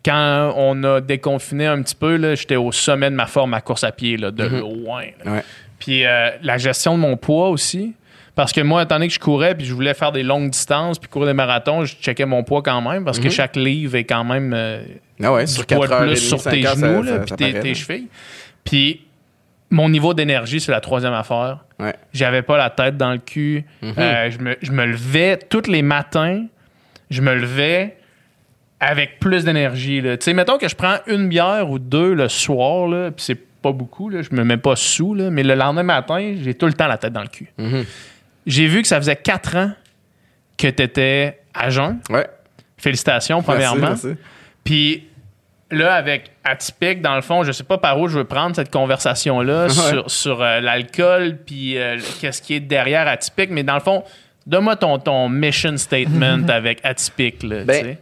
[0.04, 3.62] quand on a déconfiné un petit peu, là, j'étais au sommet de ma forme à
[3.62, 5.04] course à pied, là, de loin.
[5.24, 5.32] là.
[5.34, 5.44] Ouais.
[5.80, 7.96] Puis euh, la gestion de mon poids aussi.
[8.36, 10.98] Parce que moi, étant donné que je courais puis je voulais faire des longues distances
[10.98, 14.06] puis courir des marathons, je checkais mon poids quand même parce que chaque livre est
[14.06, 14.82] quand même euh,
[15.22, 17.74] Ah ouais, du sur poids 4 de plus sur 5 tes genoux là, puis tes,
[17.74, 18.08] chevilles.
[18.64, 19.02] Puis
[19.72, 21.66] mon niveau d'énergie, c'est la troisième affaire.
[21.80, 21.94] Ouais.
[22.14, 23.66] J'avais pas la tête dans le cul.
[23.84, 26.46] Euh, je, me, je me levais tous les matins.
[27.10, 27.98] Je me levais
[28.80, 30.02] avec plus d'énergie.
[30.02, 33.49] Tu sais, mettons que je prends une bière ou deux le soir, là, puis c'est
[33.62, 36.66] pas beaucoup, là, je me mets pas sous, là, mais le lendemain matin, j'ai tout
[36.66, 37.52] le temps la tête dans le cul.
[37.58, 37.86] Mhm.
[38.46, 39.72] J'ai vu que ça faisait quatre ans
[40.58, 42.00] que tu étais à jeun.
[42.10, 42.28] Ouais.
[42.78, 43.90] Félicitations, premièrement.
[43.90, 44.20] Merci, merci.
[44.64, 45.08] Puis
[45.72, 48.72] là, avec Atypique, dans le fond, je sais pas par où je veux prendre cette
[48.72, 53.82] conversation-là sur, sur euh, l'alcool, puis euh, qu'est-ce qui est derrière Atypique, mais dans le
[53.82, 54.04] fond,
[54.48, 57.44] donne-moi ton, ton mission statement avec Atypique.
[57.44, 57.98] Là, Ben.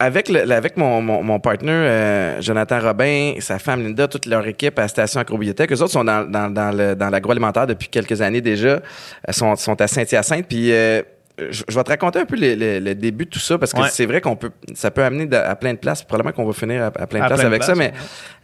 [0.00, 4.44] Avec, le- avec mon, mon, mon partner, euh, Jonathan Robin, sa femme Linda, toute leur
[4.46, 8.20] équipe à Station Agrobiotech, eux autres sont dans, dans, dans, le- dans l'agroalimentaire depuis quelques
[8.20, 8.80] années déjà.
[9.22, 10.46] Elles sont, sont à Saint-Hyacinthe.
[10.48, 11.00] Puis euh,
[11.38, 13.72] je, je vais te raconter un peu le, le- le début de tout ça parce
[13.72, 13.88] que Ouais.
[13.90, 16.02] c'est vrai qu'on peut, ça peut amener de- à plein de places.
[16.02, 17.74] Probablement qu'on va finir à, à plein de places avec ça.
[17.76, 17.92] Mais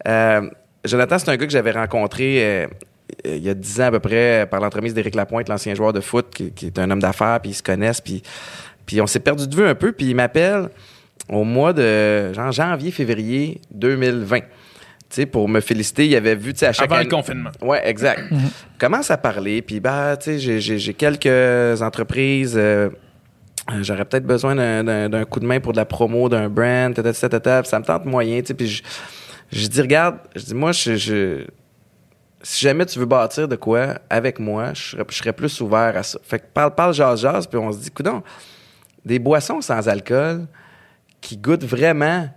[0.06, 0.42] euh,
[0.84, 2.66] Jonathan, c'est un gars que j'avais rencontré euh,
[3.26, 5.92] euh, il y a dix ans à peu près par l'entremise d'Éric Lapointe, l'ancien joueur
[5.92, 8.22] de foot, qui, qui est un homme d'affaires, puis ils se connaissent, puis,
[8.86, 10.68] puis on s'est perdu de vue un peu, puis il m'appelle
[11.28, 14.38] au mois de genre janvier, février 2020.
[14.40, 14.46] Tu
[15.10, 17.50] sais, pour me féliciter, il avait vu, tu sais, à chaque Avant le confinement.
[17.60, 18.22] Ouais, exact.
[18.78, 22.54] Commence à parler, puis bah, tu sais, j'ai- j'ai j'ai quelques entreprises.
[22.56, 22.88] euh,
[23.72, 27.12] euh, J'aurais peut-être besoin d'un- coup de main pour de la promo d'un brand, tata,
[27.12, 28.82] tata, tata, puis ça me tente moyen, tu sais, puis je,
[29.52, 31.44] je dis, regarde, je dis, moi, je, je-
[32.42, 35.96] si jamais tu veux bâtir de quoi avec moi, je serais, je serais plus ouvert
[35.96, 36.18] à ça.
[36.22, 38.22] Fait que parle, parle, jase, jase, puis on se dit, coudon,
[39.04, 40.46] des boissons sans alcool
[41.20, 42.28] qui goûtent vraiment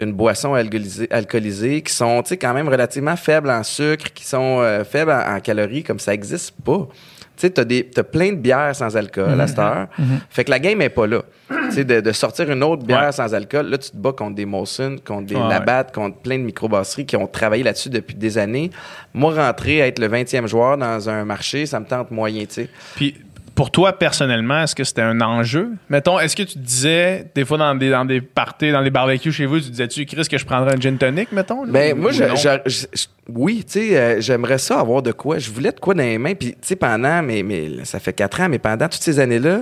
[0.00, 4.24] une boisson alcoolisée, alcoolisée qui sont, tu sais, quand même relativement faibles en sucre, qui
[4.24, 6.88] sont euh, faibles en, en calories, comme ça existe pas.
[7.36, 9.88] Tu sais, t'as plein de bières sans alcool à cette heure.
[10.28, 11.22] Fait que la game est pas là.
[11.48, 13.12] tu sais, de, de sortir une autre bière Ouais.
[13.12, 16.38] sans alcool, là, tu te bats contre des Molson, contre des Ouais, Labatt, contre plein
[16.38, 18.70] de microbrasseries qui ont travaillé là-dessus depuis des années.
[19.14, 22.68] Moi, rentrer, être le 20e joueur dans un marché, ça me tente moyen, tu sais.
[22.96, 23.16] Puis
[23.54, 25.70] pour toi, personnellement, est-ce que c'était un enjeu?
[25.90, 28.90] Mettons, est-ce que tu te disais, des fois dans des, dans des parties, dans les
[28.90, 31.66] barbecues chez vous, tu disais-tu, Chris, que je prendrais un gin tonic, mettons?
[31.66, 32.86] Ben, moi, je-
[33.28, 35.38] oui, tu sais, euh, j'aimerais ça avoir de quoi.
[35.38, 36.34] Je voulais de quoi dans les mains.
[36.34, 39.60] Puis, tu sais, pendant, mais, mais ça fait quatre ans, mais pendant toutes ces années-là,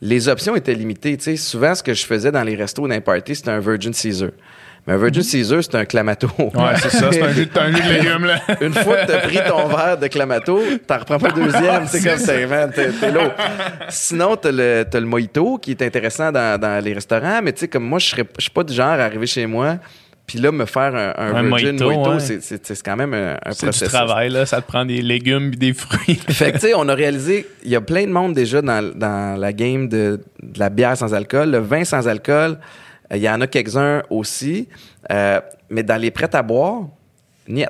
[0.00, 1.16] les options étaient limitées.
[1.16, 3.60] Tu sais, souvent, ce que je faisais dans les restos, dans les parties, c'était un
[3.60, 4.30] Virgin Caesar.
[4.88, 6.28] Mais un Virgin Caesar, c'est un clamato.
[6.38, 7.12] Ouais, c'est ça.
[7.12, 8.40] C'est un jus, de- un jus de légumes, là.
[8.62, 11.86] Une fois que t'as pris ton verre de clamato, t'en reprends pas un deuxième.
[11.86, 12.88] C'est comme ça, man, t'es.
[13.90, 17.60] Sinon, t'as le, t'as le mojito qui est intéressant dans, dans les restaurants, mais tu
[17.60, 19.76] sais, comme moi, je serais- je suis pas du genre à arriver chez moi,
[20.26, 22.38] puis là, me faire un, un Un Virgin mojito, mojito, ouais.
[22.62, 24.46] c'est- quand même un, un C'est du travail, là.
[24.46, 26.14] Ça te prend des légumes et des fruits.
[26.28, 28.82] Fait que, tu sais, on a réalisé, il y a plein de monde déjà dans,
[28.94, 31.50] dans la game de, de la bière sans alcool.
[31.50, 32.58] Le vin sans alcool,
[33.14, 34.68] il y en a quelques-uns aussi.
[35.10, 35.40] Euh,
[35.70, 36.88] mais dans les prêts à boire,
[37.46, 37.66] niet.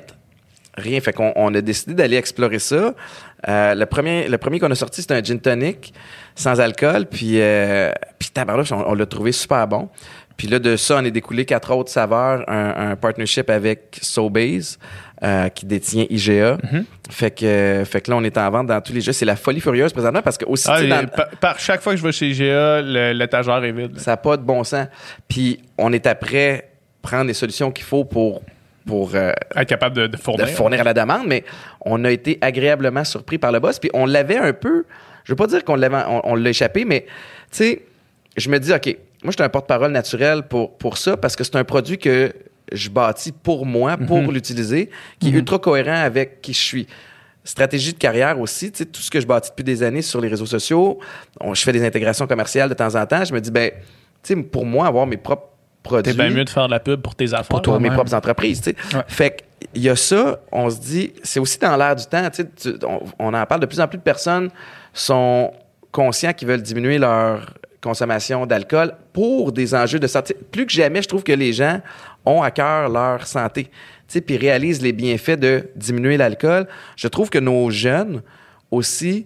[0.75, 0.99] Rien.
[1.01, 2.93] Fait qu'on on a décidé d'aller explorer ça.
[3.47, 5.93] Euh, le premier, le premier qu'on a sorti, c'était un gin tonic
[6.35, 7.05] sans alcool.
[7.05, 9.89] Puis, euh, puis tabarnouche, on, on l'a trouvé super bon.
[10.39, 12.43] Puis là, de ça, on est découlé quatre autres saveurs.
[12.49, 14.79] Un, un partnership avec Sobase,
[15.21, 16.57] euh, qui détient IGA.
[17.09, 19.11] fait, que, fait que là, on est en vente dans tous les jeux.
[19.11, 21.99] C'est la folie furieuse présentement parce que aussi, Ah, dans- par, par chaque fois que
[21.99, 23.99] je vais chez GA, le- l'étagère est vide.
[23.99, 24.87] ça n'a pas de bon sens.
[25.27, 26.69] Puis on est après
[27.01, 28.41] prendre les solutions qu'il faut pour,
[28.87, 30.47] pour euh, Être capable de, de de fournir.
[30.51, 31.43] fournir à la demande, mais
[31.81, 33.77] on a été agréablement surpris par le boss.
[33.77, 34.85] Puis on l'avait un peu,
[35.25, 37.01] je veux pas dire qu'on l'avait, on, on l'a échappé, mais
[37.51, 37.81] tu sais,
[38.37, 41.43] je me dis, OK, moi, je suis un porte-parole naturel pour, pour ça parce que
[41.43, 42.33] c'est un produit que
[42.71, 44.89] je bâtis pour moi, pour l'utiliser,
[45.19, 46.87] qui est ultra cohérent avec qui je suis.
[47.43, 50.21] Stratégie de carrière aussi, tu sais, tout ce que je bâtis depuis des années sur
[50.21, 50.99] les réseaux sociaux,
[51.41, 53.71] on- je fais des intégrations commerciales de temps en temps, je me dis, ben,
[54.21, 55.47] tu sais, pour moi, avoir mes propres
[55.81, 57.47] produits T'es bien mieux de faire de la pub pour tes affaires.
[57.47, 58.61] pour toi, mes propres entreprises.
[58.61, 58.95] tu sais.
[58.97, 59.03] Ouais.
[59.07, 59.43] Fait
[59.73, 62.29] qu'il y a ça, on se dit, c'est aussi dans l'air du temps.
[62.29, 64.49] tu sais, on, on en parle de plus en plus de personnes
[64.93, 65.51] sont
[65.91, 70.35] conscients qu'ils veulent diminuer leur consommation d'alcool pour des enjeux de santé.
[70.51, 71.81] Plus que jamais, je trouve que les gens
[72.25, 73.69] ont à cœur leur santé,
[74.25, 76.67] puis réalisent les bienfaits de diminuer l'alcool.
[76.95, 78.21] Je trouve que nos jeunes
[78.71, 79.25] aussi.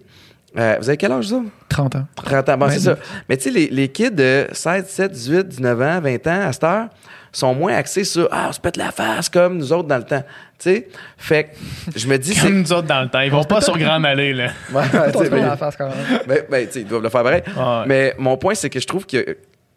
[0.56, 1.42] euh, vous avez quel âge, ça?
[1.68, 2.06] 30 ans.
[2.16, 2.56] 30 ans.
[2.58, 2.96] Bon, c'est ça.
[3.28, 6.52] Mais tu sais, les, les kids de 16, 17, 18, 19 ans, 20 ans, à
[6.52, 6.88] cette heure,
[7.32, 10.04] sont moins axés sur Ah, on se pète la face comme nous autres dans le
[10.04, 10.22] temps.
[10.58, 10.88] Tu sais?
[11.16, 12.32] Fait que je me dis.
[12.34, 13.20] c'est- Comme nous autres dans le temps.
[13.20, 14.50] Ils vont pas sur Grande Allée, là.
[14.72, 15.96] Ouais, ouais, la face quand même.
[16.28, 17.42] mais- ben, tu sais, ils doivent le faire pareil.
[17.56, 17.82] Ouais.
[17.86, 19.34] Mais mon point, c'est que je trouve qu'il y a-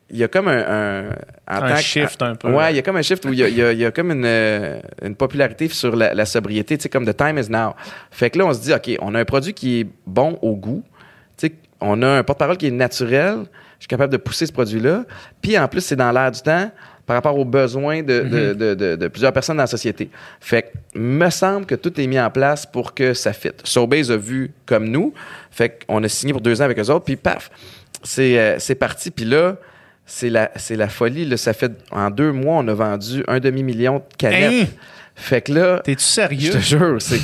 [0.10, 0.58] il y a comme un.
[0.58, 1.04] un,
[1.50, 2.50] en Un tant que- shift un peu.
[2.52, 3.80] Ouais, il y a comme un shift où il y a, il y a- il
[3.80, 7.38] y a comme une, une popularité sur la, la sobriété, tu sais, comme the time
[7.38, 7.74] is now.
[8.12, 10.56] Fait que là, on se dit, OK, on a un produit qui est bon au
[10.56, 10.84] goût.
[11.38, 13.40] Tu sais, on a un porte-parole qui est naturel.
[13.80, 15.04] Je suis capable de pousser ce produit-là.
[15.42, 16.72] Puis en plus, c'est dans l'air du temps
[17.08, 20.10] par rapport aux besoins de, de- de- de- de plusieurs personnes dans la société.
[20.40, 20.62] Fait
[20.94, 23.62] que me semble que tout est mis en place pour que ça fitte.
[23.64, 25.14] Sobase a vu comme nous.
[25.50, 27.06] Fait qu'on a signé pour deux ans avec eux autres.
[27.06, 27.50] Puis paf,
[28.04, 29.10] c'est euh, c'est parti.
[29.10, 29.56] Puis là,
[30.06, 31.26] c'est la, c'est la folie.
[31.26, 34.52] Là, ça fait, en deux mois, on a vendu un demi-million de canettes.
[34.64, 34.68] Hein?
[35.20, 36.52] Fait que là, T'es-tu sérieux?
[36.52, 37.18] je te jure, c'est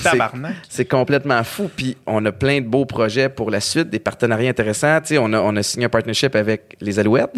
[0.68, 1.70] c'est- complètement fou.
[1.76, 5.00] Puis on a plein de beaux projets pour la suite, des partenariats intéressants.
[5.12, 7.32] On a, on a signé un partnership avec les Alouettes.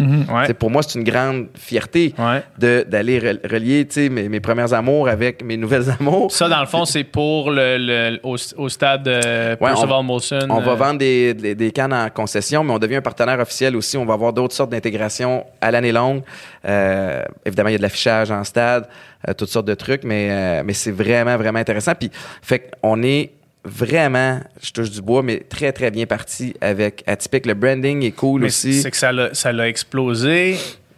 [0.48, 2.42] Sais, Pour moi, c'est une grande fierté Ouais.
[2.58, 6.32] de- d'aller re- relier mes, mes premiers amours avec mes nouvelles amours.
[6.32, 10.04] Ça, dans le fond, c'est pour le, le- au, au stade euh, Ouais, Percival on-
[10.04, 10.48] Molson.
[10.50, 13.40] On va euh, vendre des, des, des cannes en concession, mais on devient un partenaire
[13.40, 13.98] officiel aussi.
[13.98, 16.22] On va avoir d'autres sortes d'intégrations à l'année longue.
[16.66, 18.88] Euh, évidemment, il y a de l'affichage en stade,
[19.28, 21.94] euh, toutes sortes de trucs, mais, euh, mais c'est vraiment, vraiment intéressant.
[21.94, 22.10] Puis,
[22.42, 23.32] fait qu'on est
[23.64, 27.46] vraiment, je touche du bois, mais très, très bien parti avec Atypique.
[27.46, 28.82] Le branding est cool mais aussi.
[28.82, 30.58] c'est que ça l'a, ça l'a explosé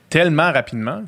[0.09, 1.03] tellement rapidement.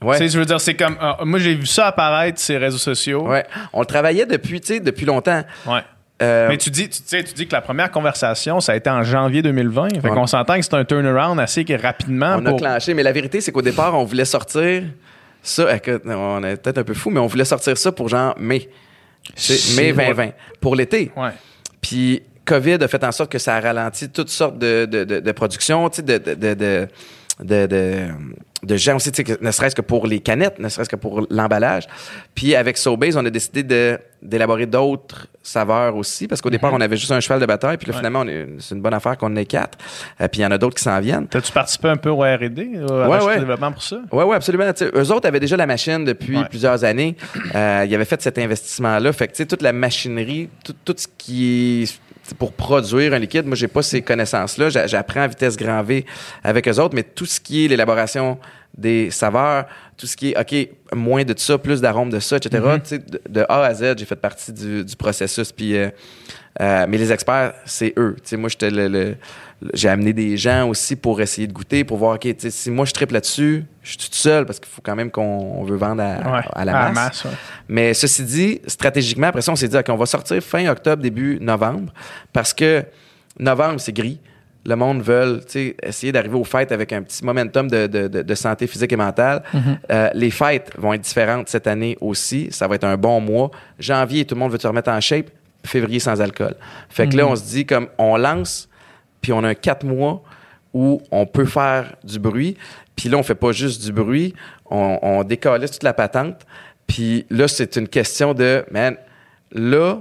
[0.00, 0.16] Ouais.
[0.16, 0.96] Tu sais, je veux dire, c'est comme.
[1.02, 3.26] euh, moi, j'ai vu ça apparaître sur les réseaux sociaux.
[3.26, 3.44] Ouais.
[3.72, 5.42] On le travaillait depuis, tu sais, depuis longtemps.
[5.66, 5.80] Ouais.
[6.20, 9.02] Euh, Mais tu dis, tu, tu dis que la première conversation, ça a été en
[9.04, 9.88] janvier 2020.
[10.00, 10.10] Fait Ouais.
[10.14, 12.36] qu'on s'entend que c'est un turnaround assez rapidement.
[12.40, 14.82] on a clenché, mais la vérité, c'est qu'au départ, on voulait sortir
[15.42, 15.76] ça.
[15.76, 18.68] écoute, on est peut-être un peu fou, mais on voulait sortir ça pour genre mai.
[19.76, 20.30] Mai 2020.
[20.60, 21.12] Pour l'été.
[21.16, 21.30] Ouais.
[21.80, 25.20] Puis COVID a fait en sorte que ça a ralenti toutes sortes de, de, de,
[25.20, 26.88] de productions, de,
[27.44, 31.84] de, gens aussi, ne serait-ce que pour les canettes, ne serait-ce que pour l'emballage.
[32.34, 33.62] Puis avec Sobase, on a décidé
[34.22, 37.86] d'élaborer d'autres saveurs aussi, parce qu'au départ, on avait juste un cheval de bataille, puis
[37.86, 37.98] là, Ouais.
[37.98, 38.24] finalement,
[38.58, 39.78] c'est une bonne affaire qu'on en ait quatre.
[40.20, 41.26] Euh, puis il y en a d'autres qui s'en viennent.
[41.26, 43.38] T'as-tu participé un peu au R&D, euh, à Ouais, ouais.
[43.38, 43.98] développement pour ça?
[44.12, 44.72] Oui, oui, absolument.
[44.72, 46.44] Tu sais, eux autres avaient déjà la machine depuis Ouais.
[46.48, 47.16] plusieurs années.
[47.54, 49.12] Euh, ils avaient fait cet investissement-là.
[49.12, 53.18] Fait que, tu sais, toute la machinerie, tout, tout ce qui est pour produire un
[53.18, 54.68] liquide, moi, j'ai pas ces connaissances-là.
[54.68, 56.04] J'a- J'apprends à vitesse grand V
[56.44, 58.38] avec eux autres, mais tout ce qui est l'élaboration
[58.76, 59.66] des saveurs,
[59.96, 62.62] tout ce qui est, OK, moins de ça, plus d'arômes de ça, etc.
[62.64, 63.10] Mm-hmm.
[63.10, 65.50] De, de A à Z, j'ai fait partie du, du processus.
[65.52, 65.88] Puis, euh,
[66.60, 68.16] euh, mais les experts, c'est eux.
[68.32, 69.16] Moi, j'étais le, le-
[69.60, 72.84] le- j'ai amené des gens aussi pour essayer de goûter, pour voir, OK, si moi
[72.84, 75.76] je triple là-dessus, je suis tout seul parce qu'il faut quand même qu'on on veut
[75.76, 76.42] vendre à, Ouais.
[76.52, 77.24] à la masse.
[77.24, 77.30] ouais.
[77.68, 81.02] Mais ceci dit, stratégiquement, après ça, on s'est dit, OK, on va sortir fin octobre,
[81.02, 81.92] début novembre,
[82.32, 82.84] parce que
[83.40, 84.20] novembre, c'est gris.
[84.68, 85.40] Le monde veut
[85.82, 89.42] essayer d'arriver aux fêtes avec un petit momentum de, de, de, santé physique et mentale.
[89.90, 92.48] Euh, les fêtes vont être différentes cette année aussi.
[92.50, 93.50] Ça va être un bon mois.
[93.78, 95.30] Janvier, tout le monde veut se remettre en shape.
[95.64, 96.54] Février, sans alcool.
[96.90, 98.68] Fait que là, on se dit comme on lance,
[99.22, 100.22] puis on a quatre mois
[100.74, 102.58] où on peut faire du bruit.
[102.94, 104.34] Puis là, on fait pas juste du bruit,
[104.70, 106.46] on, on décalisse toute la patente.
[106.86, 108.96] Puis là, c'est une question de, man,
[109.50, 110.00] là,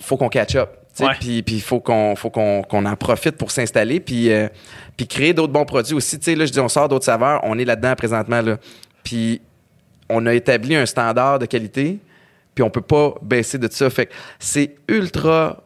[0.00, 0.70] faut qu'on catch up.
[0.96, 4.48] Puis il faut qu'on faut qu'on qu'on en profite pour s'installer puis euh,
[4.96, 6.18] puis créer d'autres bons produits aussi.
[6.18, 8.58] Tu sais là, je dis on sort d'autres saveurs, on est là-dedans présentement là.
[9.02, 9.40] Puis
[10.08, 11.98] on a établi un standard de qualité,
[12.54, 13.90] puis on peut pas baisser de ça.
[13.90, 15.64] Fait que c'est ultra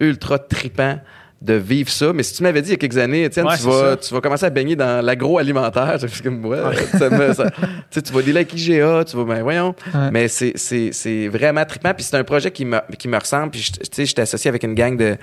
[0.00, 0.98] ultra tripant
[1.42, 2.12] de vivre ça.
[2.14, 4.12] Mais si tu m'avais dit il y a quelques années, Étienne, Ouais, tu, vas, tu
[4.14, 5.98] vas commencer à baigner dans l'agroalimentaire.
[6.00, 6.58] Je suis comme, ouais,
[6.98, 7.60] ça me- ça- tu
[7.90, 9.74] sais, tu vas des lacs IGA, tu vas, ben voyons.
[9.94, 10.10] Ouais.
[10.12, 11.92] Mais c'est, c'est, c'est vraiment trippant.
[11.94, 13.50] Puis c'est un projet qui me, qui me ressemble.
[13.50, 15.16] Puis je- tu sais, je suis associé avec une gang de,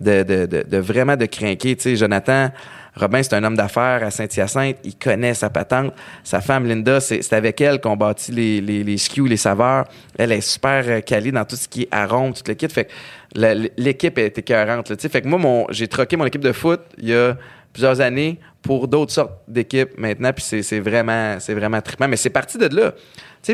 [0.00, 1.76] de, de, de, de vraiment de crinqués.
[1.76, 2.50] Tu sais, Jonathan
[2.94, 4.76] Robin, c'est un homme d'affaires à Saint-Hyacinthe.
[4.84, 5.94] Il connaît sa patente.
[6.24, 9.86] Sa femme, Linda, c'est, c'est avec elle qu'on bâtit les, les, les SKU, les saveurs.
[10.18, 12.68] Elle est super euh, calée dans tout ce qui est arôme, tout le kit.
[12.68, 12.88] Fait
[13.34, 14.94] l'équipe est écœurante.
[15.08, 17.36] Fait que moi, mon, j'ai troqué mon équipe de foot il y a
[17.72, 20.32] plusieurs années pour d'autres sortes d'équipes maintenant.
[20.32, 22.08] Puis c'est, vraiment, c'est vraiment trippant.
[22.08, 22.92] Mais c'est parti de là.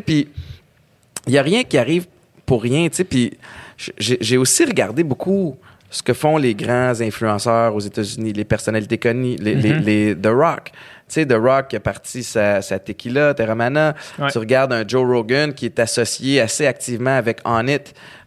[0.05, 0.29] Puis
[1.26, 2.07] il y a rien qui arrive
[2.45, 2.89] pour rien.
[2.89, 3.33] Puis
[3.99, 5.57] j'ai aussi regardé beaucoup
[5.91, 10.26] ce que font les grands influenceurs aux États-Unis, les personnalités connues, les, les- les- The
[10.28, 10.70] Rock.
[10.72, 13.95] Tu sais, The Rock qui a parti sa, sa tequila, Terramana.
[14.18, 14.30] Ouais.
[14.30, 17.78] Tu regardes un Joe Rogan qui est associé assez activement avec Onnit,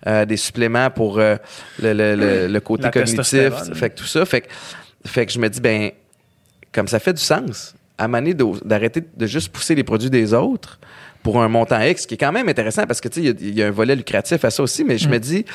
[0.07, 1.35] euh, des suppléments pour euh,
[1.79, 3.53] le, le- le- le côté La cognitif.
[3.75, 4.47] Fait que tout ça, fait que,
[5.05, 5.91] fait que je me dis, ben,
[6.71, 10.79] comme ça fait du sens, à d'o- d'arrêter de juste pousser les produits des autres
[11.21, 13.29] pour un montant X, qui est quand même intéressant parce que, tu sais, il y
[13.29, 15.11] a- il y, a un volet lucratif à ça aussi, mais je Mm.
[15.11, 15.45] me dis,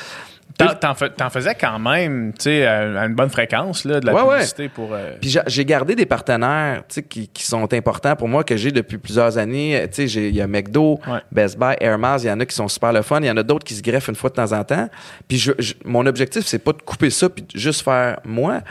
[0.57, 4.05] T'en, t'en fais- t'en faisais quand même, tu sais, à, une bonne fréquence, là, de
[4.07, 4.33] la Ouais, ouais.
[4.35, 4.89] publicité pour.
[4.93, 8.57] euh, Puis j'ai- gardé des partenaires tu sais, qui, qui sont importants pour moi, que
[8.57, 9.79] j'ai depuis plusieurs années.
[9.91, 11.19] Tu sais, j'ai- Il y a McDo, Ouais.
[11.31, 13.19] Best Buy, Air Miles, il y en a qui sont super le fun.
[13.21, 14.89] Il y en a d'autres qui se greffent une fois de temps en temps.
[15.27, 18.61] Puis je- je- mon objectif, c'est pas de couper ça puis de juste faire moi,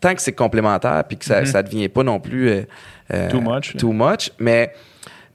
[0.00, 2.48] tant que c'est complémentaire puis que ça, ça devient pas non plus...
[2.50, 2.62] euh,
[3.14, 3.30] euh, Mm-hmm.
[3.30, 3.76] Too much.
[3.76, 4.30] Too much.
[4.40, 4.72] Mais,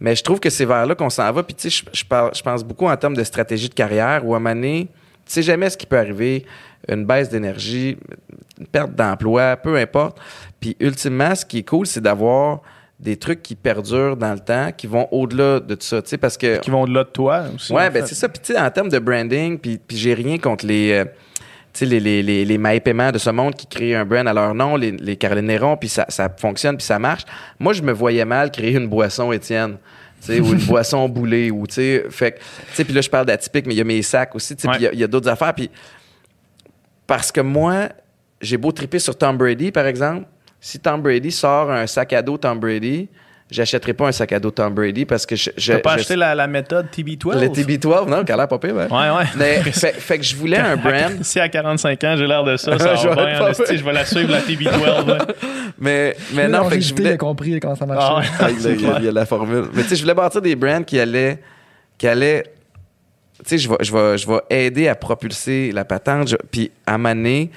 [0.02, 1.42] mais je trouve que c'est vers là qu'on s'en va.
[1.44, 4.26] Puis tu sais, je, je parle- je pense beaucoup en termes de stratégie de carrière
[4.26, 4.90] où à un moment donné,
[5.32, 6.46] tu sais jamais ce qui peut arriver,
[6.90, 7.98] une baisse d'énergie,
[8.60, 10.18] une perte d'emploi, peu importe.
[10.60, 12.60] Puis ultimement, ce qui est cool, c'est d'avoir
[13.00, 16.18] des trucs qui perdurent dans le temps, qui vont au-delà de tout ça, tu sais,
[16.18, 16.60] parce que...
[16.60, 17.72] qui vont au-delà de toi aussi.
[17.72, 18.28] Ouais, en ben c'est ça.
[18.28, 20.92] Puis tu sais, en termes de branding, puis, puis j'ai rien contre les...
[20.92, 21.06] euh,
[21.74, 24.28] tu sais, les, les, les, les mailles paiements de ce monde qui créent un brand
[24.28, 27.24] à leur nom, les, les Caroline Néron, puis ça, ça fonctionne, puis ça marche.
[27.58, 29.78] Moi, je me voyais mal créer une boisson, Étienne.
[30.30, 32.44] Ou une boisson boulée, ou tu sais, fait que, tu
[32.74, 34.68] sais, puis là, je parle d'atypique, mais il y a mes sacs aussi, tu sais,
[34.68, 35.70] puis il y a- il y a, d'autres affaires, puis
[37.08, 37.90] parce que moi,
[38.40, 40.26] j'ai beau triper sur Tom Brady, par exemple,
[40.60, 43.10] si Tom Brady sort un sac à dos Tom Brady,
[43.52, 45.52] j'achèterai pas un sac à dos Tom Brady parce que je...
[45.58, 47.40] je T'as pas je- acheté la, la méthode TB12?
[47.40, 48.88] le TB12, non, qui a l'air pas pire, ouais.
[48.92, 49.24] Ouais, ouais.
[49.36, 52.56] Mais, fait, fait que je voulais un brand, Si à 45 ans, j'ai l'air de
[52.58, 53.54] ça, ça Je va vais bien.
[53.54, 53.78] faire.
[53.78, 55.06] Je vais la suivre, la TB12.
[55.08, 55.18] là.
[55.78, 57.10] mais, mais non, on fait que je voulais...
[57.10, 58.30] il a compris comment ça Ah marchait.
[58.30, 58.36] ouais.
[58.40, 59.66] Ah, il, y a, il y a- il y a la formule.
[59.74, 61.40] Mais tu sais, je voulais bâtir des brands qui allaient,
[61.98, 62.44] qui allaient,
[63.44, 66.30] tu sais, je vais, je vais, je vais aider à propulser la patente.
[66.30, 67.52] Je- Puis à m'amener,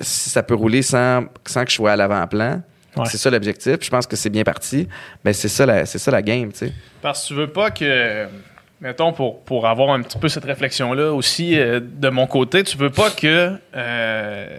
[0.00, 2.60] si ça peut rouler sans, sans que je sois à l'avant-plan.
[2.96, 3.04] Ouais.
[3.06, 3.76] C'est ça l'objectif.
[3.80, 4.86] Je pense que c'est bien parti.
[5.24, 6.72] Mais c'est ça la, c'est ça la game, tu sais.
[7.00, 8.26] Parce que tu veux pas que,
[8.80, 12.76] mettons, pour, pour avoir un petit peu cette réflexion-là aussi euh, de mon côté, tu
[12.76, 14.58] veux pas que, euh,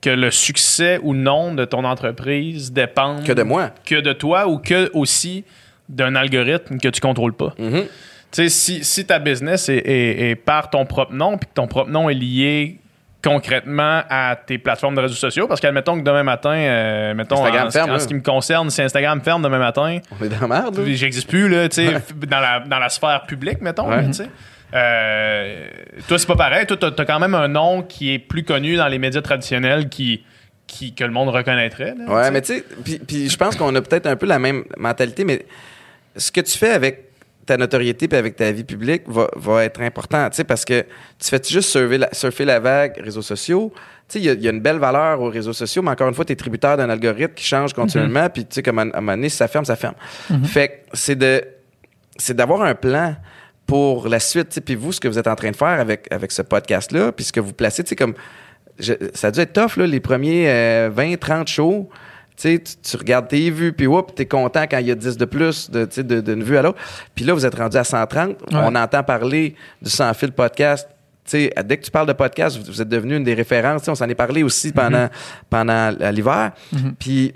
[0.00, 3.70] que le succès ou non de ton entreprise dépende Que de moi.
[3.86, 5.44] que de toi ou que aussi
[5.88, 7.54] d'un algorithme que tu contrôles pas.
[7.58, 7.82] Mhm.
[7.82, 7.88] Tu
[8.30, 11.66] sais, si, si ta business est, est- est par ton propre nom, puis que ton
[11.66, 12.78] propre nom est lié
[13.22, 17.68] concrètement à tes plateformes de réseaux sociaux, parce qu'admettons que demain matin, euh, mettons, Instagram
[17.68, 20.40] en, ferme, en ce qui me concerne, si Instagram ferme demain matin, On est dans
[20.40, 23.88] la merde, j'existe plus, là, tu sais, f- dans, la, dans la sphère publique, mettons,
[23.88, 23.96] Ouais.
[24.02, 24.28] là, tu sais.
[24.74, 25.66] Euh,
[26.08, 26.66] toi, c'est pas pareil.
[26.66, 29.88] Toi, t'as as quand même un nom qui est plus connu dans les médias traditionnels
[29.88, 30.24] qui,
[30.66, 31.94] qui, que le monde reconnaîtrait.
[31.96, 34.38] là, Ouais, mais tu sais, puis- puis je pense qu'on a peut-être un peu la
[34.38, 35.44] même mentalité, mais
[36.16, 37.11] ce que tu fais avec
[37.52, 40.82] ta notoriété puis avec ta vie publique va, va être important, tu sais, parce que
[41.18, 43.72] tu fais juste surfer la, surfer la vague réseaux sociaux.
[44.08, 45.90] Tu sais, il y a- il y, a une belle valeur aux réseaux sociaux, mais
[45.90, 48.78] encore une fois, tu es tributaire d'un algorithme qui change continuellement, puis tu sais, comme
[48.78, 49.94] à, à un moment donné, si ça ferme, ça ferme.
[50.44, 51.42] Fait que c'est de
[52.16, 53.16] c'est d'avoir un plan
[53.66, 54.60] pour la suite.
[54.64, 57.24] Puis vous, ce que vous êtes en train de faire avec, avec ce podcast-là, puis
[57.24, 58.14] ce que vous placez, tu sais, comme.
[58.78, 61.88] je- ça a dû être tough, là, les premiers euh, 20, 30 shows.
[62.42, 65.70] Tu regardes tes vues, puis whoop, t'es content quand il y a 10 de plus
[65.70, 66.78] de, de- d'une vue à l'autre.
[67.14, 68.36] Puis là, vous êtes rendu à 130.
[68.52, 70.88] On entend parler du Sans Fil podcast
[71.30, 73.86] dès que tu parles de podcast, vous, vous êtes devenu une des références.
[73.88, 75.08] On s'en est parlé aussi pendant,
[75.48, 76.50] pendant euh, l'hiver.
[76.98, 77.32] Puis,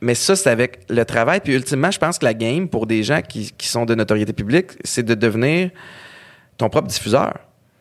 [0.00, 1.40] mais ça, c'est avec le travail.
[1.40, 4.32] Puis, ultimement, je pense que la game, pour des gens qui, qui sont de notoriété
[4.32, 5.70] publique, c'est de devenir
[6.58, 7.34] ton propre diffuseur.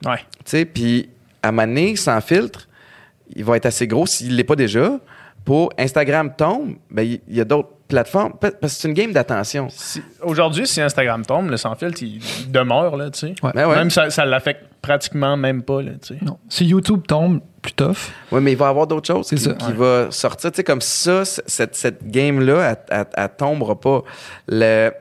[0.05, 0.17] Ouais.
[0.17, 1.09] Tu sais, puis
[1.41, 2.67] à Mané, sans filtre,
[3.35, 4.99] il va être assez gros s'il l'est pas déjà.
[5.49, 9.11] Pour Instagram tombe, ben il y a d'autres plateformes Pa- parce que c'est une game
[9.11, 9.67] d'attention.
[9.71, 12.21] Si- Aujourd'hui, si Instagram tombe, le sans filtre, il
[12.51, 13.33] demeure, là, tu sais.
[13.41, 13.49] Ouais.
[13.55, 13.75] Ben ouais.
[13.75, 16.19] Même ça, ça l'affecte pratiquement même pas, là, tu sais.
[16.23, 16.37] Non.
[16.49, 18.11] Si YouTube tombe, plus tough.
[18.31, 19.53] Oui, mais il va y avoir d'autres choses C'est qui, ça.
[19.53, 20.51] qui va sortir.
[20.51, 24.03] Tu sais, comme ça, cette, cette game-là, elle, elle- elle tombera pas.
[24.47, 24.91] Le-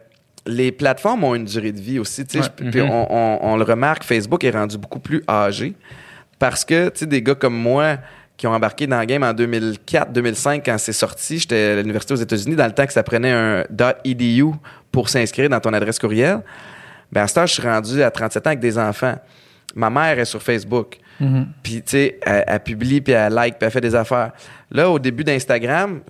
[0.47, 2.25] les plateformes ont une durée de vie aussi.
[2.25, 2.45] tu sais.
[2.49, 2.51] Ouais.
[2.65, 5.75] Je- Puis on, on- on le remarque, Facebook est rendu beaucoup plus âgé
[6.39, 7.99] parce que, tu sais, des gars comme moi
[8.39, 12.19] qui ont embarqué dans le game en 2004-2005 quand c'est sorti, j'étais à l'université aux
[12.19, 13.65] États-Unis dans le temps que ça prenait un
[14.05, 14.45] .edu
[14.91, 16.41] pour s'inscrire dans ton adresse courriel.
[17.13, 19.17] Ben, à ce temps, je suis rendu à 37 ans avec des enfants.
[19.75, 20.97] Ma mère est sur Facebook.
[21.63, 24.31] Puis, tu sais, elle, elle publie, puis elle like, puis elle fait des affaires.
[24.71, 26.01] Là, au début d'Instagram,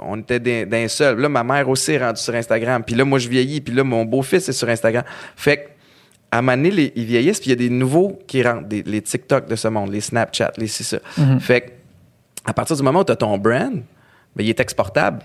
[0.00, 1.18] on était d'un- d'un seul.
[1.18, 2.82] Là, ma mère aussi est rendue sur Instagram.
[2.84, 3.60] Puis là, moi, je vieillis.
[3.60, 5.04] Puis là, mon beau-fils est sur Instagram.
[5.36, 5.68] Fait que,
[6.30, 9.00] à donné, les- ils vieillissent, puis il y a des nouveaux qui rentrent, des- les
[9.02, 10.98] TikTok de ce monde, les Snapchat, les c'est ça.
[11.40, 11.70] Fait que,
[12.44, 13.72] à partir du moment où tu as ton brand,
[14.36, 15.20] ben, il est exportable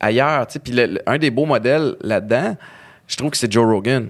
[0.00, 0.46] ailleurs.
[0.46, 0.58] tu sais.
[0.58, 2.56] Puis le- le- un des beaux modèles là-dedans,
[3.06, 4.08] je trouve que c'est Joe Rogan.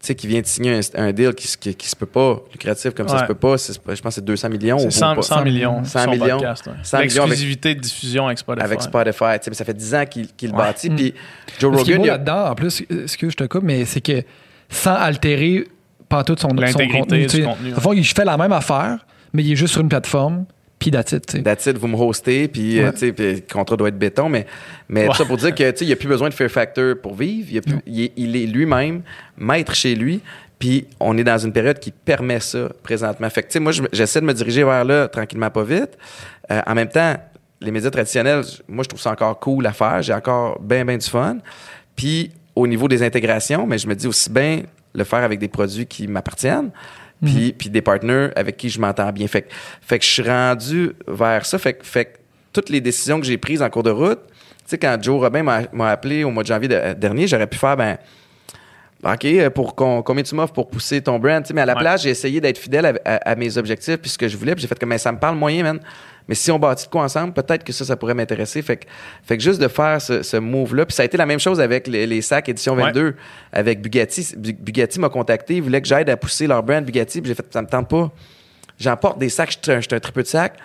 [0.00, 2.04] Tu sais, qui vient de signer un, un deal qui, se- qui, qui se peut
[2.04, 3.20] pas, lucratif comme ça Ouais.
[3.22, 3.56] se peut pas.
[3.56, 4.78] C'est- je pense que c'est 200 millions.
[4.78, 5.22] C'est ou 100, pas.
[5.22, 5.82] 100 millions.
[5.82, 6.28] 100 son millions.
[6.38, 6.72] podcast, ouais.
[6.82, 8.64] 100 millions avec- de diffusion avec Spotify.
[8.66, 9.24] avec Spotify.
[9.38, 10.62] tu sais, mais ça fait 10 ans qu'il qu'il le Ouais.
[10.62, 10.90] bâtit.
[10.90, 11.14] Puis
[11.58, 13.44] Joe Ce qui est Rogan, beau il a- là-dedans, en plus, ce que je te
[13.44, 14.22] coupe, mais c'est que
[14.68, 15.66] sans altérer
[16.08, 16.54] pas tout son, son
[16.88, 17.26] contenu.
[17.26, 20.44] du contenu, il fait la même affaire, mais il est juste sur une plateforme,
[20.78, 21.42] puis that's it, tu sais.
[21.42, 22.92] That's it, vous me hostez, puis euh, Ouais.
[22.92, 24.46] tu sais, puis le contrat doit être béton, mais,
[24.88, 25.14] mais Ouais.
[25.14, 27.14] ça pour dire que tu sais, il n'y a plus besoin de Fear Factor pour
[27.14, 27.46] vivre.
[27.50, 29.02] Il, y a plus- il est, il est lui-même
[29.38, 30.20] maître chez lui,
[30.58, 33.28] puis on est dans une période qui permet ça présentement.
[33.30, 35.96] Fait que tu sais, moi, je- j'essaie de me diriger vers là tranquillement, pas vite.
[36.50, 37.14] Euh, en même temps,
[37.60, 40.02] les médias traditionnels, moi, je trouve ça encore cool à faire.
[40.02, 41.38] J'ai encore bien, bien du fun.
[41.96, 44.62] Puis au niveau des intégrations, mais je me dis aussi bien
[44.94, 46.70] le faire avec des produits qui m'appartiennent.
[47.24, 49.26] Puis, puis des partenaires avec qui je m'entends bien.
[49.26, 51.58] Fait, que- fait que je suis rendu vers ça.
[51.58, 52.10] Fait, que- fait que
[52.52, 54.34] toutes les décisions que j'ai prises en cours de route, tu
[54.66, 57.56] sais, quand Joe Robin m'a m'a appelé au mois de janvier de- dernier, j'aurais pu
[57.56, 57.96] faire, ben,
[59.02, 61.44] OK, euh, pour combien tu m'offres pour pousser ton brand?
[61.52, 61.80] Mais à la Ouais.
[61.80, 64.54] place, j'ai essayé d'être fidèle à, à- à mes objectifs puis ce que je voulais.
[64.54, 65.80] Puis j'ai fait comme, mais ça me parle moyen, man.
[66.26, 68.62] Mais si on bâtit de quoi ensemble, peut-être que ça, ça pourrait m'intéresser.
[68.62, 68.86] Fait que,
[69.24, 70.86] fait que juste de faire ce, ce move-là.
[70.86, 72.84] Puis ça a été la même chose avec les, les sacs édition Ouais.
[72.84, 73.14] 22,
[73.52, 74.32] avec Bugatti.
[74.38, 77.20] Bu- Bugatti m'a contacté, il voulait que j'aide à pousser leur brand Bugatti.
[77.20, 78.10] Puis j'ai fait, ça me tente pas.
[78.78, 80.56] J'emporte des sacs, je suis un, un tripeux de sacs.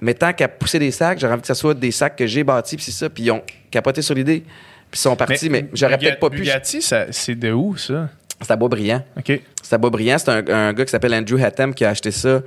[0.00, 2.42] Mais tant qu'à pousser des sacs, j'aurais envie que ça soit des sacs que j'ai
[2.42, 3.10] bâtis, puis c'est ça.
[3.10, 4.44] Puis ils ont capoté sur l'idée.
[4.90, 6.38] Puis ils sont partis, mais, j'aurais peut-être pas pu.
[6.38, 8.08] Bugatti, c'est de où, ça?
[8.40, 9.02] C'est à Boisbriand.
[9.18, 9.40] OK.
[9.62, 10.18] C'est à Boisbriand.
[10.18, 12.40] C'est un, un gars qui s'appelle Andrew Hattem qui a acheté ça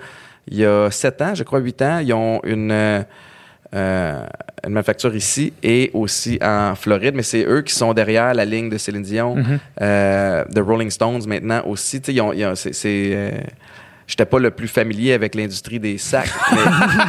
[0.48, 2.00] il y a 7 ans, je crois 8 ans.
[2.00, 3.02] Ils ont une, euh,
[3.76, 4.26] euh,
[4.66, 8.70] une manufacture ici et aussi en Floride, mais c'est eux qui sont derrière la ligne
[8.70, 9.36] de Céline Dion,
[9.82, 12.02] euh, de Rolling Stones maintenant aussi.
[12.02, 13.34] Tu sais, ils ont- ils ont- c'est...
[14.10, 16.58] J'étais pas le plus familier avec l'industrie des sacs, mais,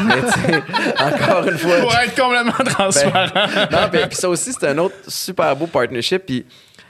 [0.06, 0.56] mais
[1.02, 3.26] encore une fois, Pour être complètement transparent.
[3.34, 6.26] ben, non, ben, puis ça aussi, c'est un autre super beau partnership.
[6.26, 6.44] Puis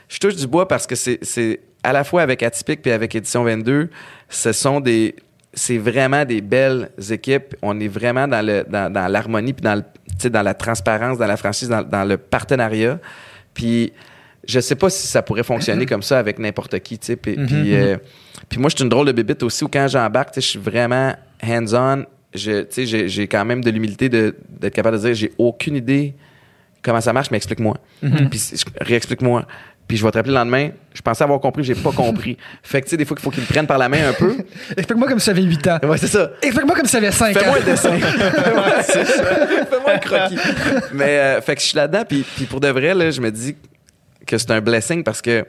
[0.09, 3.15] je touche du bois parce que c'est, c'est à la fois avec Atypique puis avec
[3.15, 3.89] Édition 22,
[4.27, 5.15] ce sont des.
[5.53, 7.55] C'est vraiment des belles équipes.
[7.61, 10.53] On est vraiment dans, le, dans, dans l'harmonie, puis dans, le, tu sais, dans la
[10.53, 12.99] transparence, dans la franchise, dans, dans le partenariat.
[13.53, 13.93] Puis
[14.47, 16.97] je sais pas si ça pourrait fonctionner comme ça avec n'importe qui.
[16.97, 17.15] tu sais.
[17.15, 17.97] Puis, puis, euh,
[18.49, 20.47] puis moi, je suis une drôle de bébite aussi où quand j'embarque, tu sais, je
[20.51, 21.13] suis vraiment
[21.43, 22.05] hands-on.
[22.33, 26.15] Je, tu sais, j'ai, quand même de l'humilité d'être capable de dire j'ai aucune idée
[26.81, 27.77] comment ça marche, mais explique-moi.
[28.29, 29.45] Puis je- réexplique-moi.
[29.87, 32.37] Puis je vais te rappeler le lendemain, je pensais avoir compris, j'ai pas compris.
[32.63, 34.13] Fait que tu sais, des fois qu'il faut qu'ils me prennent par la main un
[34.13, 34.37] peu.
[34.77, 35.79] Explique-moi comme si tu avais 8 ans.
[35.83, 36.31] Ouais, c'est ça.
[36.41, 37.39] Explique-moi comme si tu avais 5 ans.
[37.41, 37.89] Fais-moi un dessin.
[37.99, 39.23] Ouais, c'est ça.
[39.69, 40.37] Fais-moi un croquis.
[40.93, 43.29] Mais euh, fait que je suis là-dedans, puis, puis pour de vrai, là, je me
[43.31, 43.55] dis
[44.25, 45.45] que c'est un blessing parce que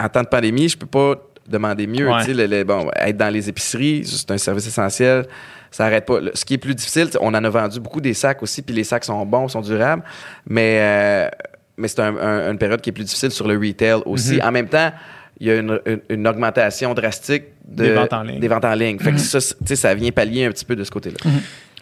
[0.00, 1.14] en temps de pandémie, je peux pas
[1.48, 2.08] demander mieux.
[2.08, 2.26] Ouais.
[2.32, 5.26] Le- le- bon, être dans les épiceries, c'est un service essentiel.
[5.70, 6.18] Ça arrête pas.
[6.34, 8.84] Ce qui est plus difficile, on en a vendu beaucoup des sacs aussi, puis les
[8.84, 10.02] sacs sont bons, sont durables,
[10.46, 11.28] mais euh,
[11.76, 14.36] mais c'est un- un- une période qui est plus difficile sur le retail aussi.
[14.36, 14.46] Mm-hmm.
[14.48, 14.92] En même temps,
[15.40, 18.38] il y a une, une- une augmentation drastique de- Des ventes en ligne.
[18.40, 18.98] Des ventes en ligne.
[18.98, 21.16] Fait que ça, vient pallier un petit peu de ce côté-là.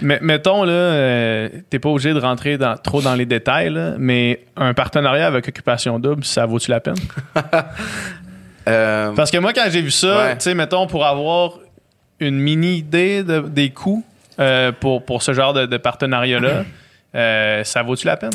[0.02, 3.94] Mais mettons, là, euh, t'es pas obligé de rentrer dans- trop dans les détails, là,
[3.98, 6.94] mais un partenariat avec Occupation Double, ça vaut-tu la peine?
[8.68, 10.34] Euh, Parce que moi, quand j'ai vu ça, Ouais.
[10.36, 11.54] tu sais, mettons, pour avoir
[12.20, 14.04] une mini idée de- des coûts
[14.38, 16.64] euh, pour, pour ce genre de, de partenariat-là,
[17.14, 18.30] euh, ça vaut-tu la peine?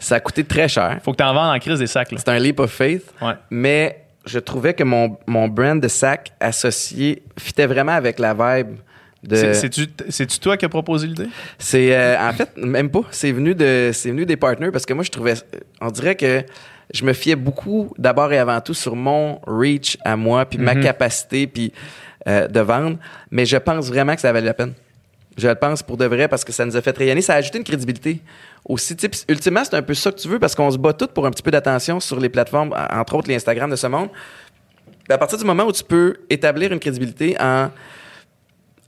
[0.00, 0.98] ça a coûté très cher.
[1.04, 2.18] Faut que t'en vendes en crise des sacs, là.
[2.18, 3.34] C'est un leap of faith, Ouais.
[3.50, 8.76] mais je trouvais que mon, mon brand de sac associé fitait vraiment avec la vibe
[9.26, 9.36] de.
[9.54, 9.70] C'est-
[10.08, 11.26] C'est-tu toi qui as proposé l'idée?
[11.58, 13.02] C'est euh, en fait même pas.
[13.10, 15.34] C'est venu de c'est venu des partners parce que moi je trouvais
[15.80, 16.42] on dirait que
[16.94, 20.74] je me fiais beaucoup d'abord et avant tout sur mon reach à moi puis ma
[20.82, 21.72] capacité puis
[22.28, 22.98] euh, de vendre,
[23.30, 24.72] mais je pense vraiment que ça valait la peine.
[25.38, 27.36] Je le pense pour de vrai parce que ça nous a fait rayonner, ça a
[27.36, 28.20] ajouté une crédibilité
[28.64, 28.94] aussi.
[28.96, 31.26] Puis ultimement, c'est un peu ça que tu veux parce qu'on se bat tout pour
[31.26, 34.08] un petit peu d'attention sur les plateformes, entre autres les Instagram de ce monde.
[35.04, 37.68] Puis à partir du moment où tu peux établir une crédibilité en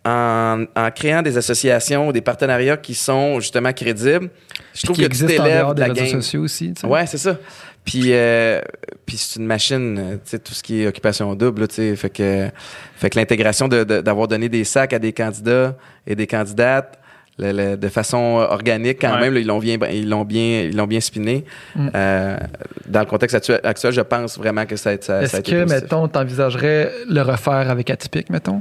[0.05, 4.31] en, en créant des associations ou des partenariats qui sont justement crédibles,
[4.75, 6.23] je trouve qui que tu existe en t'élèves dehors de des la réseaux game.
[6.23, 6.73] sociaux aussi.
[6.75, 6.87] tu sais.
[6.87, 7.37] Ouais, c'est ça.
[7.85, 8.61] Puis, euh,
[9.07, 11.97] puis c'est une machine, euh, tu sais, tout ce qui est occupation double, tu sais,
[11.97, 12.49] fait que,
[12.97, 15.75] fait que l'intégration de- de- d'avoir donné des sacs à des candidats
[16.07, 16.99] et des candidates
[17.39, 18.17] le- le- de façon
[18.51, 19.21] organique quand Ouais.
[19.21, 21.45] même, là, ils l'ont bien, ils l'ont bien, ils l'ont bien spiné.
[21.77, 21.89] Mm.
[21.95, 22.37] Euh,
[22.89, 25.37] dans le contexte actuel, actuel, je pense vraiment que ça, a- ça, ça a Est-ce
[25.51, 25.83] que, positif.
[25.83, 28.61] mettons, t'envisagerais le refaire avec Atypique, mettons?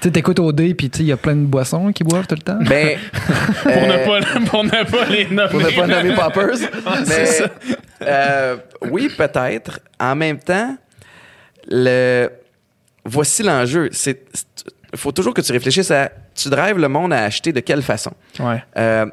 [0.00, 2.26] Tu sais, t'écoutes OD, puis tu sais, il y a plein de boissons qui boivent
[2.26, 2.58] tout le temps.
[2.66, 2.98] Ben,
[3.62, 5.48] Pour, euh, ne pas, pour ne pas les nommer.
[5.50, 6.56] pour ne pas nommer Poppers.
[7.04, 7.44] c'est mais, ça.
[8.02, 8.56] euh,
[8.90, 9.80] oui, peut-être.
[9.98, 10.76] En même temps,
[11.68, 12.28] le
[13.04, 13.88] voici l'enjeu.
[13.92, 14.24] C'est
[14.92, 17.82] il faut toujours que tu réfléchisses à tu drives le monde à acheter de quelle
[17.82, 18.12] façon?
[18.40, 18.62] Ouais.
[18.76, 19.06] Euh,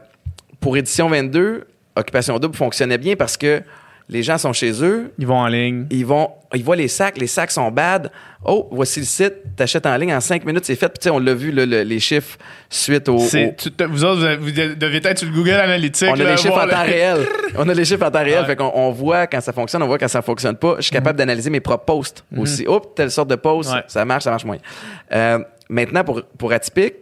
[0.59, 3.61] pour édition 22, Occupation Double fonctionnait bien parce que
[4.09, 5.85] les gens sont chez eux, Ils vont en ligne.
[5.89, 8.09] ils vont ils voient les sacs, les sacs sont bad.
[8.45, 10.87] Oh, voici le site, t'achètes en ligne en cinq minutes, c'est fait.
[10.87, 12.37] Puis tu sais, on l'a vu le- les chiffres
[12.69, 16.07] suite au, tu vous autres, vous, vous deviez être sur le Google Analytics.
[16.09, 17.17] on a là, les chiffres en temps réel.
[17.57, 18.41] On a les chiffres en temps réel.
[18.41, 18.45] Ouais.
[18.45, 20.75] Fait qu'on on voit quand ça fonctionne, on voit quand ça fonctionne pas.
[20.77, 22.65] Je suis capable d'analyser mes propres posts aussi.
[22.67, 23.81] Oups, telle sorte de post, Ouais.
[23.87, 24.57] ça marche, ça marche moins.
[25.11, 25.39] Euh,
[25.69, 26.93] maintenant, pour, pour Atypique,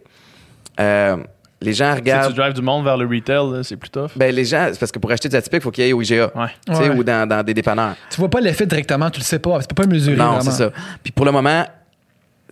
[0.80, 1.16] euh,
[1.60, 2.28] les gens Si regardent.
[2.32, 4.10] tu drives du monde vers le retail, c'est plus tough.
[4.16, 5.92] Ben, les gens, c'est parce que pour acheter du Atypique, il faut qu'il y ait
[5.92, 6.30] au IGA.
[6.34, 6.46] Ouais.
[6.66, 6.96] Tu sais, Ouais.
[6.96, 7.94] ou dans, dans des dépanneurs.
[8.10, 9.60] Tu vois pas l'effet directement, tu le sais pas.
[9.60, 10.16] Tu peux pas mesurer.
[10.16, 10.70] Non, c'est ça.
[11.02, 11.64] Puis pour le moment,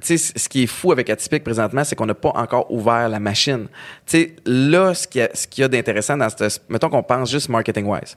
[0.00, 2.70] tu sais, c- ce qui est fou avec Atypique présentement, c'est qu'on n'a pas encore
[2.72, 3.66] ouvert la machine.
[4.06, 5.28] Tu sais, là, ce qu'il y a,
[5.58, 6.62] y a d'intéressant dans cette.
[6.68, 8.16] Mettons qu'on pense juste marketing-wise.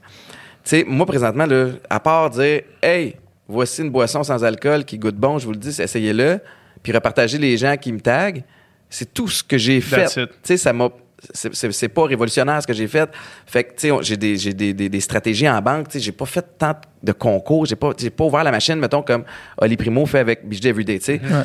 [0.64, 3.14] sais, moi, présentement, là, à part dire, hey,
[3.46, 6.40] voici une boisson sans alcool qui goûte bon, je vous le dis, essayez-le,
[6.82, 8.42] puis repartager les gens qui me taguent,
[8.90, 10.06] c'est tout ce que j'ai fait.
[10.06, 10.88] Tu sais, ça m'a.
[11.32, 13.10] C'est, pas révolutionnaire ce que j'ai fait.
[13.44, 15.88] Fait que, tu sais, j'ai, des, j'ai des, des, des stratégies en banque.
[15.88, 17.66] Tu sais, j'ai pas fait tant de concours.
[17.66, 19.24] J'ai pas, j'ai pas ouvert la machine, mettons, comme
[19.60, 21.20] Oli Primo fait avec BJ Everyday, tu sais.
[21.20, 21.42] Ouais.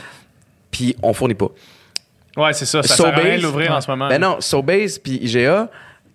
[0.70, 1.50] Puis on fournit pas.
[2.38, 2.84] Ouais, c'est ça.
[2.84, 4.08] Ça sert à rien de l'ouvrir en ce moment.
[4.10, 5.70] Ben non, Sobase puis IGA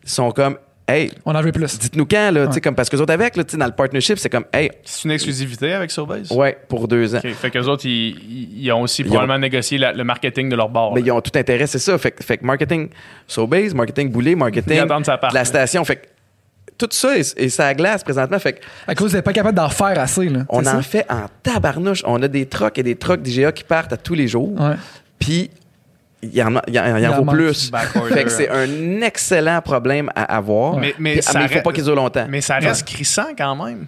[0.04, 0.56] sont comme,
[0.88, 1.78] hey, On en veut plus.
[1.78, 2.60] dites-nous quand, là, tu sais, Ouais.
[2.62, 5.04] comme, parce que autres avec, là, tu sais, dans le partnership, c'est comme, hey, C'est
[5.04, 6.30] une exclusivité avec Sobase?
[6.32, 7.20] ouais, pour deux ans.
[7.22, 10.92] Fait qu'eux autres, ils, ont aussi Ils probablement négocié la- le marketing de leur bar.
[10.94, 11.06] Mais là.
[11.06, 11.96] ils ont tout intérêt, c'est ça.
[11.98, 12.88] Fait, que- fait que marketing
[13.26, 15.32] Sobase, marketing Boulet, marketing part.
[15.32, 15.84] la station.
[15.84, 16.06] Fait que
[16.78, 18.38] tout ça est ça glace présentement.
[18.38, 20.28] Fait que À cause d'être pas capable d'en faire assez.
[20.28, 20.44] Là.
[20.48, 20.82] on en ça?
[20.82, 22.02] fait en tabarnouche.
[22.06, 24.52] On a des trucks et des trucks d'IGA qui partent à tous les jours.
[24.60, 24.74] Ouais.
[25.18, 25.50] Puis
[26.22, 27.70] il y en, a- il y en, il y en vaut plus.
[27.70, 28.12] Backorder.
[28.14, 30.76] Fait que c'est un excellent problème à avoir.
[30.76, 32.26] Mais- mais Puis- ça il faut reste- pas qu'il dure longtemps.
[32.28, 33.86] Mais ça reste crissant quand même.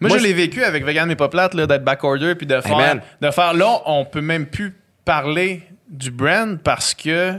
[0.00, 2.58] Moi, Moi, je l'ai vécu avec Vegan mais pas plate, là, d'être backorder puis de
[2.60, 3.52] faire, de faire.
[3.52, 4.74] Là, on peut même plus
[5.04, 7.34] parler du brand parce que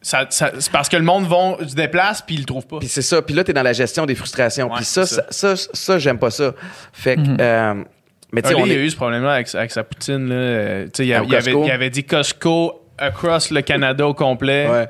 [0.00, 2.78] ça, ça- c'est parce que le monde vont, se déplace puis ils le trouvent pas.
[2.78, 3.20] Puis c'est ça.
[3.20, 4.68] Puis là, tu es dans la gestion des frustrations.
[4.68, 6.52] Ouais, Puis ça, ça, ça, ça, j'aime pas ça.
[6.92, 7.20] Fait que.
[7.20, 7.36] Mhm.
[7.38, 7.74] euh,
[8.32, 8.84] mais tu sais, Oli, on il y a est.
[8.86, 10.28] eu ce problème-là avec, avec sa poutine.
[10.28, 10.34] Là.
[10.34, 14.68] Euh, tu sais, il, il avait, il avait dit Costco across le Canada au complet.
[14.68, 14.88] Ouais.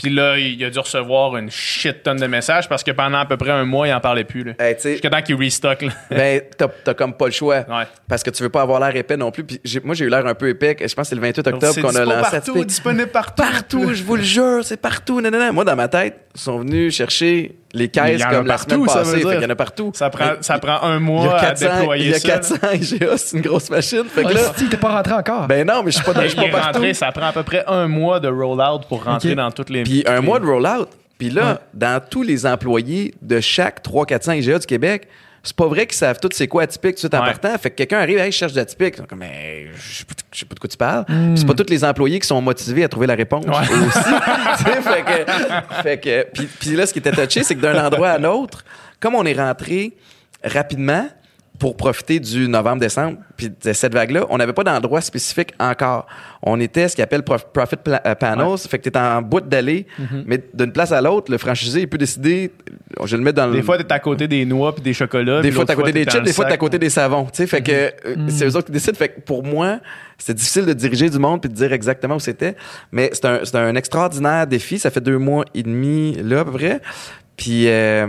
[0.00, 3.26] Puis là, il a dû recevoir une shit tonne de messages parce que pendant à
[3.26, 4.44] peu près un mois, il en parlait plus.
[4.44, 4.52] Là.
[4.60, 5.82] Hey, Jusqu'à temps qu'il restock.
[5.82, 5.90] Là.
[6.10, 7.64] ben, t'as comme pas le choix.
[7.68, 7.82] Ouais.
[8.08, 9.42] Parce que tu veux pas avoir l'air épais non plus.
[9.42, 10.76] Puis moi, j'ai eu l'air un peu épais.
[10.80, 12.20] Je pense que c'est le 28 octobre C'est qu'on a lancé.
[12.20, 12.66] partout, Atypique.
[12.66, 13.42] disponible partout.
[13.42, 15.20] Partout, je vous le jure, c'est partout.
[15.52, 18.46] Moi, dans ma tête, ils sont venus chercher les Il caisses y en a comme
[18.46, 19.16] la partout, semaine ça veut passée.
[19.18, 19.28] dire.
[19.28, 19.90] Fait qu'il y en a partout.
[19.94, 22.28] Ça prend, ça prend un il y mois à 400, déployer il y a ça.
[22.28, 24.04] 400 IGA, c'est une grosse machine.
[24.08, 25.46] Fait que Ah, là, si, t'es pas rentré encore.
[25.46, 26.74] ben non, mais je suis pas, dans- je Il suis pas partout.
[26.78, 29.82] rentré, ça prend à peu près un mois de rollout pour rentrer dans toutes les.
[29.82, 30.86] Puis un mois de rollout.
[31.18, 31.58] Puis là, Ouais.
[31.74, 35.08] dans tous les employés de chaque 300-400 IGA du Québec,
[35.48, 37.26] c'est pas vrai qu'ils savent tous c'est quoi atypique tout en Ouais.
[37.26, 37.56] partant.
[37.58, 38.52] Fait que quelqu'un arrive, hey, je cherche
[38.98, 41.04] sont comme, Hey, je sais pas- je sais pas de quoi tu parles.
[41.06, 43.50] Puis c'est pas tous les employés qui sont motivés à trouver la réponse Hmm.
[43.50, 43.86] Ouais.
[43.86, 43.98] aussi.
[44.58, 47.60] Tu sais, fait que, fait que, puis, puis là, ce qui était touché, c'est que
[47.60, 48.64] d'un endroit à l'autre,
[49.00, 49.94] comme on est rentré
[50.44, 51.08] rapidement
[51.58, 56.06] pour profiter du novembre-décembre, puis de cette vague-là, on n'avait pas d'endroit spécifique encore.
[56.40, 59.40] On était ce qu'ils appelle prof- Profit euh, Panels, fait que tu es en bout
[59.40, 60.22] d'aller, Mm-hmm.
[60.26, 62.52] mais d'une place à l'autre, le franchisé, il peut décider,
[63.04, 63.54] je vais le mettre dans le...
[63.54, 65.42] Des fois, t'es à côté des noix puis des chocolats.
[65.42, 67.24] Des fois, t'es à côté des chips, des fois, t'es à côté des savons.
[67.24, 68.96] Tu sais, fait que euh, c'est eux autres qui décident.
[68.96, 69.80] Fait que pour moi,
[70.16, 72.54] c'était difficile de diriger du monde puis de dire exactement où c'était.
[72.92, 74.78] Mais c'est un, c'est un extraordinaire défi.
[74.78, 76.80] Ça fait deux mois et demi, là, à peu près.
[77.36, 78.06] Puis, euh,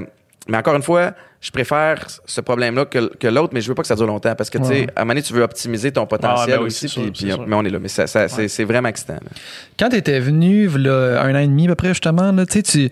[0.47, 3.81] Mais encore une fois, je préfère ce problème-là que, que l'autre, mais je veux pas
[3.83, 4.87] que ça dure longtemps parce que, tu sais, Ouais.
[4.95, 6.89] à un moment donné, tu veux optimiser ton potentiel Ah, ben oui, aussi.
[6.89, 7.79] sûr, puis- puis- mais on est là.
[7.79, 9.13] Mais ça, ça- c'est, c'est vraiment excitant.
[9.13, 9.29] là.
[9.79, 12.53] Quand tu étais venu, là, un an et demi à peu près, justement, là, tu
[12.53, 12.89] sais, tu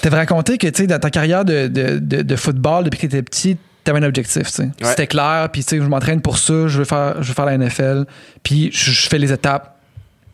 [0.00, 3.06] t'avais raconté que tu sais, dans ta carrière de, de, de, de football, depuis que
[3.06, 4.44] tu étais petit, tu avais un objectif.
[4.44, 4.68] tu sais.
[4.82, 7.44] C'était clair, puis tu sais, je m'entraîne pour ça, je veux faire, je veux faire
[7.46, 8.04] la NFL,
[8.42, 9.76] puis je, je fais les étapes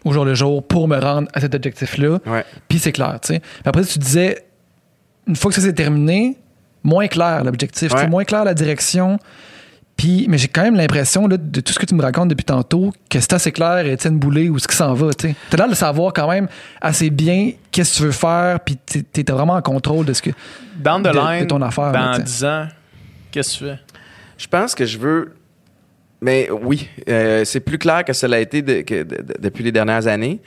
[0.05, 2.45] au jour le jour pour me rendre à cet objectif-là, Ouais.
[2.69, 3.19] puis c'est clair.
[3.23, 3.43] tu sais.
[3.65, 4.45] Après, tu disais,
[5.27, 6.37] une fois que ça s'est terminé,
[6.85, 8.07] moins clair l'objectif, Ouais.
[8.09, 9.19] moins clair la direction.
[9.97, 12.45] Puis, mais j'ai quand même l'impression, là, de tout ce que tu me racontes depuis
[12.45, 15.13] tantôt, que c'est assez clair, Étienne Boulay, où ce qui s'en va.
[15.13, 16.49] Tu as l'air de savoir quand même
[16.81, 20.23] assez bien qu'est-ce que tu veux faire, puis tu es vraiment en contrôle de ce
[20.23, 20.31] que.
[20.77, 22.23] Down the de- line, de ton affaire, dans là, tu sais.
[22.25, 22.67] 10 ans,
[23.31, 23.79] qu'est-ce que tu fais?
[24.39, 25.35] Je pense que je veux.
[26.21, 29.63] Mais oui, euh, c'est plus clair que cela a été de- que de- de- depuis
[29.63, 30.41] les dernières années.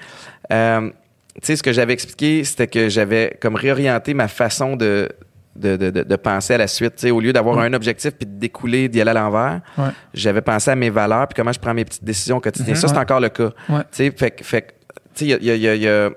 [0.52, 0.90] Euh,
[1.36, 5.10] tu sais, ce que j'avais expliqué, c'était que j'avais comme réorienté ma façon de,
[5.56, 6.96] de, de- de- de penser à la suite.
[6.98, 9.86] Tu sais, au lieu d'avoir un objectif puis de découler, d'y aller à l'envers, Ouais.
[10.14, 12.74] j'avais pensé à mes valeurs puis comment je prends mes petites décisions au quotidien.
[12.74, 12.80] Mhm.
[12.80, 13.00] Ça, c'est Ouais.
[13.02, 13.52] encore le cas.
[13.70, 13.80] Ouais.
[13.80, 14.68] Tu sais, fait, que- fait que,
[15.16, 16.10] tu sais, il y a, il y a- il y a- y a-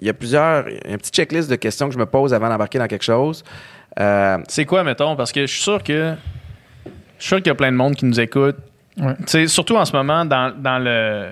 [0.00, 0.68] y a plusieurs.
[0.68, 2.86] Il y a un petit checklist de questions que je me pose avant d'embarquer dans
[2.88, 3.44] quelque chose.
[4.00, 5.14] Euh, C'est quoi, mettons?
[5.16, 6.14] Parce que je suis sûr que.
[7.18, 8.56] Je suis sûr qu'il y a plein de monde qui nous écoute.
[9.46, 11.28] Surtout en ce moment, dans, dans le.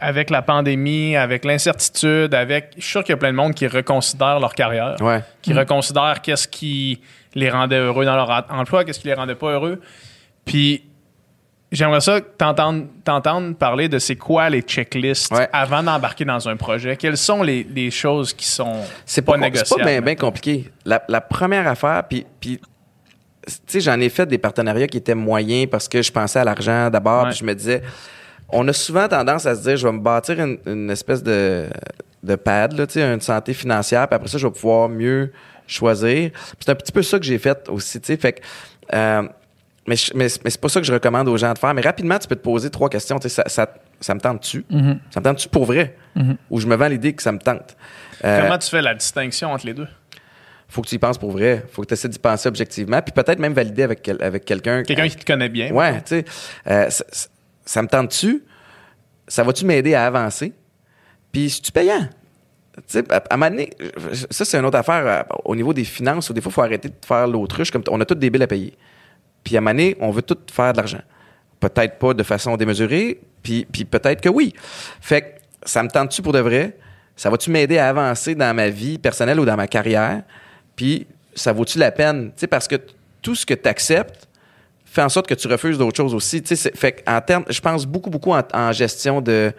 [0.00, 2.70] Avec la pandémie, avec l'incertitude, avec.
[2.76, 5.22] Je suis sûr qu'il y a plein de monde qui reconsidèrent leur carrière, ouais.
[5.42, 7.00] qui reconsidèrent qu'est-ce qui
[7.34, 9.80] les rendait heureux dans leur emploi, qu'est-ce qui les rendait pas heureux.
[10.44, 10.84] Puis.
[11.70, 15.50] J'aimerais ça t'entendre t'entendre parler de c'est quoi les checklists Ouais.
[15.52, 16.96] avant d'embarquer dans un projet.
[16.96, 18.72] Quelles sont les, les choses qui sont
[19.04, 19.82] C'est pas, pas, c'est négociables?
[19.84, 20.70] pas bien compliqué.
[20.86, 22.58] La, la première affaire, puis, puis
[23.46, 26.44] tu sais, j'en ai fait des partenariats qui étaient moyens parce que je pensais à
[26.44, 27.30] l'argent d'abord, Ouais.
[27.32, 27.82] puis je me disais,
[28.50, 31.66] on a souvent tendance à se dire, je vais me bâtir une, une espèce de,
[32.22, 35.32] de pad, là, tu sais, une santé financière, puis après ça, je vais pouvoir mieux
[35.66, 36.30] choisir.
[36.58, 38.40] C'est un petit peu ça que j'ai fait aussi, tu sais, fait que,
[38.94, 39.22] euh,
[39.86, 41.72] mais, mais, mais c'est pas ça que je recommande aux gens de faire.
[41.74, 43.18] Mais rapidement, tu peux te poser trois questions.
[43.18, 44.64] Tu sais, ça, ça, ça me tente-tu?
[44.68, 44.98] Mhm.
[45.10, 45.96] Ça me tente-tu pour vrai?
[46.50, 47.74] Ou je me vends l'idée que ça me tente?
[48.24, 49.86] Euh, Comment tu fais la distinction entre les deux?
[50.70, 51.64] faut que tu y penses pour vrai.
[51.72, 53.00] faut que tu essaies d'y penser objectivement.
[53.00, 54.82] Puis peut-être même valider avec, quel- avec quelqu'un.
[54.82, 55.70] Quelqu'un qui te connaît bien.
[55.72, 56.24] Ouais, tu sais.
[56.66, 56.88] euh,
[57.68, 58.44] ça, me tente-tu?
[59.26, 60.54] Ça va-tu m'aider à avancer?
[61.30, 62.08] Puis, payant?
[62.76, 63.56] Tu sais, à, à un
[64.30, 66.62] ça, c'est une autre affaire euh, au niveau des finances où des fois, il faut
[66.62, 67.70] arrêter de faire l'autruche.
[67.70, 68.72] Comme on a tous des billes à payer.
[69.44, 71.02] Puis, à un on veut tout faire de l'argent.
[71.60, 74.54] Peut-être pas de façon démesurée, puis, puis peut-être que oui.
[75.02, 75.26] Fait que
[75.62, 76.74] ça me tente-tu pour de vrai?
[77.16, 80.22] Ça va-tu m'aider à avancer dans ma vie personnelle ou dans ma carrière?
[80.74, 82.28] Puis, ça vaut-tu la peine?
[82.28, 82.76] Tu sais, parce que
[83.20, 84.27] tout ce que tu acceptes
[84.90, 86.42] fait en sorte que tu refuses d'autres choses aussi.
[86.42, 89.52] Tu sais, fait en termes, je pense beaucoup, beaucoup en, en gestion de.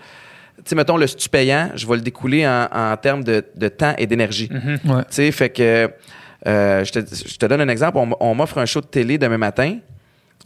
[0.58, 3.94] Tu sais, mettons, le stupéant, je vais le découler en, en termes de, de temps
[3.98, 4.50] et d'énergie.
[4.52, 5.04] Ouais.
[5.04, 5.90] Tu sais, fait que
[6.48, 7.98] euh, je, te, je te donne un exemple.
[8.20, 9.78] On, m'offre un show de télé demain matin.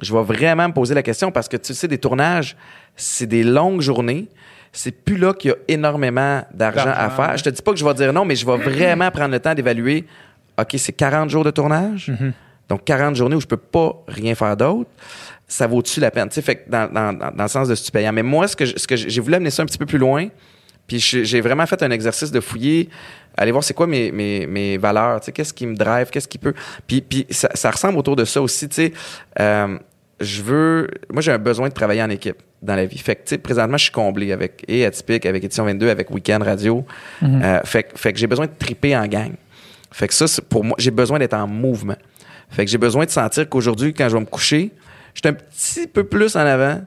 [0.01, 2.55] Je vais vraiment me poser la question parce que tu sais, des tournages,
[2.95, 4.27] c'est des longues journées.
[4.71, 7.37] C'est plus là qu'il y a énormément d'argent à faire.
[7.37, 9.39] Je te dis pas que je vais dire non, mais je vais vraiment prendre le
[9.39, 10.05] temps d'évaluer.
[10.59, 12.11] OK, c'est 40 jours de tournage?
[12.73, 14.89] Donc, 40 journées où je peux pas rien faire d'autre.
[15.47, 16.27] Ça vaut-tu la peine?
[16.29, 18.11] Tu sais, fait que dans, dans- dans- le sens de stupéant.
[18.11, 19.99] Mais moi, ce que, je- ce que j'ai voulu amener ça un petit peu plus
[19.99, 20.27] loin,
[20.87, 22.89] puis j'ai vraiment fait un exercice de fouiller,
[23.37, 26.27] aller voir c'est quoi mes, mes, mes valeurs, tu sais, qu'est-ce qui me drive, qu'est-ce
[26.27, 26.53] qui peut.
[26.87, 28.93] Puis, puis ça, ça ressemble autour de ça aussi, tu sais.
[29.39, 29.77] Euh,
[30.19, 30.87] je veux.
[31.11, 32.97] Moi, j'ai un besoin de travailler en équipe dans la vie.
[32.97, 36.09] Fait que, tu sais, présentement, je suis comblé avec et Atypique, avec Édition 22, avec
[36.09, 36.83] Weekend Radio.
[37.43, 39.33] Euh, fait, que- fait que j'ai besoin de triper en gang.
[39.91, 41.97] Fait que ça, pour moi, j'ai besoin d'être en mouvement.
[42.53, 44.71] Fait que j'ai besoin de sentir qu'aujourd'hui, quand je vais me coucher,
[45.13, 46.81] je suis un petit peu plus en avant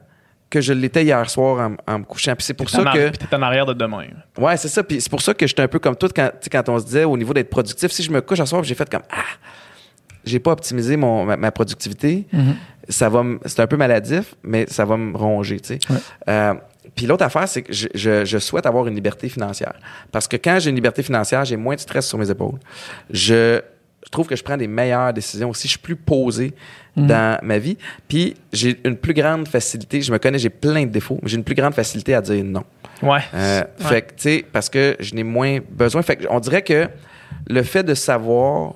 [0.49, 2.33] que je l'étais hier soir en, en me couchant.
[2.35, 3.09] Puis c'est pour ça que.
[3.09, 4.05] puis t'es en arrière de demain.
[4.37, 4.81] Ouais, c'est ça.
[4.83, 6.79] Puis c'est pour ça que j'étais un peu comme toi quand, tu sais, quand on
[6.79, 7.91] se disait au niveau d'être productif.
[7.91, 9.23] Si je me couche à soir, j'ai fait comme Ah,
[10.23, 12.27] j'ai pas optimisé mon, ma, ma productivité.
[12.89, 15.79] Ça va c'est un peu maladif, mais ça va me ronger, tu sais.
[15.89, 15.97] Ouais.
[16.29, 16.53] Euh,
[16.95, 19.73] puis l'autre affaire, c'est que je, je- je souhaite avoir une liberté financière.
[20.13, 22.57] Parce que quand j'ai une liberté financière, j'ai moins de stress sur mes épaules.
[23.09, 23.61] Je,
[24.07, 25.67] je trouve que je prends des meilleures décisions aussi.
[25.67, 26.53] Je suis plus posé
[26.95, 27.77] dans ma vie.
[28.07, 30.01] Puis j'ai une plus grande facilité.
[30.01, 32.41] Je me connais, j'ai plein de défauts, mais j'ai une plus grande facilité à dire
[32.45, 32.63] non.
[33.01, 33.19] Ouais.
[33.33, 36.01] Euh, Fait que, tu sais, parce que je n'ai moins besoin.
[36.03, 36.87] Fait que on dirait que
[37.47, 38.75] le fait de savoir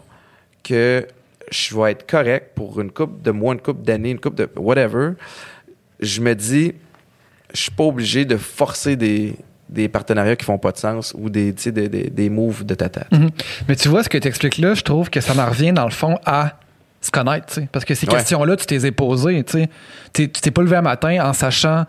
[0.65, 1.07] que
[1.49, 4.49] je vais être correct pour une coupe de mois, une coupe d'années, une coupe de
[4.57, 5.11] whatever,
[6.01, 6.73] je me dis,
[7.53, 9.35] je suis pas obligé de forcer des,
[9.71, 13.05] des partenariats qui font pas de sens ou des, des, des, des moves de tata.
[13.11, 13.29] Mhm.
[13.67, 15.85] Mais tu vois, ce que tu expliques là, je trouve que ça en revient dans
[15.85, 16.53] le fond à
[16.99, 17.47] se connaître.
[17.47, 17.69] tu sais.
[17.71, 18.13] Parce que ces Ouais.
[18.13, 19.43] questions-là, tu t'es posées.
[19.43, 19.69] tu sais.
[20.13, 21.85] T'es- Tu t'es pas levé un matin en sachant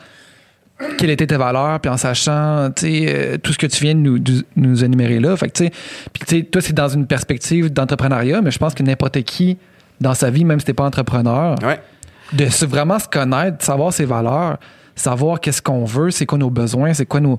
[0.99, 3.95] quelles étaient tes valeurs, puis en sachant, tu sais, euh, tout ce que tu viens
[3.95, 5.37] de nous, de nous énumérer là.
[5.37, 5.71] Fait que, puis
[6.27, 9.59] tu sais, toi, c'est dans une perspective d'entrepreneuriat, mais je pense que n'importe qui
[10.01, 11.81] dans sa vie, même si t'es pas entrepreneur, Ouais.
[12.33, 14.59] de se- vraiment se connaître, de savoir ses valeurs,
[14.97, 17.39] savoir qu'est-ce qu'on veut, c'est quoi nos besoins, c'est quoi nos.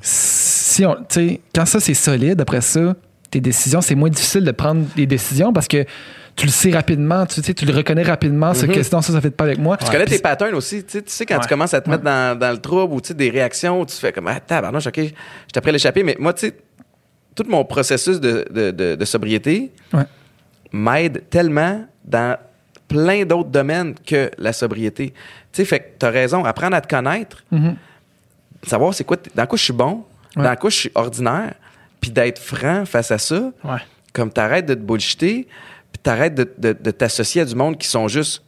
[0.00, 2.94] Si on, tu sais, quand ça c'est solide, après ça,
[3.30, 5.84] tes décisions, c'est moins difficile de prendre des décisions parce que
[6.36, 9.20] tu le sais rapidement, tu sais, tu le reconnais rapidement, ce que non, ça, ça
[9.22, 9.78] fait pas avec moi.
[9.78, 10.84] Tu connais tes patterns aussi.
[10.84, 11.40] Tu sais, tu sais quand Ouais.
[11.40, 13.86] tu commences à te mettre dans, dans le trouble ou tu sais, des réactions, où
[13.86, 16.02] tu fais comme Ah, tabarnouche, OK, j'étais prêt à l'échapper.
[16.02, 16.56] Mais moi, tu sais,
[17.34, 20.04] tout mon processus de, de, de- de sobriété Ouais.
[20.72, 22.36] m'aide tellement dans
[22.86, 25.10] plein d'autres domaines que la sobriété.
[25.52, 27.76] Tu sais, fait que t'as raison, apprendre à te connaître, Mhm.
[28.62, 30.04] Savoir c'est quoi, dans quoi je suis bon,
[30.36, 30.44] Ouais.
[30.44, 31.54] dans quoi je suis ordinaire,
[32.00, 33.78] puis d'être franc face à ça, Ouais.
[34.12, 35.46] comme t'arrêtes de te bullshiter,
[35.92, 38.42] puis t'arrêtes de, de- de t'associer à du monde qui sont juste.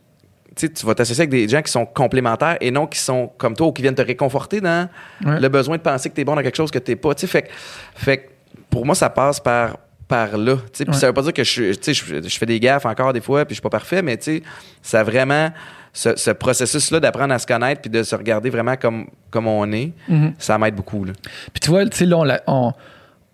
[0.57, 3.55] Tu tu vas t'associer avec des gens qui sont complémentaires et non qui sont comme
[3.55, 4.89] toi ou qui viennent te réconforter dans
[5.25, 5.39] Ouais.
[5.39, 7.15] le besoin de penser que t'es bon dans quelque chose que t'es pas.
[7.15, 7.49] Tu fait, que-
[7.95, 8.29] fait que
[8.69, 9.79] pour moi, ça passe par,
[10.09, 10.57] par là.
[10.57, 11.01] Tu sais, puis Ouais.
[11.01, 13.45] ça veut pas dire que je, tu je, je fais des gaffes encore des fois,
[13.45, 14.43] puis je suis pas parfait, mais tu sais,
[14.83, 15.51] ça a vraiment
[15.93, 19.71] ce, ce processus-là d'apprendre à se connaître puis de se regarder vraiment comme, comme on
[19.73, 20.35] est, Mhm.
[20.39, 21.05] ça m'aide beaucoup.
[21.05, 21.13] Là.
[21.53, 22.73] Puis tu vois, tu sais, là, on, on-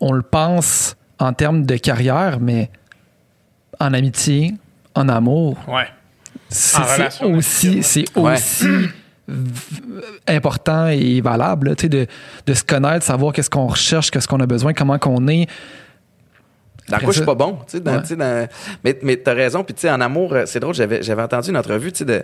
[0.00, 2.70] on le pense en termes de carrière, mais
[3.80, 4.54] en amitié,
[4.94, 5.86] en amour, Ouais.
[6.48, 8.34] c'est En c'est relation aussi, c'est Ouais.
[8.34, 8.66] aussi
[10.28, 12.06] important et valable, là, tu sais, de,
[12.46, 15.46] de se connaître, savoir qu'est-ce qu'on recherche, qu'est-ce qu'on a besoin, comment qu'on est.
[16.88, 18.02] Dans quoi je suis pas bon, tu sais, dans- Ouais.
[18.02, 18.46] tu sais, dans-
[18.84, 21.48] mais, mais t'as raison, puis tu sais, en amour, euh, c'est drôle, j'avais, j'avais entendu
[21.50, 22.22] une entrevue, tu sais, de,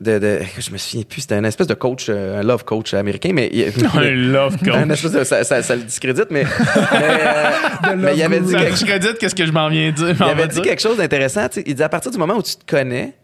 [0.00, 2.92] de, de- je me souviens plus, c'était un espèce de coach, euh, un love coach
[2.94, 3.64] américain, mais il-
[3.94, 4.90] Un love un coach.
[4.90, 8.58] espèce de, ça, ça- ça le discrédite, mais, mais, euh, mais il avait dit Ça
[8.58, 10.14] quelque, discrédite qu'est-ce que je m'en viens dire.
[10.18, 10.62] il avait va dit dire.
[10.64, 13.14] quelque chose d'intéressant, il dit à partir du moment où tu te connais,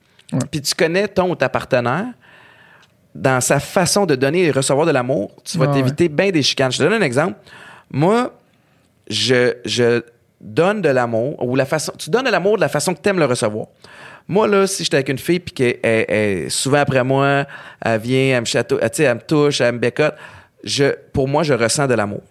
[0.50, 2.06] puis tu connais ton ou ta partenaire,
[3.14, 6.72] dans sa façon de donner et recevoir de l'amour, tu vas t'éviter bien des chicanes.
[6.72, 7.34] Je te donne un exemple.
[7.90, 8.32] Moi,
[9.12, 10.02] je, je
[10.40, 13.08] donne de l'amour, ou la façon, tu donnes de l'amour de la façon que tu
[13.08, 13.66] aimes le recevoir.
[14.28, 17.44] Moi, là, si j'étais avec une fille puis qu'elle elle- elle souvent après moi,
[17.84, 20.14] elle vient, elle me, chatou- tu sais, elle me touche, elle me bécote,
[20.64, 22.22] je, pour moi, je ressens de l'amour.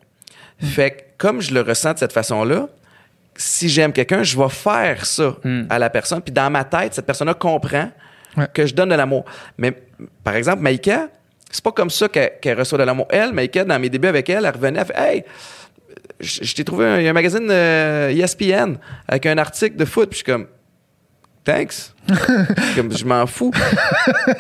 [0.60, 2.68] Fait que comme je le ressens de cette façon-là,
[3.36, 5.64] si j'aime quelqu'un, je vais faire ça Hmm.
[5.70, 6.22] à la personne.
[6.22, 7.90] Puis dans ma tête, cette personne-là comprend
[8.38, 8.48] Ouais.
[8.54, 9.26] que je donne de l'amour.
[9.58, 9.74] Mais
[10.24, 11.08] par exemple, Maïka,
[11.50, 13.08] c'est pas comme ça qu'elle qu'elle reçoit de l'amour.
[13.10, 15.24] Elle, Maïka, dans mes débuts avec elle, elle revenait, elle fait Hey,
[16.20, 18.76] je, t'ai trouvé un, il y a un magazine euh, ESPN
[19.08, 20.10] avec un article de foot.
[20.10, 20.48] Puis je suis comme
[21.44, 21.94] Thanks.
[22.76, 23.52] comme, je m'en fous.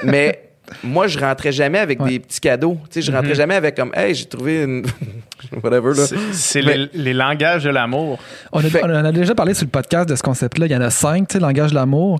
[0.04, 0.52] Mais
[0.84, 2.10] moi, je rentrais jamais avec Ouais.
[2.12, 2.78] des petits cadeaux.
[2.90, 4.86] Tu sais, je rentrais jamais avec comme Hey, j'ai trouvé une.
[5.64, 6.06] Whatever, là.
[6.32, 8.20] C'est- les, les langages de l'amour.
[8.52, 10.68] On on en a déjà parlé sur le podcast de ce concept-là.
[10.68, 12.20] Il y en a cinq, tu sais, langage de l'amour.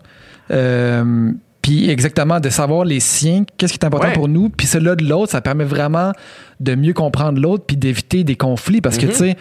[0.50, 4.14] Euh, puis exactement, de savoir les siens, qu'est-ce qui est important Ouais.
[4.14, 4.50] pour nous.
[4.50, 6.12] Puis celui-là de l'autre, ça permet vraiment
[6.60, 8.82] de mieux comprendre l'autre puis d'éviter des conflits.
[8.82, 9.12] Parce que, Mhm.
[9.12, 9.38] tu sais,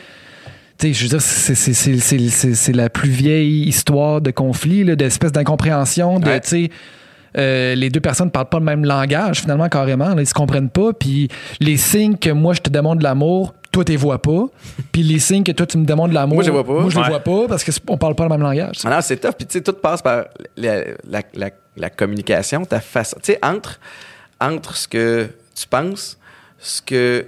[0.78, 4.20] tu sais, je veux dire, c'est- c'est- c'est c'est- c'est- c'est la plus vieille histoire
[4.20, 6.40] de conflit, là, d'espèce d'incompréhension, de, Ouais.
[6.40, 6.70] tu sais,
[7.38, 10.14] euh, les deux personnes ne parlent pas le même langage, finalement, carrément.
[10.14, 10.92] Là, ils se comprennent pas.
[10.92, 11.28] Puis
[11.60, 14.47] les signes que moi, je te demande de l'amour, toi, tu les vois pas.
[14.90, 16.80] Puis les signes que toi, tu me demandes de l'amour, Moi, je les vois pas.
[16.80, 18.76] Moi, je les vois pas parce qu'on parle pas le même langage.
[18.84, 19.32] Ah non, c'est tough.
[19.38, 20.24] Puis, tu sais, tout passe par
[20.56, 20.78] la,
[21.09, 23.16] la- la- la communication, ta façon.
[23.22, 23.80] Tu sais, entre,
[24.40, 26.18] entre ce que tu penses,
[26.59, 27.26] ce que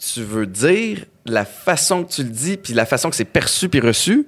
[0.00, 3.68] tu veux dire, la façon que tu le dis, puis la façon que c'est perçu
[3.68, 4.26] puis reçu,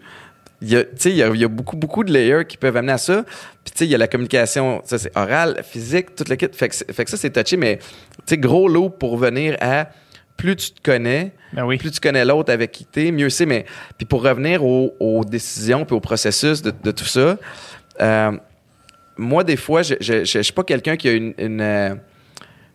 [0.60, 2.76] il y a, il y a, il y a beaucoup, beaucoup de layers qui peuvent
[2.76, 3.24] amener à ça.
[3.64, 6.46] Puis, tu sais, il y a la communication, ça, c'est oral, physique, tout le kit.
[6.52, 7.84] Fait que, c'est- fait que ça, c'est touché, mais, tu
[8.26, 9.88] sais, gros lot pour venir à
[10.36, 11.78] plus tu te connais, Ben oui.
[11.78, 13.46] plus tu connais l'autre avec qui t'es, mieux c'est.
[13.46, 13.64] Mais
[13.98, 17.36] puis pour revenir aux, aux décisions puis au processus de, de tout ça,
[18.00, 18.32] euh,
[19.16, 21.94] moi des fois, je, je suis pas quelqu'un qui a une, euh,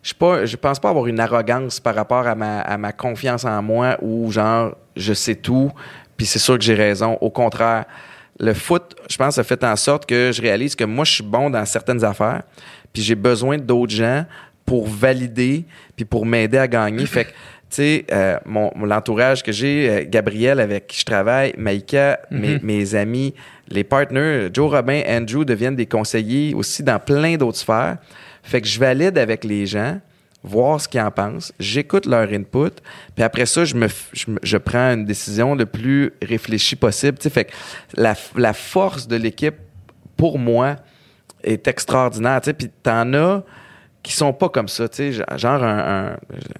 [0.02, 3.44] je pas, je pense pas avoir une arrogance par rapport à ma, à ma confiance
[3.44, 5.72] en moi ou genre je sais tout
[6.16, 7.16] puis c'est sûr que j'ai raison.
[7.20, 7.84] Au contraire,
[8.40, 11.24] le foot, je pense, a fait en sorte que je réalise que moi je suis
[11.24, 12.42] bon dans certaines affaires
[12.92, 14.24] puis j'ai besoin d'autres gens
[14.64, 15.64] pour valider
[15.96, 17.06] puis pour m'aider à gagner.
[17.06, 17.30] Fait que
[17.70, 22.18] tu sais, euh, mon, mon- l'entourage que j'ai, euh, Gabriel avec qui je travaille, Maïka,
[22.30, 23.34] mes, mes amis,
[23.68, 27.98] les partenaires, Joe Robin, Andrew deviennent des conseillers aussi dans plein d'autres sphères.
[28.42, 30.00] Fait que je valide avec les gens,
[30.42, 32.70] voir ce qu'ils en pensent, j'écoute leur input,
[33.14, 37.18] puis après ça, je, me, je, je prends une décision le plus réfléchie possible.
[37.18, 37.52] Tu sais, fait que
[37.96, 39.56] la, la force de l'équipe,
[40.16, 40.76] pour moi,
[41.44, 42.40] est extraordinaire.
[42.40, 43.42] Puis t'en as
[44.02, 46.14] qui sont pas comme ça, tu sais, genre un,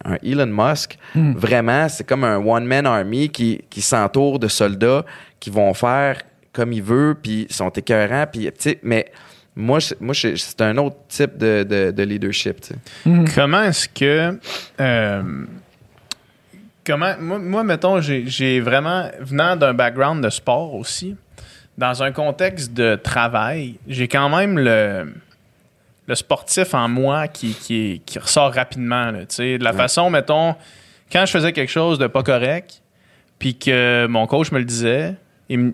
[0.04, 5.04] un- un Elon Musk, vraiment, c'est comme un one-man army qui, qui s'entoure de soldats
[5.40, 6.20] qui vont faire
[6.52, 9.06] comme il veut, puis ils sont écœurants, puis, tu sais, mais
[9.54, 12.60] moi, moi je- c'est un autre type de, de- de leadership.
[12.60, 13.34] tu sais.
[13.34, 14.38] Comment est-ce que.
[14.80, 15.22] euh,
[16.86, 17.14] comment.
[17.20, 19.08] Moi, moi, mettons, j'ai vraiment.
[19.20, 21.16] Venant d'un background de sport aussi,
[21.76, 25.12] dans un contexte de travail, j'ai quand même le.
[26.08, 29.10] Le sportif en moi qui, qui, ressort rapidement.
[29.10, 30.56] là, de la façon, mettons,
[31.12, 32.82] quand je faisais quelque chose de pas correct,
[33.38, 35.14] puis que mon coach me le disait,
[35.48, 35.72] il me,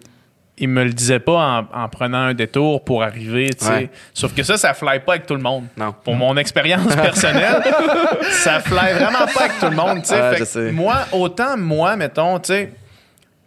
[0.59, 3.51] il me le disait pas en, en prenant un détour pour arriver.
[3.51, 3.71] tu sais.
[3.73, 3.91] Ouais.
[4.13, 5.67] Sauf que ça, ça fly pas avec tout le monde.
[5.77, 5.95] Non.
[6.05, 7.63] Pour mon expérience personnelle,
[8.31, 10.03] ça fly vraiment pas avec tout le monde.
[10.03, 10.73] tu sais.
[10.73, 12.73] Moi, autant moi, mettons, tu sais,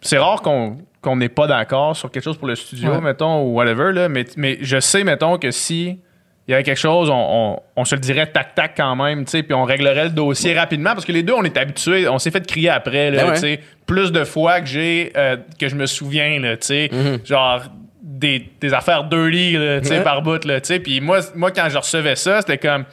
[0.00, 3.00] c'est rare qu'on qu'on n'est pas d'accord sur quelque chose pour le studio, Ouais.
[3.00, 6.00] mettons, ou whatever, là, mais, mais je sais, mettons, que si
[6.48, 9.32] il y avait quelque chose, on, on- on se le dirait tac-tac quand même, tu
[9.32, 12.18] sais, puis on réglerait le dossier rapidement, parce que les deux, on est habitués, on
[12.18, 15.68] s'est fait crier après, là, Ben tu sais, plus de fois que j'ai, euh, que
[15.68, 16.90] je me souviens, là, tu sais,
[17.24, 17.62] genre
[18.02, 20.02] des, des affaires dirty, là, tu sais, Mm-hmm.
[20.02, 22.84] Par bout, là, tu sais, puis moi, moi, quand je recevais ça, c'était comme...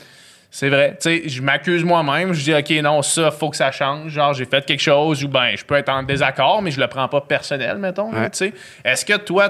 [0.51, 0.91] C'est vrai.
[1.01, 2.31] Tu sais, je m'accuse moi-même.
[2.31, 4.09] Je dis, OK, non, ça, faut que ça change.
[4.13, 6.87] Genre, j'ai fait quelque chose ou ben, je peux être en désaccord, mais je le
[6.87, 8.09] prends pas personnel, mettons.
[8.13, 8.29] Ouais.
[8.29, 8.53] tu sais.
[8.85, 9.49] Est-ce que toi,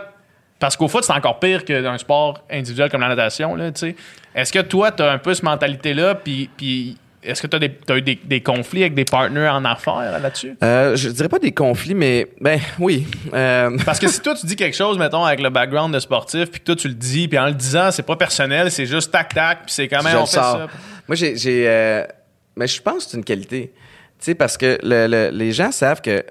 [0.60, 3.72] parce qu'au foot, c'est encore pire que dans un sport individuel comme la natation, là,
[3.72, 3.96] tu sais.
[4.34, 7.98] Est-ce que toi, tu as un peu cette mentalité-là, puis, puis est-ce que tu as,
[7.98, 10.56] eu des, des conflits avec des partenaires en affaires là-dessus?
[10.64, 13.08] Euh, je dirais pas des conflits, mais ben oui.
[13.34, 16.52] Euh, Parce que si toi, tu dis quelque chose, mettons, avec le background de sportif,
[16.52, 19.12] puis que toi, tu le dis, puis en le disant, c'est pas personnel, c'est juste
[19.12, 20.68] tac-tac, puis c'est quand même, je on fait ça.
[21.08, 21.36] Moi, j'ai.
[21.38, 22.04] j'ai, euh,
[22.56, 23.74] mais je pense que c'est une qualité.
[24.20, 26.24] Tu sais, parce que le- le- les gens savent que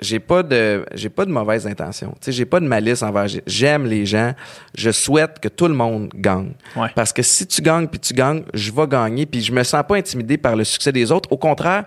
[0.00, 2.10] j'ai pas de j'ai pas de mauvaises intentions.
[2.20, 3.26] Tu sais, j'ai pas de malice envers.
[3.46, 4.34] J'aime les gens.
[4.76, 6.52] Je souhaite que tout le monde gagne.
[6.76, 6.88] Ouais.
[6.94, 9.82] Parce que si tu gagnes puis tu gagnes, je vais gagner puis je me sens
[9.86, 11.30] pas intimidé par le succès des autres.
[11.32, 11.84] Au contraire,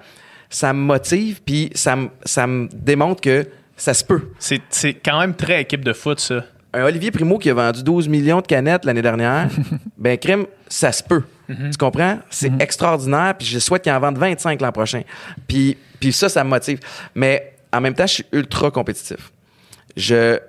[0.50, 3.48] ça me motive puis ça me ça me démontre que
[3.78, 4.30] ça se peut.
[4.40, 6.44] C'est c'est quand même très équipe de foot, ça.
[6.74, 9.50] un Olivier Primo qui a vendu 12 millions de canettes l'année dernière,
[9.98, 11.24] ben crime, ça se peut.
[11.48, 12.20] Tu comprends?
[12.30, 15.02] C'est extraordinaire, puis je souhaite qu'il en vende 25 l'an prochain.
[15.48, 16.80] Puis, puis ça, ça me motive.
[17.14, 19.32] Mais en même temps, je suis ultra compétitif.
[19.98, 20.40] Je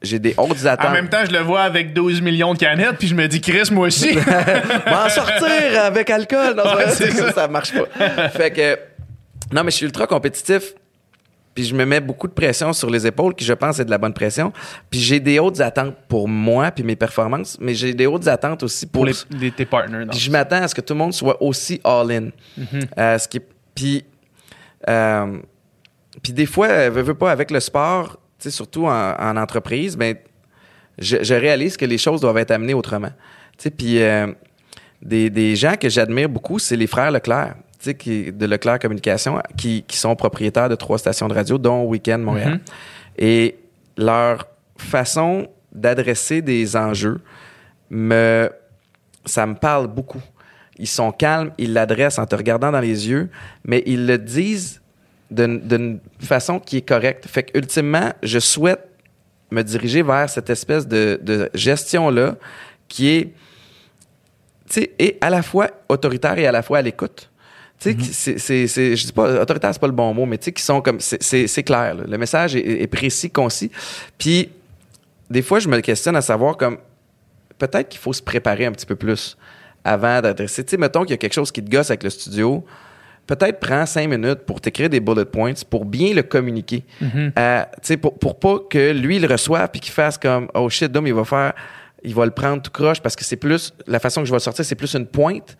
[0.00, 0.86] j'ai des hautes attentes.
[0.86, 3.40] En même temps, je le vois avec 12 millions de canettes, puis je me dis,
[3.40, 4.14] Chris, moi aussi.
[4.86, 6.54] M'en sortir avec alcool.
[6.56, 8.28] Non, Ouais, c'est c'est ça, ça marche pas.
[8.28, 8.78] fait que,
[9.52, 10.74] non, mais je suis ultra compétitif.
[11.52, 13.90] Puis je me mets beaucoup de pression sur les épaules, qui je pense est de
[13.90, 14.52] la bonne pression.
[14.88, 18.62] Puis j'ai des hautes attentes pour moi, puis mes performances, mais j'ai des hautes attentes
[18.62, 20.06] aussi pour, Pour les, les- tes partners.
[20.08, 22.28] Puis je m'attends à ce que tout le monde soit aussi all-in.
[22.96, 23.40] Euh, ce qui
[23.74, 24.04] puis,
[24.88, 25.38] euh,
[26.22, 30.16] puis des fois, euh, veux, veux pas, avec le sport, surtout en, en entreprise, ben,
[30.98, 33.12] je, je réalise que les choses doivent être amenées autrement.
[33.76, 34.26] Puis euh,
[35.02, 37.56] des, des gens que j'admire beaucoup, c'est les frères Leclerc,
[37.98, 42.22] qui, de Leclerc Communication, qui, qui sont propriétaires de trois stations de radio, dont Weekend
[42.22, 42.60] Montréal.
[43.16, 43.56] Et
[43.96, 44.46] leur
[44.76, 47.20] façon d'adresser des enjeux
[47.90, 48.50] me
[49.24, 50.22] ça me parle beaucoup.
[50.78, 53.28] Ils sont calmes, ils l'adressent en te regardant dans les yeux,
[53.64, 54.80] mais ils le disent
[55.30, 57.26] d'une façon qui est correcte.
[57.26, 58.80] Fait que ultimement, je souhaite
[59.50, 62.36] me diriger vers cette espèce de, de gestion-là
[62.88, 63.24] qui est,
[64.68, 67.30] tu sais, et à la fois autoritaire et à la fois à l'écoute.
[67.78, 70.26] Tu sais, qui- c'est, c'est, c'est- je dis pas, autoritaire, c'est pas le bon mot,
[70.26, 72.04] mais tu sais, qui sont comme, c'est, clair, là.
[72.08, 73.70] Le message est, est précis, concis.
[74.18, 74.48] Puis,
[75.30, 76.78] des fois, je me questionne à savoir comme,
[77.58, 79.36] peut-être qu'il faut se préparer un petit peu plus
[79.84, 80.64] avant d'adresser.
[80.64, 82.64] Tu sais, mettons qu'il y a quelque chose qui te gosse avec le studio.
[83.28, 86.82] Peut-être prends cinq minutes pour t'écrire des bullet points pour bien le communiquer.
[86.98, 87.32] Tu
[87.82, 90.90] sais, pour, pour pas que lui il le reçoive puis qu'il fasse comme oh shit,
[90.90, 91.52] Dom, il va faire,
[92.02, 94.36] il va le prendre tout croche parce que c'est plus la façon que je vais
[94.36, 95.56] le sortir, c'est plus une pointe.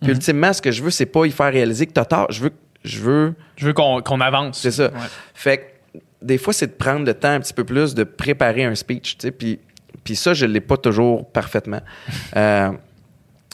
[0.00, 2.26] Puis ultimement, ce que je veux, c'est pas y faire réaliser que t'as tort.
[2.30, 2.50] Je veux,
[2.82, 4.58] je veux Je veux qu'on avance.
[4.60, 4.86] c'est ça.
[4.88, 4.98] Ouais.
[5.32, 8.64] Fait que des fois, c'est de prendre le temps un petit peu plus de préparer
[8.64, 9.60] un speech, tu sais, puis,
[10.02, 11.80] puis ça, je l'ai pas toujours parfaitement.
[12.36, 12.72] Euh,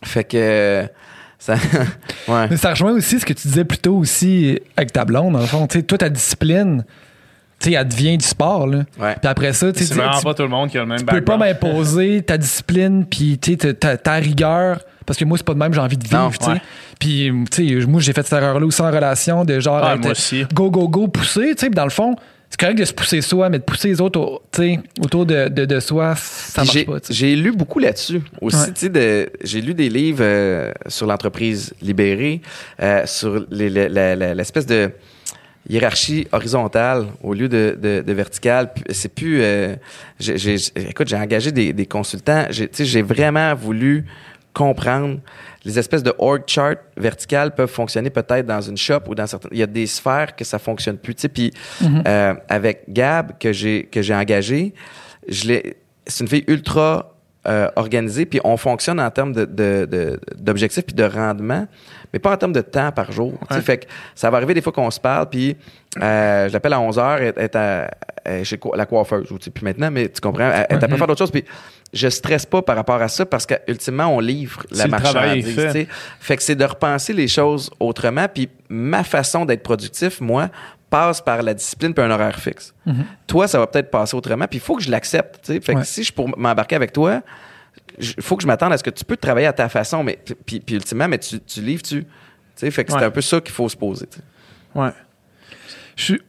[0.05, 0.86] fait que
[1.39, 1.55] ça,
[2.28, 2.48] ouais.
[2.51, 5.40] Mais ça rejoint aussi ce que tu disais plus tôt aussi avec ta blonde, dans
[5.40, 5.66] le fond.
[5.66, 6.85] Tu sais, toi, ta discipline,
[7.60, 8.66] tu sais, elle devient du sport.
[8.66, 8.78] Là.
[8.98, 9.15] Ouais.
[9.20, 11.20] Puis après ça, tu sais, pas tout le monde qui a le même tu peux
[11.23, 15.47] pas m'imposer ta discipline puis tu sais, ta, ta- ta rigueur parce que moi c'est
[15.47, 16.60] pas de même j'ai envie de vivre Non, tu sais.
[17.01, 19.94] puis tu sais moi j'ai fait cette erreur là aussi en relation de genre Ah,
[19.94, 20.44] être moi aussi.
[20.52, 22.15] go go go pousser tu sais puis dans le fond
[22.50, 24.42] c'est correct de se pousser soi mais de pousser les autres au-
[25.04, 28.56] autour de, de, de soi ça marche pas j'ai lu beaucoup là-dessus aussi.
[28.56, 28.66] Ouais.
[28.68, 32.40] tu sais, de- J'ai lu des livres euh, sur l'entreprise libérée,
[32.82, 34.90] euh, sur l'espèce de
[35.68, 38.70] hiérarchie horizontale au lieu de, de, verticale.
[38.90, 39.40] C'est plus.
[39.42, 39.74] euh,
[40.76, 42.46] écoute, j'ai engagé des, des consultants.
[42.50, 44.06] J'ai vraiment voulu
[44.54, 45.18] comprendre
[45.69, 49.51] les espèces de org chart verticales peuvent fonctionner peut-être dans une shop ou dans certaines.
[49.53, 51.15] Il y a des sphères que ça fonctionne plus.
[51.15, 51.53] Tu sais, puis
[52.07, 54.74] euh, avec Gab que j'ai que j'ai engagé,
[55.28, 55.77] je l'ai.
[56.07, 57.15] C'est une fille ultra
[57.47, 61.66] euh, organisé, puis on fonctionne en termes de, de, de- d'objectifs puis de rendement,
[62.12, 63.35] mais pas en termes de temps par jour.
[63.40, 63.61] Tu sais, Ouais.
[63.61, 65.57] Fait que ça va arriver des fois qu'on se parle, puis
[66.03, 67.90] euh, je l'appelle à 11 h, elle est à-
[68.45, 70.89] chez la coiffeuse, ou tu sais, puis maintenant, mais tu comprends, elle, elle est à
[70.89, 71.45] faire d'autres choses, puis
[71.93, 75.55] je stresse pas par rapport à ça parce qu'ultimement, on livre la Si marchandise.
[75.55, 75.89] fait.
[76.20, 80.51] Fait que c'est de repenser les choses autrement, puis ma façon d'être productif, moi,
[80.90, 82.74] passe par la discipline puis un horaire fixe.
[83.27, 85.47] Toi, ça va peut-être passer autrement, puis il faut que je l'accepte.
[85.47, 85.85] Fait que Ouais.
[85.85, 87.23] si je pour m'embarquer avec toi,
[87.98, 90.19] il faut que je m'attende à ce que tu peux travailler à ta façon, mais
[90.47, 92.05] puis, puis ultimement, mais tu, tu livres-tu?
[92.56, 94.06] Fait que c'est un peu ça qu'il faut se poser.
[94.06, 94.24] tu sais.
[94.74, 94.90] Ouais.
[95.97, 96.23] Je suis-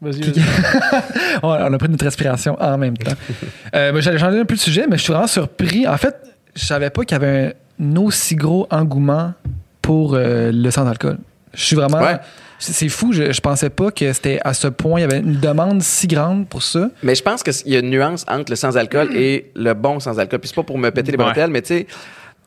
[0.00, 0.20] Vas-y.
[0.20, 1.38] Puis- vas-y.
[1.42, 3.12] on a pris notre respiration en même temps.
[3.74, 5.86] Euh, ben, J'allais changer un peu de sujet, mais je suis vraiment surpris.
[5.86, 6.14] En fait,
[6.54, 9.34] je savais pas qu'il y avait un aussi gros engouement
[9.82, 11.18] pour euh, le sans-alcool.
[11.52, 12.00] Je suis vraiment.
[12.00, 12.16] Ouais.
[12.60, 15.38] C'est fou, je, je pensais pas que c'était à ce point, il y avait une
[15.38, 16.90] demande si grande pour ça.
[17.04, 20.40] Mais je pense qu'il y a une nuance entre le sans-alcool et le bon sans-alcool.
[20.40, 21.24] Puis c'est pas pour me péter les Ouais.
[21.24, 21.86] bretelles, mais tu sais,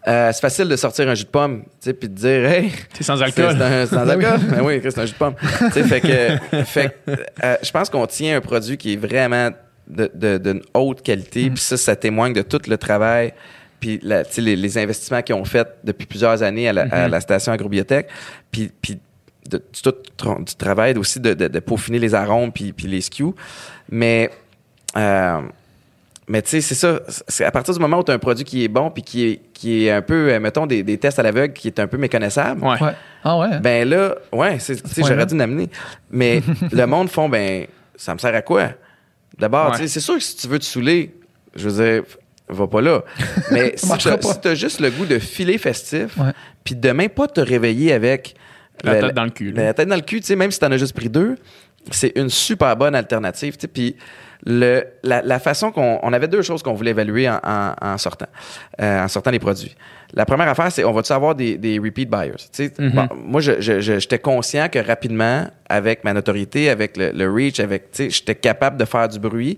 [0.07, 2.72] euh, c'est facile de sortir un jus de pomme, tu sais, puis de dire, hey,
[2.94, 3.56] T'es sans C'est alcool.
[3.60, 4.40] c'est sans alcool?
[4.49, 5.36] Ben oui, c'est un jus de pomme.
[5.40, 7.11] Tu sais, fait que, fait que,
[7.44, 9.49] euh, je pense qu'on tient un produit qui est vraiment
[9.88, 11.49] de- de- d'une haute qualité.
[11.49, 13.34] Puis ça, ça témoigne de tout le travail.
[13.80, 16.82] Puis la- tu sais, les, les investissements qu'ils ont fait depuis plusieurs années à la,
[16.91, 18.07] à la station agrobiotech.
[18.52, 18.99] Puis, puis
[19.49, 19.94] de, du tout
[20.45, 23.34] du travail aussi de, de, de peaufiner les arômes puis, puis les SKU.
[23.90, 24.30] Mais,
[24.98, 25.41] euh,
[26.27, 27.02] mais tu sais, c'est ça.
[27.27, 29.26] C'est à partir du moment où tu as un produit qui est bon puis qui
[29.27, 31.88] est, qui est un peu, euh, mettons, des, des tests à l'aveugle qui est un
[31.88, 32.64] peu méconnaissable.
[32.64, 32.81] Ouais.
[32.81, 32.93] Ouais.
[33.23, 33.60] Ah ouais?
[33.60, 35.69] Ben là, ouais, tu j'aurais dû l'amener.
[36.10, 36.41] Mais
[36.72, 37.65] le monde font, ben,
[37.95, 38.69] ça me sert à quoi?
[39.38, 39.77] D'abord, Ouais.
[39.77, 41.14] tu sais, c'est sûr que si tu veux te saouler,
[41.56, 42.03] je veux dire,
[42.48, 43.03] va pas là.
[43.52, 43.98] Mais si pas.
[43.99, 46.18] si t'as juste le goût de filer festif,
[46.64, 48.35] puis demain pas te réveiller avec
[48.84, 49.64] La le- tête dans le cul, là.
[49.65, 51.35] La tête dans le cul, tu sais, même si t'en as juste pris deux,
[51.90, 53.58] c'est une super bonne alternative.
[53.74, 53.95] Puis
[54.45, 57.98] le, la, la façon qu'on on avait deux choses qu'on voulait évaluer en, en- en
[57.98, 58.26] sortant,
[58.82, 59.76] euh, en sortant les produits.
[60.14, 62.34] La première affaire, c'est on va-tu avoir des, des repeat buyers?
[62.52, 62.90] Sais, Mhm.
[62.91, 67.32] bon, moi, je- je- je- j'étais conscient que rapidement, avec ma notoriété, avec le, le
[67.32, 69.58] reach, avec, j'étais capable de faire du bruit,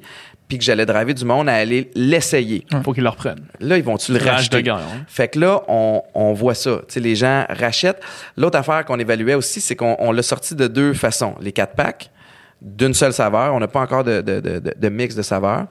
[0.49, 2.65] puis que j'allais driver du monde à aller l'essayer.
[2.83, 3.45] Faut qu'ils le reprennent.
[3.61, 4.61] Là, ils vont-tu le de racheter?
[4.61, 5.03] guerre, hein.
[5.07, 6.81] Fait que là, on, on voit ça.
[6.87, 8.01] Tu sais, les gens rachètent.
[8.37, 11.35] L'autre affaire qu'on évaluait aussi, c'est qu'on on l'a sorti de deux façons.
[11.39, 12.11] Les quatre packs,
[12.63, 13.53] d'une seule saveur.
[13.53, 15.67] On n'a pas encore de, de, de, de- de mix de saveurs.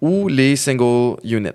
[0.00, 1.48] Ou les single units.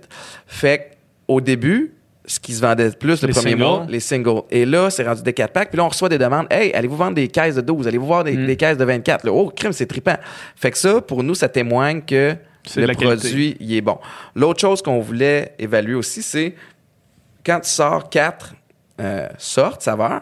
[0.48, 0.98] Fait
[1.28, 1.94] qu'au début,
[2.26, 3.64] ce qui se vendait le plus le Les premier singles.
[3.64, 4.42] mois, les singles.
[4.52, 5.70] Et là, c'est rendu des 4 packs.
[5.70, 6.48] Puis là, on reçoit des demandes.
[6.50, 7.88] Hey, allez-vous vendre des caisses de 12?
[7.88, 8.46] Allez-vous voir des, Mm.
[8.48, 9.26] des caisses de 24?
[9.26, 10.16] Là, oh, crime, c'est trippant.
[10.56, 12.36] Fait que ça, pour nous, ça témoigne que
[12.76, 13.98] le produit, il est bon.
[14.36, 16.56] L'autre chose qu'on voulait évaluer aussi, c'est
[17.46, 18.54] quand tu sors quatre
[19.02, 20.22] euh, sortes, saveurs,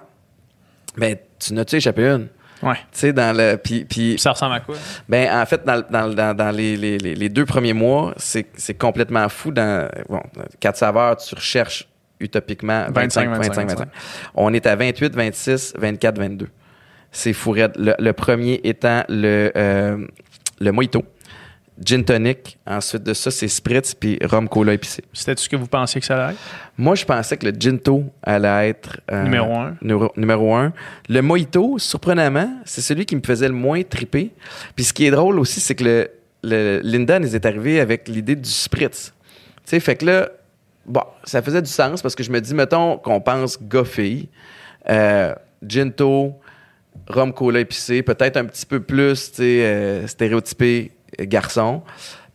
[0.98, 2.28] ben, tu n'as-tu échappé une?
[2.64, 2.76] Ouais.
[2.92, 3.56] Tu sais, dans le.
[3.58, 4.76] Puis, puis ça ressemble à quoi?
[5.08, 8.74] ben, en fait, dans, dans, dans, dans les, les, les, deux premiers mois, c'est c'est
[8.74, 9.52] complètement fou.
[9.52, 10.22] Dans bon,
[10.60, 11.88] quatre saveurs, tu recherches
[12.20, 13.70] utopiquement 25, 25, 25.
[13.70, 13.88] 25.
[14.36, 16.48] On est à 28, 26, 24, 22.
[17.12, 17.74] C'est fou raide.
[17.78, 20.06] Le, le premier étant le, euh,
[20.60, 21.04] le mojito,
[21.84, 22.58] gin tonic.
[22.66, 25.04] Ensuite de ça, c'est spritz puis rhum cola épicé.
[25.14, 26.42] C'était ce que vous pensiez que ça allait être?
[26.78, 29.76] Moi, je pensais que le ginto allait être euh, Numéro un.
[29.82, 30.74] numéro, numéro un.
[31.10, 34.32] Le mojito, surprenamment, c'est celui qui me faisait le moins triper.
[34.76, 36.10] Puis ce qui est drôle aussi, c'est que le,
[36.44, 39.14] le Linda nous est arrivé avec l'idée du spritz.
[39.66, 40.30] Tu sais, fait que là,
[40.86, 44.30] bon, ça faisait du sens parce que je me dis, mettons qu'on pense gars-fille,
[44.90, 45.34] euh,
[45.66, 46.40] ginto,
[47.08, 51.84] rhum cola épicé, peut-être un petit peu plus, tu sais, euh, stéréotypé garçon.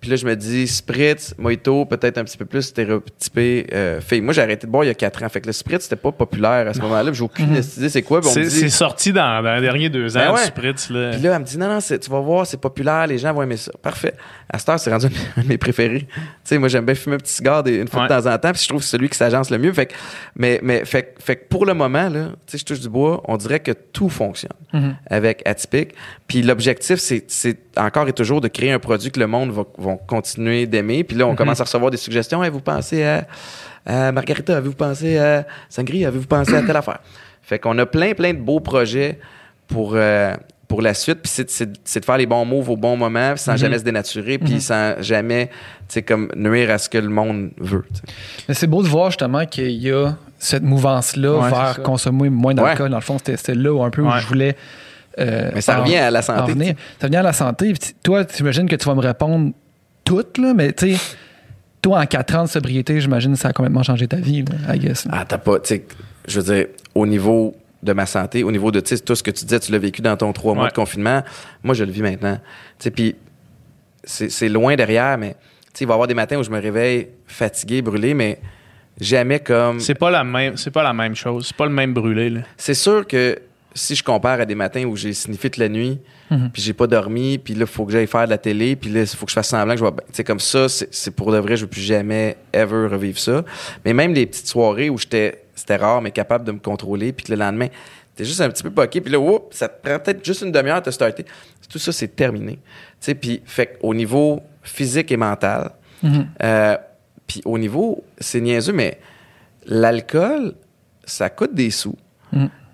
[0.02, 4.20] Puis là, je me dis, spritz, mojito, peut-être un petit peu plus stéréotypé euh, fille.
[4.20, 5.28] Moi, j'ai arrêté de boire il y a quatre ans.
[5.28, 7.12] Fait que le spritz, c'était pas populaire à ce moment-là.
[7.12, 8.20] J'ai aucune idée c'est quoi?
[8.22, 10.46] C'est dit- sorti dans, dans les derniers deux ans, Ben du ouais.
[10.46, 10.90] Spritz.
[10.90, 11.10] Là.
[11.12, 13.42] puis là, elle me dit, non, non, tu vas voir, c'est populaire, les gens vont
[13.42, 13.70] aimer ça.
[13.80, 14.14] Parfait.
[14.52, 15.06] À cette heure, c'est rendu
[15.36, 16.00] un de mes préférés.
[16.00, 18.08] Tu sais, moi, j'aime bien fumer un petit cigare des- une fois Ouais.
[18.08, 19.72] de temps en temps, puis je trouve que c'est celui qui s'agence le mieux.
[19.72, 19.94] Fait que,
[20.34, 22.88] mais, mais, fait, que- fait que pour le moment, là, tu sais, je touche du
[22.88, 24.96] bois, on dirait que tout fonctionne Mhm.
[25.08, 25.90] avec Atypique.
[26.26, 29.62] Puis l'objectif, c'est, c'est encore et toujours de créer un produit que le monde va,
[29.92, 31.04] vont continuer d'aimer.
[31.04, 32.42] Puis là, on commence à recevoir des suggestions.
[32.42, 33.26] Hey, vous pensez à,
[33.86, 34.56] à Margarita?
[34.56, 36.08] Avez-vous pensé à Sangria?
[36.08, 36.98] Avez-vous pensé à telle affaire?
[37.42, 39.18] Fait qu'on a plein, plein de beaux projets
[39.68, 40.34] pour, euh,
[40.68, 41.18] pour la suite.
[41.22, 43.84] Puis c'est, c'est- c'est de faire les bons moves au bon moment, sans jamais se
[43.84, 45.50] dénaturer, puis sans jamais,
[46.06, 47.84] comme nuire à ce que le monde veut.
[48.48, 52.54] Mais c'est beau de voir justement qu'il y a cette mouvance-là Ouais, vers consommer moins
[52.54, 52.90] d'alcool.
[52.90, 54.56] Dans le fond, c'était c'était là où un peu où je voulais.
[55.18, 56.74] euh, Mais ça en- revient à la santé.
[56.98, 57.74] Ça revient à la santé.
[58.02, 59.52] Toi, tu imagines que tu vas me répondre
[60.04, 61.00] toutes, là, mais tu sais,
[61.80, 64.74] toi, en 4 ans de sobriété, j'imagine que ça a complètement changé ta vie, là,
[64.74, 65.06] I guess.
[65.10, 65.84] Ah, t'as pas, tu sais,
[66.28, 69.44] je veux dire, au niveau de ma santé, au niveau de, tout ce que tu
[69.44, 70.70] disais, tu l'as vécu dans ton trois mois Ouais.
[70.70, 71.22] de confinement,
[71.64, 72.36] moi, je le vis maintenant.
[72.78, 73.16] Tu sais, puis
[74.04, 75.38] c'est c'est loin derrière, mais, tu
[75.74, 78.38] sais, il va y avoir des matins où je me réveille fatigué, brûlé, mais
[79.00, 79.80] jamais comme.
[79.80, 81.46] C'est pas la même, c'est pas la même chose.
[81.48, 82.30] C'est pas le même brûlé.
[82.30, 82.40] Là.
[82.56, 83.38] C'est sûr que
[83.74, 86.00] si je compare à des matins où j'ai signifié toute la nuit,
[86.52, 88.90] puis j'ai pas dormi, puis là, il faut que j'aille faire de la télé, puis
[88.90, 89.90] là, il faut que je fasse semblant que je vais.
[89.90, 93.44] Tu sais, comme ça, c'est pour de vrai, je veux plus jamais, ever revivre ça.
[93.84, 97.26] Mais même les petites soirées où j'étais, c'était rare, mais capable de me contrôler, puis
[97.26, 97.68] que le lendemain,
[98.16, 100.52] t'es juste un petit peu poqué, puis là, whoop, ça te prend peut-être juste une
[100.52, 101.24] demi-heure de te starter.
[101.68, 102.52] Tout ça, c'est terminé.
[102.52, 102.60] Tu
[103.00, 105.72] sais, puis, fait au niveau physique et mental,
[106.42, 106.76] euh,
[107.26, 108.98] puis au niveau, c'est niaiseux, mais
[109.66, 110.54] l'alcool,
[111.04, 111.96] ça coûte des sous.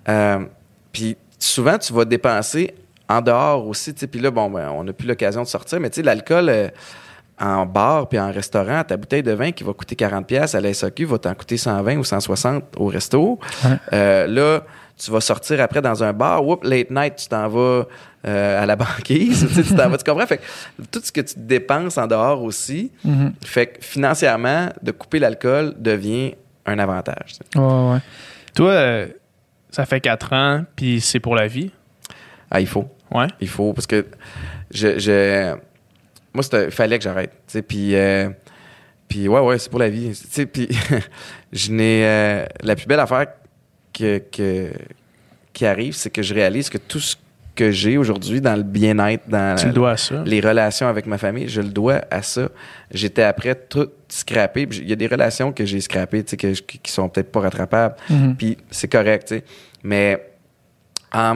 [0.09, 0.45] Euh,
[0.93, 2.75] puis souvent, tu vas dépenser
[3.09, 3.93] en dehors aussi.
[3.93, 6.69] Puis là, bon, ben, on n'a plus l'occasion de sortir, mais tu sais, l'alcool euh,
[7.41, 10.75] en bar puis en restaurant, ta bouteille de vin qui va coûter 40$ à la
[10.75, 13.39] SAQ va t'en coûter 120 ou 160 au resto.
[13.93, 14.63] Euh, là,
[14.97, 17.87] tu vas sortir après dans un bar, whoop, late night, tu t'en vas
[18.27, 20.27] euh, à la banquise, tu sais, tu t'en vas, tu comprends?
[20.27, 20.43] Fait que
[20.91, 22.91] tout ce que tu dépenses en dehors aussi,
[23.45, 26.35] fait que financièrement, de couper l'alcool devient
[26.67, 27.39] un avantage.
[27.55, 27.99] Ouais, ouais.
[28.55, 29.07] Toi,
[29.71, 31.71] ça fait 4 ans, puis c'est pour la vie.
[32.51, 32.89] Ah, il faut.
[33.11, 33.27] Ouais.
[33.41, 34.07] Il faut, parce que
[34.71, 35.55] je, je-
[36.33, 37.31] moi, c'était- il fallait que j'arrête.
[37.31, 38.29] tu sais, Puis, euh,
[39.09, 40.09] puis ouais, ouais, c'est pour la vie.
[40.11, 40.69] tu sais, Puis,
[41.53, 42.05] je n'ai.
[42.07, 43.27] euh, la plus belle affaire
[43.93, 44.73] que, que-
[45.53, 47.17] qui arrive, c'est que je réalise que tout ce
[47.59, 50.23] que j'ai aujourd'hui dans le bien-être, dans Tu le dois à ça.
[50.25, 52.49] les relations avec ma famille, je le dois à ça.
[52.93, 54.69] J'étais après tout scrappé.
[54.71, 56.53] Il y a des relations que j'ai scrappées, tu sais, que-
[56.83, 57.97] qui sont peut-être pas rattrapables.
[58.39, 59.45] Puis c'est correct, tu sais.
[59.83, 60.25] Mais
[61.13, 61.35] en,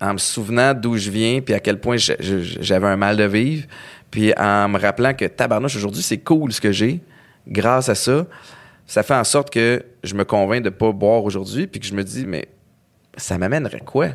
[0.00, 3.66] me souvenant d'où je viens, puis à quel point j'avais un mal de vivre,
[4.10, 7.00] puis en me rappelant que tabarnouche, aujourd'hui, c'est cool ce que j'ai,
[7.46, 8.26] grâce à ça,
[8.86, 11.94] ça fait en sorte que je me convainc de pas boire aujourd'hui, puis que je
[11.94, 12.46] me dis, mais
[13.16, 14.08] ça m'amènerait quoi?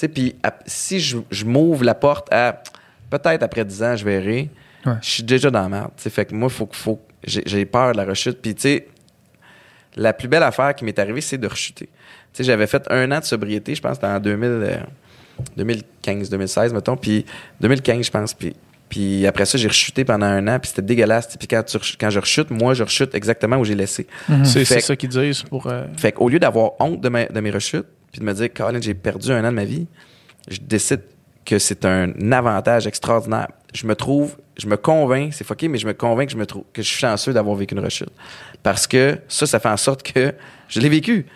[0.00, 0.34] Tu sais, puis
[0.66, 2.62] si je, je m'ouvre la porte à
[3.10, 4.48] peut-être après 10 ans, je verrai,
[4.86, 4.94] Ouais.
[5.02, 5.90] je suis déjà dans la merde.
[5.96, 6.08] tu sais.
[6.10, 8.40] Fait que moi, faut, que- faut, j'ai, peur de la rechute.
[8.40, 8.86] Puis, tu sais,
[9.96, 11.84] la plus belle affaire qui m'est arrivée, c'est de rechuter.
[11.86, 11.92] Tu
[12.32, 14.76] sais, j'avais fait un an de sobriété, je pense, en 2000, euh,
[15.56, 17.24] 2015, 2016, mettons, puis
[17.60, 18.54] 2015, je pense, puis,
[18.88, 21.36] puis après ça, j'ai rechuté pendant un an, puis c'était dégueulasse.
[21.36, 24.06] Puis quand, tu quand je rechute, moi, je rechute exactement où j'ai laissé.
[24.44, 25.66] C'est Fait c'est ça qu'ils disent pour.
[25.66, 28.52] euh, fait qu'au lieu d'avoir honte de, ma- de mes rechutes, puis de me dire,
[28.52, 29.86] Colin, j'ai perdu un an de ma vie,
[30.48, 31.02] je décide
[31.44, 33.48] que c'est un avantage extraordinaire.
[33.74, 36.46] Je me trouve, je me convainc, c'est fucké, mais je me convainc que je me
[36.46, 38.10] trouve, que je suis chanceux d'avoir vécu une rechute.
[38.62, 40.34] Parce que ça, ça fait en sorte que
[40.68, 41.26] je l'ai vécu.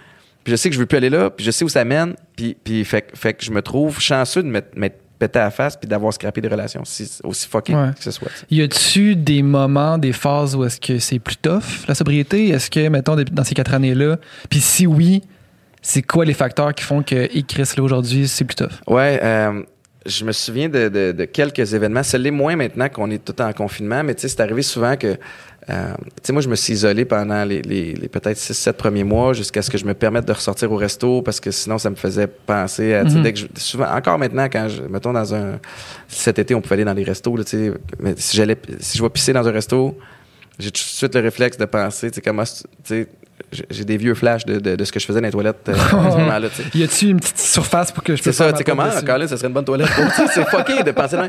[0.43, 2.15] Puis je sais que je veux plus aller là, puis je sais où ça mène,
[2.37, 5.51] puis, puis fait, que- fait que je me trouve chanceux de m'être pété à la
[5.51, 7.91] face puis d'avoir scrappé des relations, si- aussi fucké Ouais.
[7.97, 8.29] que ce soit.
[8.51, 12.49] Y a-tu des moments, des phases où est-ce que c'est plus tough, la sobriété?
[12.51, 14.19] Est-ce que, mettons, dans ces quatre années-là,
[14.51, 15.23] puis si oui,
[15.87, 18.73] c'est quoi les facteurs qui font que, Chris, là, aujourd'hui, c'est plus tough?
[18.87, 19.63] Ouais, euh,
[20.07, 22.03] je me souviens de, de- de quelques événements.
[22.03, 24.97] Ce l'est moins maintenant qu'on est tout en confinement, mais tu sais, c'est arrivé souvent
[24.97, 25.17] que,
[25.71, 29.05] euh, tu sais, moi, je me suis isolé pendant les, les- les peut-être 6-7 premiers
[29.05, 31.91] mois jusqu'à ce que je me permette de ressortir au resto parce que sinon, ça
[31.91, 33.23] me faisait penser à, tu sais, Mhm.
[33.23, 35.59] dès que je- souvent, encore maintenant, quand je, mettons, dans un,
[36.09, 38.97] cet été, on pouvait aller dans les restos, là, tu sais, mais si j'allais, si
[38.97, 39.99] je vais pisser dans un resto,
[40.59, 43.09] j'ai tout de suite le réflexe de penser, tu sais, comment, tu sais,
[43.71, 45.73] j'ai- des vieux flashs de, de, de ce que je faisais dans les toilettes euh,
[45.77, 46.49] à ce moment-là.
[46.75, 48.87] Y a-tu une petite surface pour que je C'est puisse ça, faire tu sais comment,
[48.89, 49.05] dessus?
[49.05, 49.89] Colin, ça serait une bonne toilette.
[49.91, 51.29] pour- c'est fucké de penser là.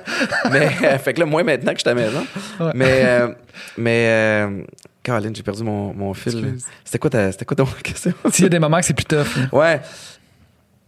[0.52, 2.26] Mais, euh, fait que là, moi, maintenant que je suis à la maison.
[2.60, 2.72] Ouais.
[2.76, 3.28] Mais, euh,
[3.78, 4.62] mais, euh,
[5.04, 6.42] Colin, j'ai perdu mon, mon fil.
[6.42, 6.48] là.
[6.84, 8.14] C'était quoi ta, c'était quoi ton question?
[8.32, 9.36] S'il y a des moments que c'est plus tough.
[9.38, 9.48] là.
[9.52, 9.82] Ouais.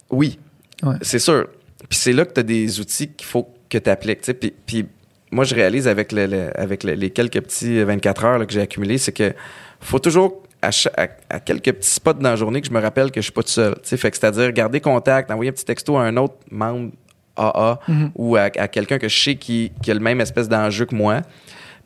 [0.09, 0.39] Oui.
[0.83, 0.95] Ouais.
[1.01, 1.47] C'est sûr.
[1.89, 4.21] Puis c'est là que tu as des outils qu'il faut que tu appliques.
[4.39, 4.85] Puis, puis
[5.31, 8.53] moi, je réalise avec, le- le- avec le- les quelques petits 24 heures là, que
[8.53, 9.33] j'ai accumulés, c'est que
[9.81, 12.79] faut toujours, à, cha- à- à quelques petits spots dans la journée, que je me
[12.79, 13.73] rappelle que je suis pas tout seul.
[13.75, 13.97] tu sais.
[13.97, 16.91] Fait que c'est-à-dire garder contact, envoyer un petit texto à un autre membre
[17.35, 17.79] AA
[18.15, 20.95] ou à, à quelqu'un que je sais qui, qui a le même espèce d'enjeu que
[20.95, 21.21] moi.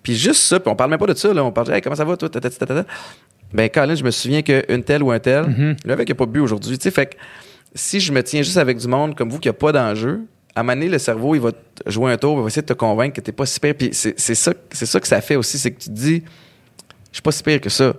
[0.03, 1.44] Puis juste ça, puis on parle même pas de ça, là.
[1.44, 2.30] On parle, hey, comment ça va, toi?
[2.30, 2.86] Tata, tata, tata.
[3.53, 6.40] Ben, Colin, je me souviens qu'une telle ou un tel, le mec n'a pas bu
[6.40, 6.78] aujourd'hui.
[6.78, 7.16] Tu sais, fait que
[7.76, 10.22] si je me tiens juste avec du monde comme vous qui n'a pas d'enjeu,
[10.56, 11.52] à donné, le cerveau, il va
[11.86, 13.76] jouer un tour, il va essayer de te convaincre que t'es pas si pire.
[13.78, 16.24] Puis c'est ça, c'est ça que ça fait aussi, c'est que tu te dis,
[17.12, 17.94] je suis pas si pire que ça.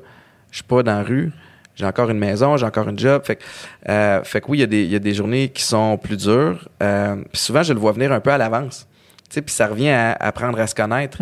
[0.52, 1.32] Je suis pas dans la rue.
[1.74, 3.22] J'ai encore une maison, j'ai encore un job.
[3.24, 3.42] Fait que,
[3.88, 5.96] euh, fait que oui, il y, a des- il y a des journées qui sont
[5.98, 6.68] plus dures.
[6.82, 8.86] Euh, puis souvent, je le vois venir un peu à l'avance.
[9.30, 11.16] Puis ça revient à apprendre à se connaître.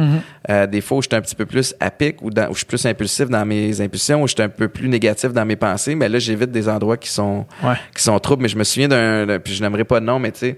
[0.51, 2.55] Euh, des fois où je suis un petit peu plus à pic ou dans- où
[2.55, 5.44] je suis plus impulsif dans mes impulsions, où je suis un peu plus négatif dans
[5.47, 7.74] mes pensées, mais là, j'évite des endroits qui sont, Ouais.
[7.97, 8.43] qui sont troubles.
[8.43, 10.57] Mais je me souviens d'un, puis je n'aimerais pas de nom, mais tu sais,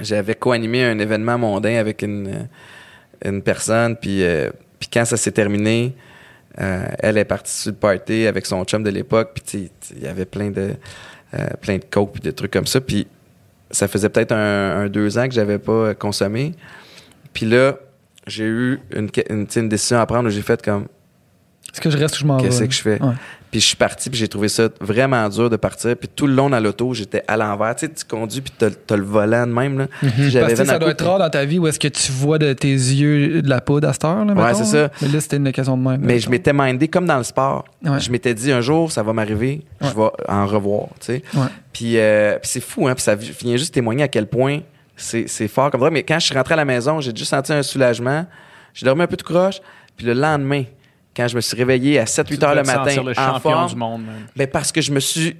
[0.00, 2.48] j'avais co-animé un événement mondain avec une,
[3.22, 4.48] une personne, puis, euh,
[4.78, 5.94] puis quand ça s'est terminé,
[6.60, 10.06] euh, elle est partie sur le party avec son chum de l'époque, puis il y
[10.06, 10.74] avait plein de,
[11.34, 13.06] euh, plein de coke puis de trucs comme ça, puis
[13.70, 16.54] ça faisait peut-être un, un deux ans que j'avais pas consommé.
[17.32, 17.76] Puis là,
[18.26, 20.86] j'ai eu une, une, une décision à prendre où j'ai fait comme
[21.76, 22.44] Est-ce que je reste ou je m'en vais?
[22.44, 23.02] qu'est-ce que je fais?
[23.02, 23.12] Ouais.
[23.50, 26.32] puis je suis parti puis j'ai trouvé ça vraiment dur de partir puis tout le
[26.34, 29.46] long dans l'auto j'étais à l'envers tu sais tu conduis puis t'as, t'as le volant
[29.46, 31.88] de même là Parce que ça doit être rare dans ta vie où est-ce que
[31.88, 34.64] tu vois de tes yeux de la poudre à cette heure, là, Ouais, mettons, c'est
[34.64, 34.82] ça.
[34.82, 34.90] là.
[35.02, 36.00] Mais là, c'était une occasion de même.
[36.02, 38.00] mais je m'étais mindé comme dans le sport Ouais.
[38.00, 41.46] je m'étais dit un jour ça va m'arriver je vais en revoir tu sais Ouais.
[41.72, 42.94] Puis, euh, puis c'est fou, hein?
[42.94, 44.60] Puis ça vi- vient juste témoigner à quel point
[44.96, 45.90] c'est c'est fort comme ça.
[45.90, 48.24] Mais quand je suis rentré à la maison, j'ai juste senti un soulagement.
[48.72, 49.60] J'ai dormi un peu de croche.
[49.94, 50.64] Puis le lendemain,
[51.16, 53.76] quand je me suis réveillé à 7-8 heures le matin, le en champion forme, du
[53.76, 54.26] monde, man.
[54.36, 55.36] ben parce que je me suis...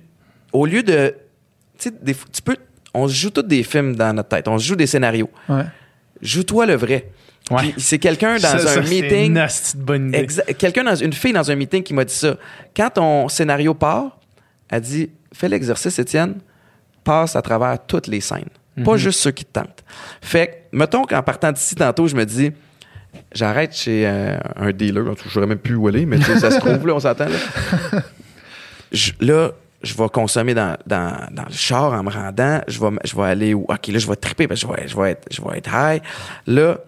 [0.53, 1.15] Au lieu de...
[1.79, 2.57] Tu sais, des fois, tu peux...
[2.95, 4.49] On se joue tous des films dans notre tête.
[4.49, 5.31] On se joue des scénarios.
[5.49, 5.65] Ouais.
[6.23, 7.11] Joue-toi le vrai.
[7.51, 7.59] Ouais.
[7.59, 9.37] Puis c'est quelqu'un dans Ça, un ça, c'est meeting...
[9.37, 10.27] une bonne idée.
[10.59, 12.37] Quelqu'un dans une fille dans un meeting qui m'a dit ça.
[12.75, 14.19] Quand ton scénario part,
[14.69, 16.37] elle dit fais l'exercice, Étienne,
[17.05, 18.49] passe à travers toutes les scènes,
[18.85, 19.85] pas juste ceux qui te tentent.
[20.21, 22.53] Fait que, mettons qu'en partant d'ici tantôt, je me dis
[23.35, 26.21] j'arrête chez euh, un dealer, en tout cas, je saurais même plus où aller, mais
[26.21, 28.01] ça se trouve là, on s'entend là.
[28.93, 29.51] Je- là,
[29.83, 32.61] je vais consommer dans, dans, dans le char en me rendant.
[32.69, 33.63] Je vais, m- je vais aller où?
[33.69, 35.71] OK, là, je vais triper parce que je vais, je vais, être, je vais être
[35.73, 36.03] high.
[36.47, 36.79] Là,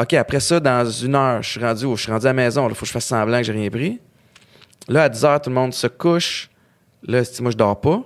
[0.00, 1.96] OK, après ça, dans une heure, je suis rendu où?
[1.96, 2.68] Je suis rendu à la maison.
[2.68, 4.00] Il faut que je fasse semblant que j'ai rien pris.
[4.88, 6.48] Là, à 10 heures, tout le monde se couche.
[7.06, 8.02] Là, si moi, je dors pas.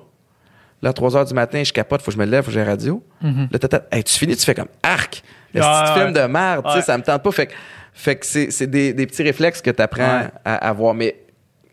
[0.82, 2.54] Là, à 3 heures du matin, je capote, faut que je me lève, faut que
[2.54, 3.02] j'ai la radio.
[3.50, 5.22] Là, t'as- t'as- hey, tu finis, tu fais comme arc.
[5.56, 7.32] Le Ah, petit film de merde, tu sais, ça me tente pas.
[7.32, 7.52] Fait que,
[7.92, 10.94] fait que c'est, des, des petits réflexes que tu apprends à avoir.
[10.94, 11.16] Mais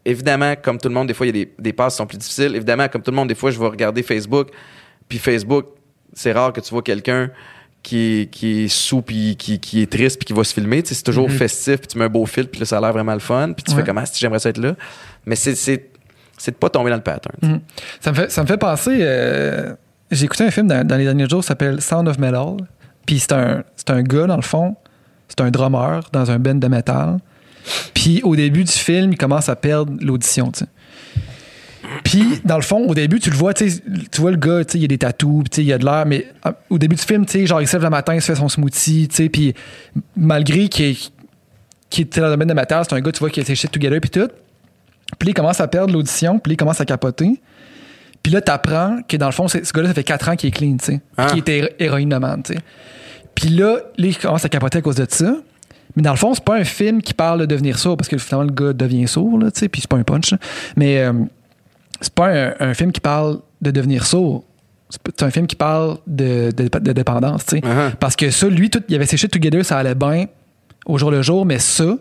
[0.05, 2.07] évidemment, comme tout le monde, des fois, il y a des, des passes qui sont
[2.07, 2.55] plus difficiles.
[2.55, 4.49] Évidemment, comme tout le monde, des fois, je vais regarder Facebook.
[5.09, 5.65] Puis Facebook,
[6.13, 7.29] c'est rare que tu vois quelqu'un
[7.81, 10.81] qui, qui est sous, puis qui, qui est triste, puis qui va se filmer.
[10.83, 12.81] Tu sais, c'est toujours festif, puis tu mets un beau fil, puis là, ça a
[12.81, 13.51] l'air vraiment le fun.
[13.53, 13.77] Puis tu Ouais.
[13.81, 14.75] fais comment si j'aimerais ça être là.
[15.25, 17.35] Mais c'est, de pas tomber dans le pattern.
[17.41, 17.59] Mhm.
[17.99, 18.97] Ça me fait, ça me fait penser.
[19.01, 19.73] euh,
[20.11, 22.57] j'ai écouté un film dans, dans les derniers jours qui s'appelle Sound of Metal.
[23.05, 24.75] Puis c'est un, un gars, dans le fond,
[25.27, 27.17] c'est un drummer dans un band de métal.
[27.93, 30.51] Puis au début du film, il commence à perdre l'audition.
[32.03, 33.69] Puis, dans le fond, au début, tu le vois, tu
[34.17, 36.95] vois le gars, il a des tatous, il a de l'air, mais euh, au début
[36.95, 39.53] du film, genre, il se lève le matin, il se fait son smoothie, puis
[40.15, 40.95] malgré qu'il
[41.89, 43.53] qu'il est dans le domaine de métal, c'est un gars, tu vois, qui a ses
[43.53, 44.29] shit together, puis tout.
[45.19, 47.39] Puis il commence à perdre l'audition, puis il commence à capoter.
[48.23, 50.51] Puis là, t'apprends que dans le fond, ce gars-là, ça fait 4 ans qu'il est
[50.51, 51.01] clean, tu sais.
[51.17, 51.25] Ah.
[51.27, 52.59] Qu'il était héro- héroïnomane, tu sais.
[53.35, 55.35] Puis là, là, il commence à capoter à cause de ça.
[55.95, 58.17] Mais dans le fond, c'est pas un film qui parle de devenir sourd, parce que
[58.17, 60.31] finalement, le gars devient sourd, là, tu sais, puis c'est pas un punch.
[60.31, 60.37] là.
[60.77, 61.11] Mais euh,
[62.01, 64.43] c'est pas un, un film qui parle de devenir sourd.
[64.89, 67.61] C'est un film qui parle de, de, de dépendance, tu sais.
[67.61, 67.95] Uh-huh.
[67.99, 70.25] Parce que ça, lui, tout, il avait ses shit together, ça allait bien
[70.85, 71.97] au jour le jour, mais ça,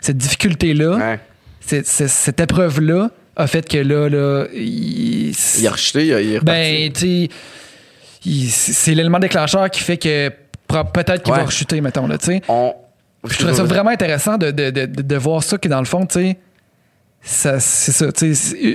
[0.00, 1.20] cette difficulté-là, Ouais.
[1.60, 6.92] cette épreuve-là a fait que là, là, il, Il a rejeté, il a, il ben,
[6.92, 7.28] tu
[8.24, 10.28] c'est l'élément déclencheur qui fait que
[10.92, 11.40] peut-être qu'il Ouais.
[11.40, 12.42] va rechuter, mettons, là, tu sais.
[12.48, 12.74] On...
[13.24, 16.20] Je trouvais ça vraiment intéressant de, de, de, voir ça, que dans le fond, tu
[16.20, 18.74] sais, c'est ça, tu sais, euh,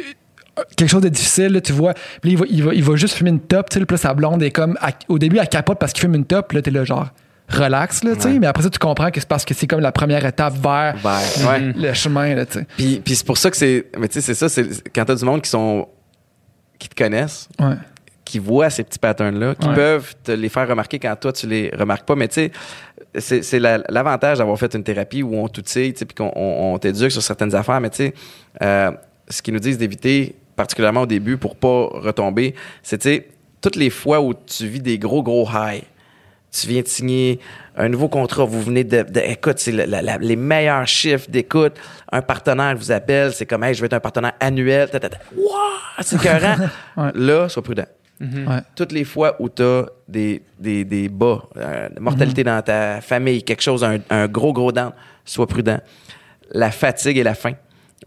[0.77, 1.93] quelque chose de difficile, là, tu vois.
[2.21, 3.97] Puis là, il va, il, va, il va juste fumer une top, tu sais, là,
[3.97, 6.61] sa blonde est comme, à- au début, elle capote parce qu'il fume une top, là,
[6.61, 7.07] t'es là, genre,
[7.49, 8.39] relax, là, tu sais, Ouais.
[8.39, 10.95] mais après ça, tu comprends que c'est parce que c'est comme la première étape vers
[11.03, 11.73] ouais.
[11.75, 12.67] le chemin, là, tu sais.
[12.77, 13.85] Puis, puis c'est pour ça que c'est.
[13.97, 15.87] Mais tu sais, c'est ça, c'est quand t'as du monde qui sont.
[16.79, 17.75] qui te connaissent, Ouais.
[18.25, 21.71] qui voient ces petits patterns-là, qui peuvent te les faire remarquer quand toi, tu les
[21.75, 22.15] remarques pas.
[22.15, 22.51] Mais tu sais,
[23.17, 26.31] c'est, c'est la- l'avantage d'avoir fait une thérapie où on t'outille, tu sais, puis qu'on
[26.35, 27.79] on, on t'éduque sur certaines affaires.
[27.81, 28.13] Mais tu sais,
[28.61, 28.91] euh,
[29.29, 32.53] ce qu'ils nous disent d'éviter, particulièrement au début, pour pas retomber,
[32.83, 33.27] c'est, tu sais,
[33.61, 35.81] toutes les fois où tu vis des gros, gros highs,
[36.51, 37.39] tu viens de signer
[37.75, 41.29] un nouveau contrat, vous venez de, de- écoute, c'est la- la- la- les meilleurs chiffres
[41.29, 41.73] d'écoute,
[42.11, 45.09] un partenaire vous appelle, c'est comme, hey, je veux être un partenaire annuel, ta, ta,
[45.09, 45.17] ta.
[45.35, 45.51] Wow,
[46.01, 46.55] c'est écœurant.
[46.97, 47.11] Ouais.
[47.13, 47.85] Là, sois prudent.
[48.19, 48.59] Ouais.
[48.75, 53.43] Toutes les fois où tu as des, des, des bas, euh, mortalité dans ta famille,
[53.43, 54.91] quelque chose, un, un gros, gros down,
[55.23, 55.79] sois prudent.
[56.51, 57.53] La fatigue et la faim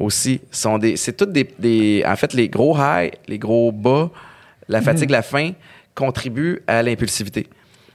[0.01, 0.97] aussi sont des.
[0.97, 2.03] C'est toutes des, des.
[2.05, 4.11] En fait, les gros highs, les gros bas,
[4.67, 5.53] la fatigue, la faim
[5.95, 7.47] contribuent à l'impulsivité.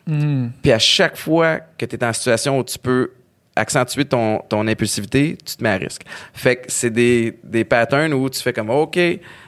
[0.07, 0.51] Mhm.
[0.61, 3.11] Puis à chaque fois que tu es en situation où tu peux
[3.55, 6.01] accentuer ton, ton impulsivité, tu te mets à risque.
[6.33, 8.99] Fait que c'est des, des patterns où tu fais comme OK,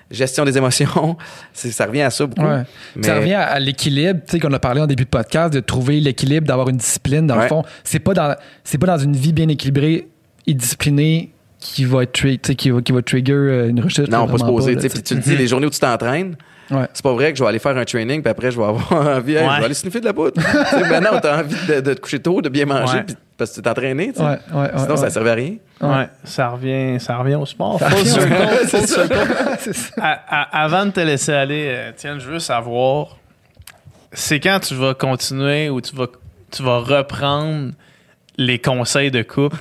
[0.09, 1.17] gestion des émotions,
[1.53, 2.47] ça revient à ça beaucoup.
[2.47, 2.63] Ouais.
[2.95, 5.53] Mais- Ça revient à, à l'équilibre, tu sais, qu'on a parlé en début de podcast,
[5.53, 7.27] de trouver l'équilibre, d'avoir une discipline.
[7.27, 7.47] Dans le Ouais.
[7.49, 10.07] fond, c'est pas dans, c'est pas dans une vie bien équilibrée
[10.47, 14.09] et disciplinée qui va qui va, qui va trigger euh, une rechute.
[14.09, 14.75] Non, pas se poser.
[14.77, 16.37] Puis tu te dis, les journées où tu t'entraînes,
[16.69, 16.85] Ouais.
[16.93, 18.91] c'est pas vrai que je vais aller faire un training, puis après, je vais avoir
[19.17, 19.53] envie, hey, Ouais.
[19.55, 20.33] je vais aller sniffer de la poudre.
[20.41, 23.03] Tu sais, ben non, t'as envie de, de te coucher tôt, de bien manger, Ouais.
[23.03, 24.07] puis- parce que tu t'es entraîné.
[24.11, 24.23] tu sais.
[24.23, 25.55] Ouais, ouais, ouais, Sinon, ça servait à rien.
[25.79, 27.79] Ouais, ça revient, ça revient au sport.
[27.79, 28.05] Full
[28.87, 29.13] circle,
[30.51, 33.17] avant de te laisser aller, euh, tiens, je veux savoir,
[34.11, 36.07] c'est quand tu vas continuer ou tu vas,
[36.51, 37.73] tu vas reprendre
[38.39, 39.57] les conseils de couple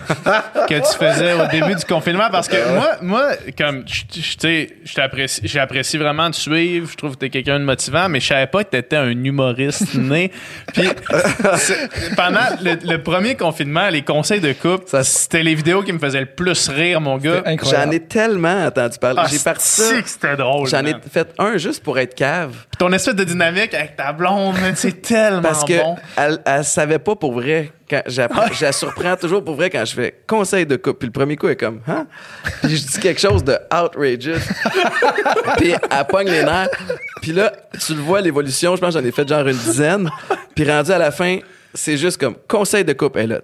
[0.68, 2.28] que tu faisais au début du confinement?
[2.30, 7.30] Parce que moi moi comme je t'apprécie j'apprécie vraiment de suivre je trouve que t'es
[7.30, 10.30] quelqu'un de motivant mais je savais pas que t'étais un humoriste né
[10.74, 10.88] puis
[12.16, 15.98] pendant le, le premier confinement les conseils de couple Ça- c'était les vidéos qui me
[15.98, 17.42] faisaient le plus rire mon gars.
[17.62, 19.20] J'en ai tellement entendu parler.
[19.24, 22.54] Ah, J'ai parti c'était drôle J'en ai fait un juste pour être cave.
[22.78, 26.98] ton espèce de dynamique avec ta blonde c'est tellement Parce que bon elle, elle savait
[26.98, 27.70] pas pour vrai.
[27.88, 30.98] Quand j'apprends- je la surprends toujours pour vrai quand je fais conseil de couple.
[30.98, 32.06] Puis le premier coup, elle est comme, hein?
[32.62, 34.40] Puis je dis quelque chose de outrageous.
[35.58, 36.68] puis elle pogne les nerfs.
[37.22, 37.52] Puis là,
[37.84, 40.10] tu le vois, l'évolution, je pense que j'en ai fait genre une dizaine.
[40.54, 41.38] Puis rendu à la fin,
[41.74, 43.18] c'est juste comme conseil de couple.
[43.20, 43.40] Elle est là.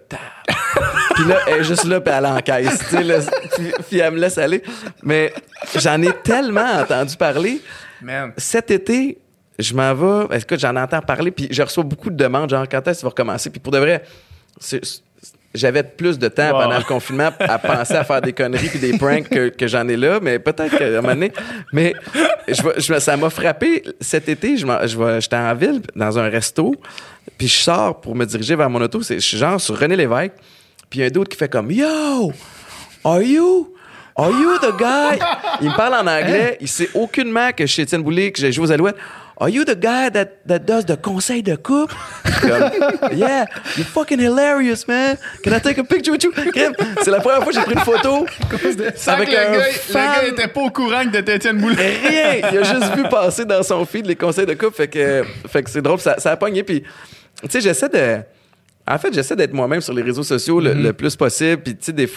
[1.15, 2.79] Puis là, elle est juste là, puis elle encaisse.
[2.89, 3.19] tu sais, là.
[3.55, 4.63] puis, puis elle me laisse aller.
[5.03, 5.33] Mais
[5.77, 7.61] j'en ai tellement entendu parler
[8.01, 9.19] man cet été,
[9.59, 10.39] je m'en vais.
[10.39, 13.05] Écoute, j'en entends parler, puis je reçois beaucoup de demandes, genre quand est-ce que tu
[13.05, 13.51] vas recommencer?
[13.51, 14.03] Puis pour de vrai,
[15.55, 16.63] j'avais plus de temps Wow.
[16.63, 19.87] pendant le confinement à penser à faire des conneries puis des pranks que, que j'en
[19.89, 21.33] ai là, mais peut-être qu'à un moment donné.
[21.73, 21.93] Mais
[22.49, 24.57] je, je ça m'a frappé cet été.
[24.57, 26.75] Je m'en- je J'étais en ville, dans un resto,
[27.37, 29.01] puis je sors pour me diriger vers mon auto.
[29.03, 30.33] Je suis genre sur René Lévesque,
[30.89, 32.33] puis il y a un d'autre qui fait comme Yo!
[33.05, 33.75] Are you?
[34.17, 35.19] Are you the guy?
[35.63, 36.57] Il me parle en anglais.
[36.61, 38.97] Il sait aucunement que je suis Étienne Boulay, que j'ai joué aux Alouettes.
[39.39, 41.95] Are you the guy that, that does the conseil de couple?
[42.41, 42.71] Comme,
[43.17, 43.47] yeah,
[43.77, 45.19] you're fucking hilarious, man.
[45.43, 46.33] Can I take a picture with you?
[47.03, 48.27] C'est la première fois que j'ai pris une photo
[49.07, 50.13] avec le, un gars, le fan.
[50.13, 52.51] gars était pas au courant que t'étais Étienne Boulet Rien.
[52.53, 54.77] Il a juste vu passer dans son feed les conseils de couple.
[54.77, 55.99] Fait que, fait que c'est drôle.
[55.99, 56.63] Ça, ça a pogné.
[56.63, 58.21] Puis, tu sais, j'essaie de.
[58.87, 61.63] En fait, j'essaie d'être moi-même sur les réseaux sociaux le, le plus possible.
[61.63, 62.09] Puis, tu sais, des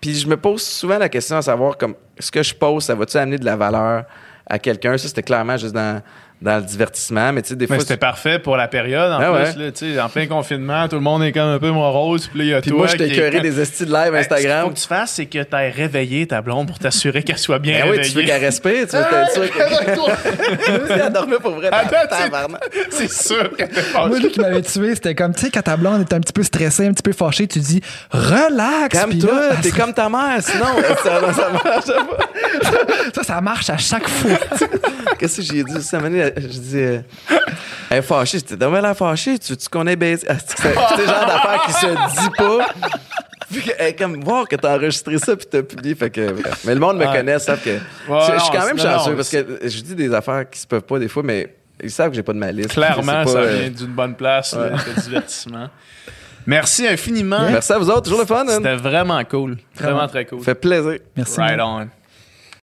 [0.00, 2.94] puis je me pose souvent la question à savoir comme ce que je pose, ça
[2.94, 4.04] va-tu amener de la valeur
[4.46, 4.96] à quelqu'un?
[4.96, 6.02] Ça, c'était clairement juste dans,
[6.42, 7.32] dans le divertissement.
[7.32, 7.80] Mais tu sais, des Mais fois.
[7.80, 9.58] c'était parfait pour la période, en Ah plus.
[9.58, 9.64] ouais.
[9.66, 12.28] Là, tu sais, en plein confinement, tout le monde est comme un peu morose.
[12.28, 14.12] Puis là, il y a Puis toi moi, je t'ai est des estis de live
[14.12, 14.64] Ben, Ce qu'il Instagram.
[14.64, 17.58] faut que tu fasses, c'est que tu aies réveillé ta blonde pour t'assurer qu'elle soit
[17.58, 20.90] bien Ben oui, tu veux qu'elle respire, tu veux être sûr que.
[21.06, 21.68] Elle dormait pour vrai.
[21.72, 21.96] Attends,
[22.90, 26.00] c'est- sûr qu'elle Moi, lui qui m'avait tué, c'était comme, tu sais, quand ta blonde
[26.00, 27.80] est un petit peu stressée, un petit peu fâchée, tu dis,
[28.10, 28.88] relax.
[29.08, 30.64] puis Calme-toi, là, t'es comme ta mère, sinon
[31.02, 33.10] ça, ça marche pas.
[33.14, 34.30] ça, ça marche à chaque fois.
[35.18, 36.29] Qu'est-ce que j'ai dit cette année?
[36.36, 37.00] Je dis, euh,
[37.90, 38.38] elle est fâchée.
[38.38, 39.38] C'était dommage la fâchée.
[39.38, 40.26] Tu veux-tu qu'on baisé?
[40.28, 40.68] Ah, c'est c'est
[41.02, 42.66] le genre d'affaire qui se dit pas.
[43.50, 45.94] Puis que, elle est comme voir que t'as enregistré ça puis t'as publié.
[45.96, 46.60] Fait que, bref.
[46.64, 47.12] Mais le monde me Ouais.
[47.16, 47.70] connaît, savent que.
[47.70, 47.74] Je,
[48.34, 50.60] je suis quand non, même non, chanceux non, parce que je dis des affaires qui
[50.60, 52.68] se peuvent pas des fois, mais ils savent que j'ai pas de malice.
[52.68, 55.68] Clairement, C'est ça euh, vient d'une bonne place, là, le divertissement.
[56.46, 57.42] Merci infiniment.
[57.50, 58.44] Merci à vous autres, toujours le fun.
[58.48, 58.54] hein?
[58.56, 59.56] C'était vraiment cool.
[59.74, 60.38] Vraiment très cool.
[60.38, 60.98] Ça fait plaisir.
[61.16, 61.38] Merci.
[61.40, 61.88] Right on.